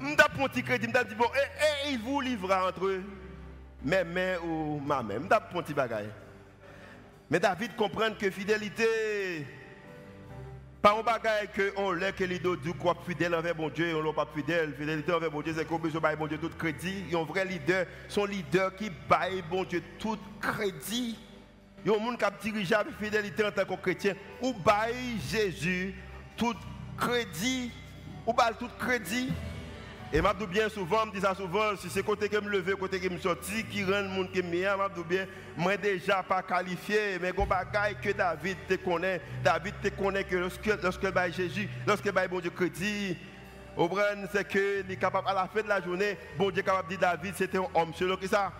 je 0.00 0.04
me 0.04 0.12
un 0.12 0.48
petit 0.48 0.62
crédit, 0.62 0.86
je 0.86 1.08
dit 1.08 1.14
bon, 1.14 1.24
et, 1.24 1.38
eh, 1.38 1.88
eh, 1.88 1.92
il 1.92 1.98
vous 1.98 2.20
livrera 2.20 2.68
entre 2.68 3.00
mes 3.82 4.04
mains 4.04 4.38
ou 4.44 4.80
ma 4.80 5.02
main. 5.02 5.14
Je 5.14 5.18
me 5.20 5.34
un 5.34 5.62
petit. 5.62 5.74
Mais 7.30 7.40
David 7.40 7.74
comprend 7.76 8.12
que 8.12 8.30
fidélité, 8.30 9.46
pas 10.80 10.96
un 10.96 11.02
bagage 11.02 11.48
que 11.52 11.72
on 11.76 11.90
l'a 11.90 12.12
que 12.12 12.22
les 12.22 12.38
deux 12.38 12.56
quoi 12.78 12.96
fidèle 13.04 13.34
envers 13.34 13.56
bon 13.56 13.68
Dieu, 13.68 13.96
on 13.96 14.02
l'a 14.02 14.12
pas 14.12 14.28
fidèle. 14.32 14.74
Fidélité 14.78 15.12
envers 15.12 15.30
bon 15.30 15.42
Dieu, 15.42 15.52
c'est 15.56 15.64
qu'on 15.64 15.80
besoin 15.80 16.12
de 16.12 16.16
bon 16.16 16.28
Dieu 16.28 16.38
tout 16.38 16.50
crédit. 16.50 17.02
Il 17.06 17.12
y 17.12 17.16
a 17.16 17.18
un 17.18 17.24
vrai 17.24 17.44
leader, 17.44 17.86
son 18.08 18.26
leader 18.26 18.74
qui 18.76 18.90
baille 19.08 19.42
bon 19.50 19.64
Dieu 19.64 19.82
tout 19.98 20.18
crédit. 20.40 21.18
Il 21.84 21.90
y 21.90 21.94
a 21.94 21.98
un 21.98 22.00
monde 22.00 22.18
qui 22.18 22.50
dirige 22.50 22.72
avec 22.72 22.94
fidélité 22.96 23.44
en 23.44 23.50
tant 23.50 23.64
que 23.64 23.74
chrétien. 23.74 24.14
Ou 24.40 24.52
baille 24.52 25.18
Jésus 25.28 25.94
tout 26.36 26.54
crédit. 26.96 27.72
Ou 28.24 28.32
baille 28.32 28.54
tout 28.58 28.70
crédit. 28.78 29.32
Et 30.12 30.20
dis 30.20 30.46
bien 30.46 30.68
souvent, 30.68 31.04
je 31.06 31.18
dis 31.18 31.20
ça 31.20 31.34
souvent, 31.34 31.76
si 31.76 31.90
c'est 31.90 32.04
côté 32.04 32.28
que 32.28 32.36
me 32.38 32.48
lever, 32.48 32.74
côté 32.74 33.00
que 33.00 33.08
me 33.08 33.18
sorti, 33.18 33.64
qui 33.64 33.82
rend 33.82 34.02
le 34.02 34.08
monde 34.08 34.30
qui 34.30 34.40
je 34.94 35.02
dis 35.02 35.08
bien, 35.08 35.26
moi 35.56 35.76
déjà 35.76 36.22
pas 36.22 36.42
qualifié, 36.42 37.18
mais 37.20 37.32
bagaille 37.32 37.96
que 38.00 38.12
David 38.12 38.56
te 38.68 38.74
connaît, 38.74 39.20
David 39.42 39.74
te 39.82 39.88
connaît 39.88 40.22
que 40.22 40.36
lorsque, 40.36 40.66
lorsque 40.82 41.02
il 41.02 41.32
Jésus, 41.32 41.68
lorsque 41.86 42.06
il 42.06 42.28
bon 42.28 42.40
Dieu 42.40 42.50
crédit, 42.50 43.16
c'est 44.32 44.46
que 44.48 44.90
est 44.90 44.96
capable 44.96 45.28
à 45.28 45.34
la 45.34 45.48
fin 45.48 45.62
de 45.62 45.68
la 45.68 45.82
journée, 45.82 46.16
bon 46.38 46.50
Dieu 46.50 46.62
capable 46.62 46.88
de 46.88 46.96
dire 46.96 47.00
David 47.00 47.34
c'était 47.36 47.58
un 47.58 47.66
homme, 47.74 47.92
que 48.16 48.28
ça, 48.28 48.52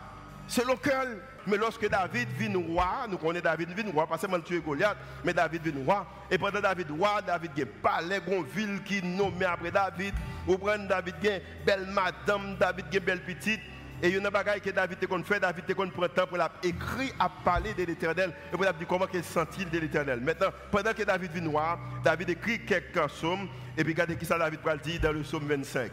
selon 0.49 0.76
cœur. 0.76 1.07
Mais 1.47 1.57
lorsque 1.57 1.88
David 1.88 2.28
vit 2.36 2.53
roi, 2.55 3.07
nous 3.09 3.18
connaissons 3.18 3.44
David 3.44 3.70
vit 3.70 3.90
roi, 3.90 4.07
pas 4.07 4.18
seulement 4.18 4.40
tuer 4.40 4.61
Goliath, 4.61 4.97
mais 5.24 5.32
David 5.32 5.62
vit 5.62 5.84
roi. 5.84 6.05
Et 6.30 6.38
pendant 6.38 6.61
David 6.61 6.90
roi, 6.90 7.22
David 7.24 7.53
a 7.61 7.88
palais, 7.88 8.20
une 8.26 8.44
ville 8.44 8.82
qui 8.82 9.03
nommé 9.03 9.44
après 9.44 9.70
David. 9.70 10.14
Ou 10.49 10.59
prendre 10.59 10.88
David 10.88 11.14
a 11.24 11.64
belle 11.64 11.86
madame, 11.86 12.57
David 12.59 12.86
a 12.94 13.01
belle 13.01 13.22
petite. 13.22 13.61
Et 14.03 14.09
il 14.09 14.12
y 14.12 14.14
a 14.16 14.18
une 14.18 14.28
bagaille 14.28 14.61
que 14.61 14.70
David 14.70 14.99
a 15.03 15.22
fait, 15.22 15.40
David 15.40 15.64
a 15.70 15.74
pris 15.74 16.01
le 16.03 16.09
temps 16.09 16.26
pour 16.26 16.38
écrire 16.62 17.14
à 17.18 17.30
parler 17.30 17.72
de 17.72 17.84
l'éternel 17.84 18.32
et 18.53 18.57
pour 18.57 18.61
dire 18.61 18.74
comment 18.86 19.07
il 19.12 19.24
sent 19.24 19.64
de 19.72 19.78
l'éternel. 19.78 20.20
Maintenant, 20.20 20.49
pendant 20.70 20.92
que 20.92 21.03
David 21.03 21.32
vit 21.32 21.40
noir, 21.40 21.78
David 22.05 22.30
écrit 22.30 22.64
quelques 22.66 23.07
psaumes 23.07 23.49
et 23.76 23.82
puis 23.82 23.94
regardez 23.94 24.16
qui 24.16 24.26
ça 24.26 24.38
David 24.38 24.61
va 24.62 24.76
dire 24.76 25.01
dans 25.01 25.12
le 25.12 25.22
psaume 25.22 25.47
25. 25.47 25.90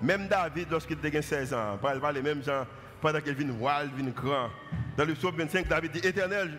Même 0.00 0.28
David, 0.28 0.70
lorsqu'il 0.70 1.16
a 1.16 1.22
16 1.22 1.54
ans, 1.54 1.78
il 1.92 2.00
parle 2.00 2.14
les 2.14 2.22
mêmes 2.22 2.42
gens 2.44 2.64
pendant 3.00 3.20
qu'il 3.20 3.34
vient 3.34 3.52
roi, 3.58 3.80
il 3.84 4.02
vient 4.02 4.12
grand. 4.12 4.50
Dans 4.96 5.04
le 5.04 5.14
psaume 5.14 5.36
25, 5.36 5.66
David 5.68 5.92
dit 5.92 6.06
Éternel, 6.06 6.58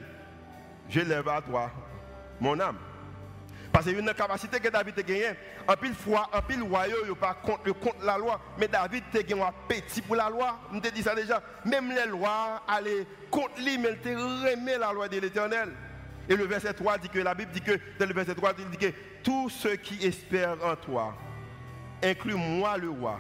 je 0.89 1.01
lève 1.01 1.27
à 1.27 1.41
toi 1.41 1.71
mon 2.39 2.59
âme. 2.59 2.77
Parce 3.71 3.85
que 3.85 3.91
une 3.91 4.13
capacité 4.13 4.59
que 4.59 4.69
David 4.69 4.97
a 4.97 5.03
gagnée, 5.03 5.31
en 5.67 5.75
pile 5.75 5.93
fois, 5.93 6.29
en 6.33 6.41
pile 6.41 6.63
royaume, 6.63 7.15
pas 7.15 7.35
contre, 7.35 7.71
contre 7.73 8.03
la 8.03 8.17
loi, 8.17 8.41
mais 8.57 8.67
David 8.67 9.03
a 9.13 9.21
gagné 9.21 9.41
un 9.41 9.53
petit 9.67 10.01
pour 10.01 10.15
la 10.15 10.29
loi. 10.29 10.59
Je 10.73 10.79
te 10.79 10.89
dit 10.89 11.03
ça 11.03 11.13
déjà. 11.13 11.41
Même 11.65 11.91
les 11.91 12.07
lois 12.07 12.63
allaient 12.67 13.05
contre 13.29 13.61
lui, 13.61 13.77
mais 13.77 13.95
il 14.03 14.17
remet 14.17 14.77
la 14.77 14.91
loi 14.91 15.07
de 15.07 15.19
l'éternel. 15.19 15.69
Et 16.27 16.35
le 16.35 16.45
verset 16.45 16.73
3 16.73 16.97
dit 16.99 17.09
que 17.09 17.19
la 17.19 17.33
Bible 17.33 17.51
dit 17.51 17.61
que, 17.61 17.79
dans 17.99 18.07
le 18.07 18.13
verset 18.13 18.35
3, 18.35 18.53
il 18.59 18.69
dit 18.69 18.77
que 18.77 18.93
tous 19.23 19.49
ceux 19.49 19.75
qui 19.75 20.05
espèrent 20.05 20.57
en 20.63 20.75
toi, 20.75 21.15
inclus 22.03 22.35
moi 22.35 22.77
le 22.77 22.89
roi, 22.89 23.19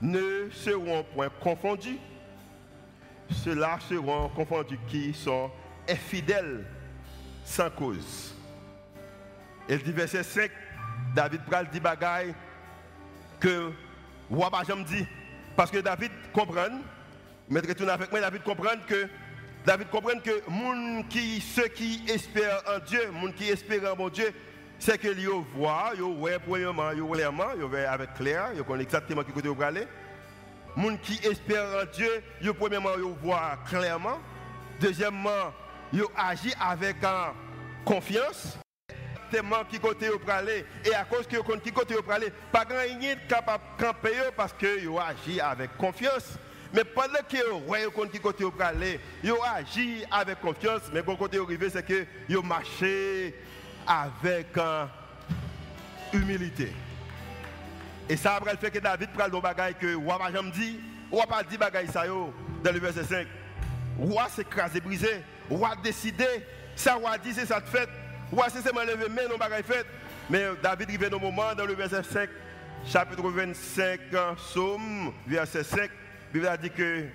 ne 0.00 0.48
seront 0.50 1.04
point 1.14 1.28
confondus. 1.40 1.98
Ceux-là 3.30 3.78
seront 3.88 4.28
confondus 4.30 4.78
qui 4.88 5.14
sont 5.14 5.50
infidèles 5.88 6.64
sans 7.44 7.70
cause. 7.70 8.34
Et 9.68 9.76
le 9.76 9.92
verset 9.92 10.22
5, 10.22 10.50
David 11.14 11.42
pral 11.44 11.68
dit 11.70 11.80
bagaille 11.80 12.34
que 13.38 13.72
roi 14.30 14.50
Bajam 14.50 14.84
dit. 14.84 15.06
Parce 15.56 15.70
que 15.70 15.78
David 15.78 16.10
comprend, 16.32 16.80
mettez 17.48 17.74
tout 17.74 17.88
avec 17.88 18.10
moi, 18.10 18.20
David 18.20 18.42
comprend 18.42 18.76
que 18.86 19.08
David 19.64 19.88
comprend 19.90 20.18
que 20.20 20.42
ceux 21.40 21.68
qui 21.68 22.02
espèrent 22.08 22.62
en 22.66 22.78
Dieu, 22.84 23.10
monde 23.12 23.34
qui 23.34 23.48
espèrent 23.48 23.92
en 23.92 23.96
mon 23.96 24.08
Dieu, 24.08 24.32
c'est 24.80 24.98
que 24.98 25.08
ils 25.08 25.28
voient, 25.54 25.92
ils 25.94 26.02
voient 26.02 26.38
premièrement, 26.44 26.90
ils 26.90 27.02
voient 27.02 27.16
clairement, 27.16 27.52
ils 27.56 27.62
voient 27.62 27.88
avec 27.88 28.14
clair, 28.14 28.50
ils 28.56 28.62
connaissent 28.64 28.84
exactement 28.84 29.22
qui 29.22 29.30
côté 29.30 29.48
ils 29.48 29.62
aller. 29.62 29.86
Les 30.76 30.98
qui 30.98 31.26
espèrent 31.26 31.82
en 31.82 31.92
Dieu, 31.92 32.10
ils 32.40 32.52
premièrement, 32.52 32.90
ils 32.96 33.14
voient 33.22 33.58
clairement. 33.68 34.18
Deuxièmement, 34.80 35.52
ils 35.92 36.02
agissent 36.16 36.56
avec 36.60 36.96
confiance 37.84 38.58
exactement 39.30 39.64
qui 39.70 39.78
côté 39.78 40.08
vous 40.08 40.30
aller 40.30 40.64
et 40.84 40.94
à 40.94 41.04
cause 41.04 41.26
que 41.26 41.36
vous 41.36 41.60
qui 41.60 41.70
côté 41.70 41.94
vous 41.94 42.10
aller 42.10 42.32
pas 42.50 42.64
grand 42.64 42.80
rien 42.80 43.14
capable 43.28 43.62
camper 43.78 44.30
parce 44.36 44.52
vous 44.84 44.98
agit 44.98 45.40
avec 45.40 45.76
confiance 45.76 46.34
mais 46.72 46.84
pendant 46.84 47.20
que 47.28 47.50
vous 47.50 47.60
voyez 47.66 47.86
qui 48.12 48.18
côté 48.18 48.44
vous 48.44 48.52
aller 48.58 48.98
vous 49.22 49.36
agit 49.54 50.04
avec 50.10 50.40
confiance 50.40 50.82
mais 50.92 51.02
bon 51.02 51.16
côté 51.16 51.38
arrivé 51.38 51.70
c'est 51.70 51.86
que 51.86 52.04
vous 52.28 52.42
marchez 52.42 53.34
avec 53.90 54.56
humilité. 56.12 56.72
Et 58.08 58.16
ça 58.16 58.36
après 58.36 58.52
le 58.52 58.58
fait 58.58 58.70
que 58.70 58.78
David 58.78 59.10
prend 59.10 59.26
le 59.26 59.40
bagaille 59.40 59.74
que 59.74 59.96
roi 59.96 60.16
pas 60.16 60.30
jamais 60.32 60.50
dit 60.52 60.80
roi 61.10 61.26
pas 61.26 61.42
dit 61.42 61.58
bagaille 61.58 61.88
ça 61.88 62.06
yo 62.06 62.32
dans 62.62 62.72
le 62.72 62.78
verset 62.78 63.04
5 63.04 63.26
roi 63.98 64.28
s'écraser 64.28 64.80
brisé. 64.80 65.22
Roi 65.48 65.70
décidé 65.82 66.26
ça 66.76 66.94
roi 66.94 67.18
dit 67.18 67.34
c'est 67.34 67.46
ça 67.46 67.60
de 67.60 67.66
fait. 67.66 67.88
Voici 68.30 68.58
c'est 68.62 68.72
moi 68.72 68.84
levé 68.84 69.06
mais 69.10 69.26
non 69.28 69.36
bagaille 69.36 69.64
fait. 69.64 69.86
Mais 70.28 70.44
David 70.62 70.88
arrive 70.88 71.14
au 71.14 71.18
moment 71.18 71.52
dans 71.56 71.66
le 71.66 71.74
verset 71.74 72.04
5, 72.04 72.28
chapitre 72.86 73.28
25, 73.28 74.00
Somme, 74.38 75.12
verset 75.26 75.64
5, 75.64 75.90
Bible 76.32 76.46
a 76.46 76.56
dit 76.56 76.70
que 76.70 77.06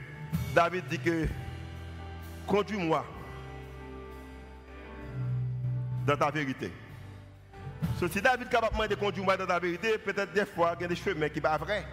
David 0.54 0.84
dit 0.90 1.00
que 1.00 1.26
conduis-moi 2.46 3.06
dans 6.06 6.16
ta 6.16 6.30
vérité. 6.30 6.72
si 7.98 8.22
David 8.22 8.48
est 8.48 8.52
capable 8.52 8.88
de 8.88 8.96
conduire 8.96 9.38
dans 9.38 9.46
ta 9.46 9.60
vérité, 9.60 9.98
peut-être 9.98 10.34
des 10.34 10.46
fois, 10.46 10.76
il 10.80 10.84
y 10.84 10.86
a 10.86 10.88
des 10.88 10.96
chemins 10.96 11.30
qui 11.30 11.40
ne 11.40 11.46
sont 11.46 11.50
pas 11.50 11.58
vrais. 11.58 11.86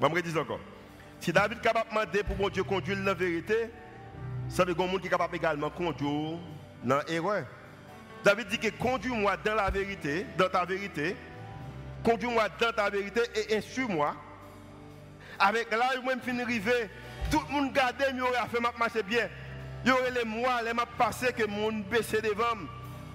Je 0.00 0.06
me 0.06 0.14
redis 0.14 0.38
encore. 0.38 0.60
Si 1.20 1.32
David 1.32 1.58
est 1.58 1.62
capable 1.62 2.10
de 2.10 2.22
pour 2.22 2.50
Dieu 2.50 2.64
conduire 2.64 2.96
dans 2.98 3.04
la 3.04 3.14
vérité, 3.14 3.70
ça 4.48 4.64
veut 4.64 4.74
dire 4.74 4.86
que 4.86 4.98
qui 4.98 5.06
est 5.06 5.10
capable 5.10 5.36
également 5.36 5.68
de 5.68 5.74
conduire 5.74 6.38
dans 6.84 7.00
l'erreur. 7.08 7.44
David 8.24 8.48
dit 8.48 8.58
que 8.58 8.68
conduis-moi 8.68 9.36
dans 9.44 9.54
la 9.54 9.70
vérité, 9.70 10.26
dans 10.38 10.48
ta 10.48 10.64
vérité, 10.64 11.16
conduis-moi 12.04 12.48
dans 12.60 12.72
ta 12.72 12.90
vérité 12.90 13.20
et 13.34 13.56
instruis-moi. 13.56 14.14
Avec 15.38 15.70
là, 15.70 15.90
je 15.94 16.20
fini 16.20 16.42
arriver, 16.42 16.90
tout 17.30 17.40
le 17.48 17.52
monde 17.52 17.72
garde, 17.72 17.96
il 18.12 18.22
aurait 18.22 18.48
fait 18.50 18.60
marcher 18.60 19.02
bien. 19.02 19.28
Il 19.84 19.88
y 19.88 19.92
aurait 19.92 20.10
les 20.10 20.24
mois, 20.24 20.62
les 20.62 20.72
m'a 20.72 20.86
passé 20.86 21.32
que 21.32 21.46
mon 21.46 21.72
baissé 21.72 22.20
devant. 22.20 22.56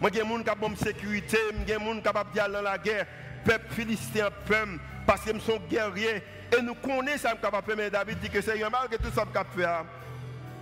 Moi, 0.01 0.11
j'ai 0.13 0.19
gens 0.19 0.43
qui 0.43 0.65
ont 0.65 0.75
sécurité, 0.75 1.37
j'ai 1.65 1.75
qui 1.75 2.01
capable 2.01 2.33
d'aller 2.33 2.53
dans 2.53 2.61
la 2.61 2.77
guerre. 2.77 3.05
Peuple 3.45 3.73
philistin, 3.73 4.29
peuple, 4.45 4.79
parce 5.05 5.21
qu'ils 5.21 5.41
sont 5.41 5.59
guerriers. 5.69 6.21
Et 6.57 6.61
nous 6.61 6.75
connaissons 6.75 7.29
ça, 7.29 7.35
capable 7.35 7.73
mais 7.75 7.89
David 7.89 8.19
dit 8.19 8.29
que 8.29 8.41
c'est 8.41 8.61
un 8.61 8.69
mal 8.69 8.89
que 8.89 8.97
tout 8.97 9.11
ça 9.13 9.25
peut 9.25 9.61
faire. 9.61 9.85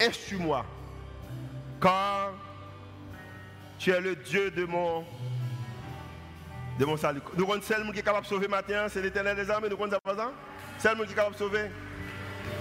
Instruis-moi. 0.02 0.66
Car 1.82 2.34
tu 3.78 3.92
es 3.92 4.00
le 4.00 4.16
Dieu 4.16 4.52
de 4.52 4.66
mon, 4.66 5.04
de 6.80 6.86
mon 6.86 6.98
salut. 6.98 7.22
Nous 7.36 7.46
connaissons 7.46 7.74
celle 7.74 7.92
qui 7.92 8.00
est 8.00 8.04
capable 8.04 8.26
de 8.26 8.30
sauver 8.30 8.48
matin, 8.48 8.88
c'est 8.90 9.02
l'éternel 9.02 9.36
des 9.36 9.50
armées. 9.50 9.70
Nous 9.70 9.78
connaissons 9.78 10.00
ça 10.06 10.32
Celle 10.78 10.98
qui 10.98 11.12
est 11.12 11.16
capable 11.16 11.34
de 11.34 11.40
sauver? 11.40 11.70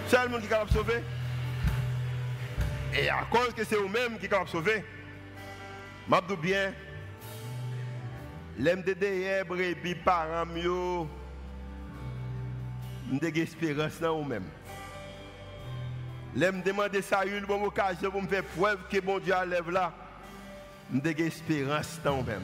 Celle 0.08 0.28
qui 0.28 0.46
est 0.46 0.48
capable 0.48 0.70
de 0.70 0.76
sauver? 0.76 1.02
Et 2.96 3.08
à 3.08 3.26
cause 3.30 3.52
que 3.54 3.64
c'est 3.64 3.76
vous-même 3.76 4.18
qui 4.18 4.28
de 4.28 4.34
sauver, 4.46 4.84
je 6.08 6.34
bien, 6.36 6.72
l'aime 8.58 8.82
de 8.82 8.92
derrière, 8.92 9.44
puis 9.46 9.94
parents 9.94 10.46
mieux, 10.46 11.08
nous 13.10 13.18
avons 13.20 13.34
espérance 13.34 13.98
dans 14.00 14.16
vous-même. 14.18 14.44
L'aime 16.36 16.62
demander 16.62 17.02
ça, 17.02 17.24
une 17.24 17.44
bonne 17.44 17.64
occasion 17.64 18.10
pour 18.10 18.22
me 18.22 18.28
faire 18.28 18.44
preuve 18.44 18.78
que 18.90 19.00
mon 19.04 19.18
Dieu 19.18 19.34
lève 19.46 19.70
là 19.70 19.92
nous 20.90 21.00
avons 21.00 21.18
espérance 21.18 22.00
dans 22.04 22.18
nous-mêmes. 22.18 22.42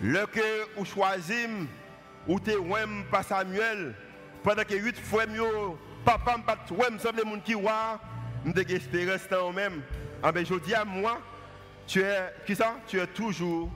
Le 0.00 0.26
que 0.26 0.76
vous 0.76 0.84
choisissez, 0.84 1.48
ou 2.26 2.38
te 2.38 2.56
ouem 2.56 3.04
pas 3.10 3.22
Samuel, 3.22 3.94
pendant 4.42 4.62
que 4.62 4.74
huit 4.74 4.98
fois 5.00 5.24
papa 6.04 6.36
m'a 6.36 6.42
pas 6.44 6.58
ouem, 6.70 6.98
semble 6.98 7.22
gens 7.24 7.40
qui 7.44 7.54
voient, 7.54 7.98
nous 8.44 8.52
avons 8.52 8.68
espérance 8.68 9.20
nous-mêmes. 9.30 9.82
Ah 10.22 10.32
ben 10.32 10.44
je 10.44 10.54
dis 10.54 10.74
à 10.74 10.84
moi, 10.84 11.20
tu 11.86 12.00
es, 12.02 12.32
qui 12.46 12.54
ça? 12.54 12.76
Tu 12.86 13.00
es 13.00 13.06
toujours, 13.06 13.70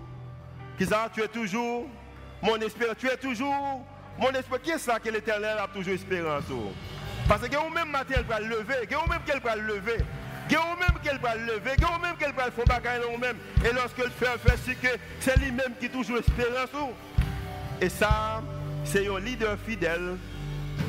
qui 0.78 0.86
ça? 0.86 1.08
Tu 1.14 1.22
es 1.22 1.28
toujours 1.28 1.86
mon 2.42 2.56
espérance, 2.56 2.96
tu 2.98 3.06
es 3.06 3.16
toujours 3.16 3.84
mon 4.18 4.30
espérance. 4.30 4.64
Qui 4.64 4.70
est 4.70 4.78
ça 4.78 4.98
que 4.98 5.08
l'éternel 5.08 5.56
a 5.58 5.68
toujours 5.68 5.94
espérance? 5.94 6.44
Oh? 6.50 6.72
Parce 7.28 7.48
que 7.48 7.56
vous-même 7.56 7.90
matin, 7.90 8.14
elle 8.18 8.24
va 8.24 8.40
lever, 8.40 8.86
vous-même 8.90 9.22
qu'elle 9.26 9.40
va 9.40 9.56
lever. 9.56 9.98
A 10.50 10.76
même 10.76 10.98
qu'elle 11.02 11.18
va 11.18 11.34
lever, 11.34 11.70
a 11.70 11.98
même 11.98 12.16
qu'elle 12.18 12.34
va 12.34 12.50
faire 12.50 12.64
bagaille 12.66 13.00
même. 13.18 13.36
Et 13.64 13.68
fait, 13.68 14.38
fait 14.38 14.58
c'est 14.66 14.74
que 14.74 14.98
c'est 15.20 15.38
lui-même 15.38 15.72
qui 15.80 15.88
toujours 15.88 16.18
espérance. 16.18 16.68
Et 17.80 17.88
ça, 17.88 18.42
c'est 18.84 19.08
un 19.08 19.18
leader 19.18 19.56
fidèle 19.66 20.18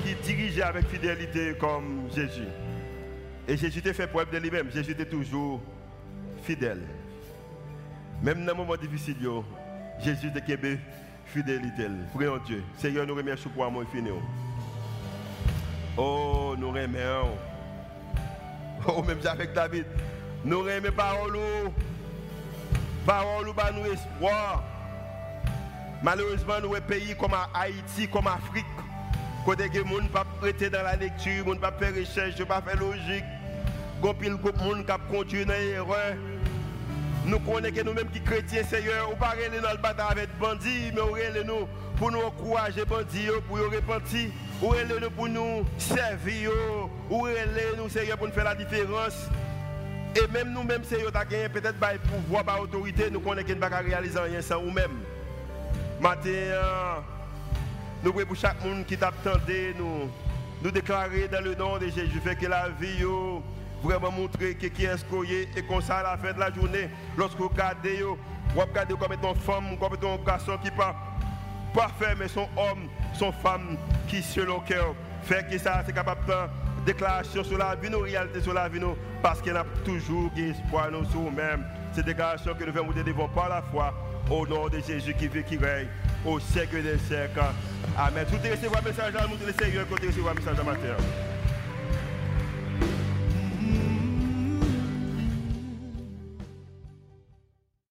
qui 0.04 0.16
dirige 0.16 0.60
avec 0.60 0.88
fidélité 0.88 1.56
comme 1.58 2.10
Jésus. 2.14 2.50
Et 3.48 3.58
Jésus 3.58 3.82
t'a 3.82 3.94
fait 3.94 4.08
preuve 4.08 4.32
de 4.32 4.38
lui-même. 4.38 4.72
Jésus 4.72 4.92
était 4.92 5.06
toujours 5.06 5.62
fidèle. 6.44 6.82
Même 8.22 8.46
dans 8.46 8.54
les 8.54 8.58
moments 8.58 8.78
difficiles, 8.78 9.18
Jésus 10.00 10.28
était 10.28 10.80
fidélité. 11.26 11.88
Prions 12.14 12.38
Dieu. 12.46 12.64
Seigneur, 12.78 13.06
nous 13.06 13.16
remercions 13.16 13.50
pour 13.50 13.66
amour 13.66 13.84
fini. 13.92 14.10
Oh, 15.98 16.56
nous 16.58 16.72
remercions. 16.72 17.38
Oh, 18.88 19.02
même 19.04 19.20
avec 19.26 19.54
David. 19.54 19.86
Nous 20.44 20.68
aimons 20.68 20.92
paroles. 20.92 21.38
Paroles 23.06 23.48
nous 23.48 23.82
nous 23.82 23.92
espoir. 23.92 24.64
Malheureusement, 26.02 26.60
nous, 26.62 26.74
pays 26.82 27.16
comme 27.18 27.34
Haïti, 27.54 28.08
comme 28.10 28.28
Afrique, 28.28 28.66
côté 29.46 29.70
que 29.70 29.80
les 29.80 29.90
gens 29.90 30.02
ne 30.02 30.08
pas 30.10 30.26
prêter 30.42 30.70
dans 30.70 30.84
la 30.84 30.98
lecture, 30.98 31.46
ne 31.48 31.56
pas 31.56 31.72
faire 31.72 31.94
recherche, 31.96 32.38
ne 32.38 32.44
pas 32.44 32.62
faire 32.62 32.78
logique. 32.78 33.24
Pile 34.12 34.36
de 34.36 34.64
monde 34.64 34.86
qui 34.86 35.16
continuer 35.16 35.46
dans 35.46 35.54
l'erreur. 35.54 36.16
Nous 37.26 37.40
connaissons 37.40 37.74
que 37.74 37.82
nous-mêmes 37.84 38.10
qui 38.10 38.20
chrétiens, 38.20 38.64
Seigneur, 38.64 39.10
ou 39.10 39.16
pas 39.16 39.34
dans 39.62 39.72
le 39.72 39.78
bataille 39.78 40.12
avec 40.12 40.38
bandits, 40.38 40.92
mais 40.94 41.44
nous 41.46 41.68
pour 41.98 42.12
nous 42.12 42.20
encourager 42.20 42.84
bandits, 42.84 43.30
pour 43.48 43.58
nous 43.58 43.70
repentir. 43.70 44.30
Est 44.62 45.00
le 45.00 45.10
pour 45.10 45.28
nous 45.28 45.66
servir 45.78 46.52
est 47.12 47.78
nous 47.78 47.90
Seigneur 47.90 48.18
pour 48.18 48.28
nous 48.28 48.34
faire 48.34 48.46
la 48.46 48.56
différence 48.56 49.28
Et 50.16 50.26
même 50.32 50.54
nous-mêmes 50.54 50.86
Seigneur 50.86 51.12
gagné 51.12 51.50
peut-être 51.50 51.78
par 51.78 51.92
pouvoir 51.98 52.46
par 52.46 52.62
autorité 52.62 53.10
nous 53.12 53.20
connaissons 53.20 53.48
qu'il 53.48 53.56
ne 53.56 53.60
pas 53.60 53.68
réaliser 53.68 54.20
rien 54.20 54.42
sans 54.42 54.62
nous-mêmes. 54.62 55.02
Matin 56.00 56.30
nous 58.04 58.14
prions 58.14 58.28
pour 58.28 58.38
chaque 58.38 58.64
monde 58.64 58.86
qui 58.86 58.98
t'attendait 58.98 59.74
nous 59.78 60.10
nous 60.62 60.72
déclarer 60.72 61.28
dans 61.28 61.44
le 61.44 61.56
nom 61.56 61.78
de 61.78 61.88
Jésus 61.88 62.22
fait 62.24 62.38
que 62.38 62.48
la 62.48 62.70
vie 62.70 63.04
vraiment 63.84 64.12
montrer 64.12 64.56
que 64.56 64.68
qui 64.68 64.86
est 64.86 64.98
ce 64.98 65.06
et 65.58 65.64
qu'on 65.64 65.82
ça 65.82 65.98
à 65.98 66.04
la 66.04 66.18
fin 66.18 66.34
de 66.34 66.40
la 66.40 66.52
journée 66.54 66.90
lorsque 67.18 67.38
vous 67.38 67.50
regardez 67.50 68.02
vous 68.02 68.62
regardez 68.62 68.96
comme 68.96 69.14
étant 69.14 69.34
femme 69.36 69.78
comme 69.80 69.94
étant 69.96 70.18
garçon 70.26 70.58
qui 70.64 70.72
pas 70.72 70.96
parfait 71.74 72.16
mais 72.18 72.28
son 72.28 72.48
homme 72.58 72.88
son 73.14 73.32
femme 73.32 73.78
qui 74.08 74.22
selon 74.22 74.60
cœur 74.62 74.96
fait 75.24 75.48
que 75.50 75.58
ça 75.58 75.84
c'est 75.86 75.94
capable 75.94 76.22
Déclaration 76.86 77.44
sur 77.46 77.58
la 77.58 77.76
vie, 77.76 77.90
nos 77.90 78.02
réalités 78.02 78.42
sur 78.42 78.54
la 78.54 78.68
vie, 78.68 78.80
nous, 78.80 78.96
parce 79.22 79.42
qu'il 79.42 79.56
a 79.56 79.64
toujours 79.86 80.30
espoir 80.36 80.92
nous 80.92 81.06
sur 81.06 81.22
nous-mêmes. 81.22 81.64
C'est 81.94 82.04
déclaration 82.04 82.54
que 82.54 82.66
nous 82.66 82.74
devons 82.74 82.92
devant 82.92 83.30
par 83.30 83.48
la 83.48 83.62
foi, 83.62 83.94
au 84.30 84.46
nom 84.46 84.68
de 84.68 84.80
Jésus 84.80 85.14
qui 85.14 85.30
vit, 85.30 85.44
qui 85.44 85.58
règne, 85.58 85.88
au 86.26 86.40
siècle 86.40 86.84
des 86.84 86.98
siècles. 86.98 87.40
Amen. 87.98 88.26
Tout 88.30 88.36
recevoir 88.36 88.82
un 88.82 88.90
message 88.90 89.14
le 89.14 89.28
monde, 89.28 89.40
le 89.46 89.54
Seigneur, 89.54 89.86
tu 89.88 90.08
recevoir 90.08 90.34
un 90.34 90.36
message 90.36 90.58
dans 90.58 90.64
ma 90.66 90.76
terre. 90.76 90.98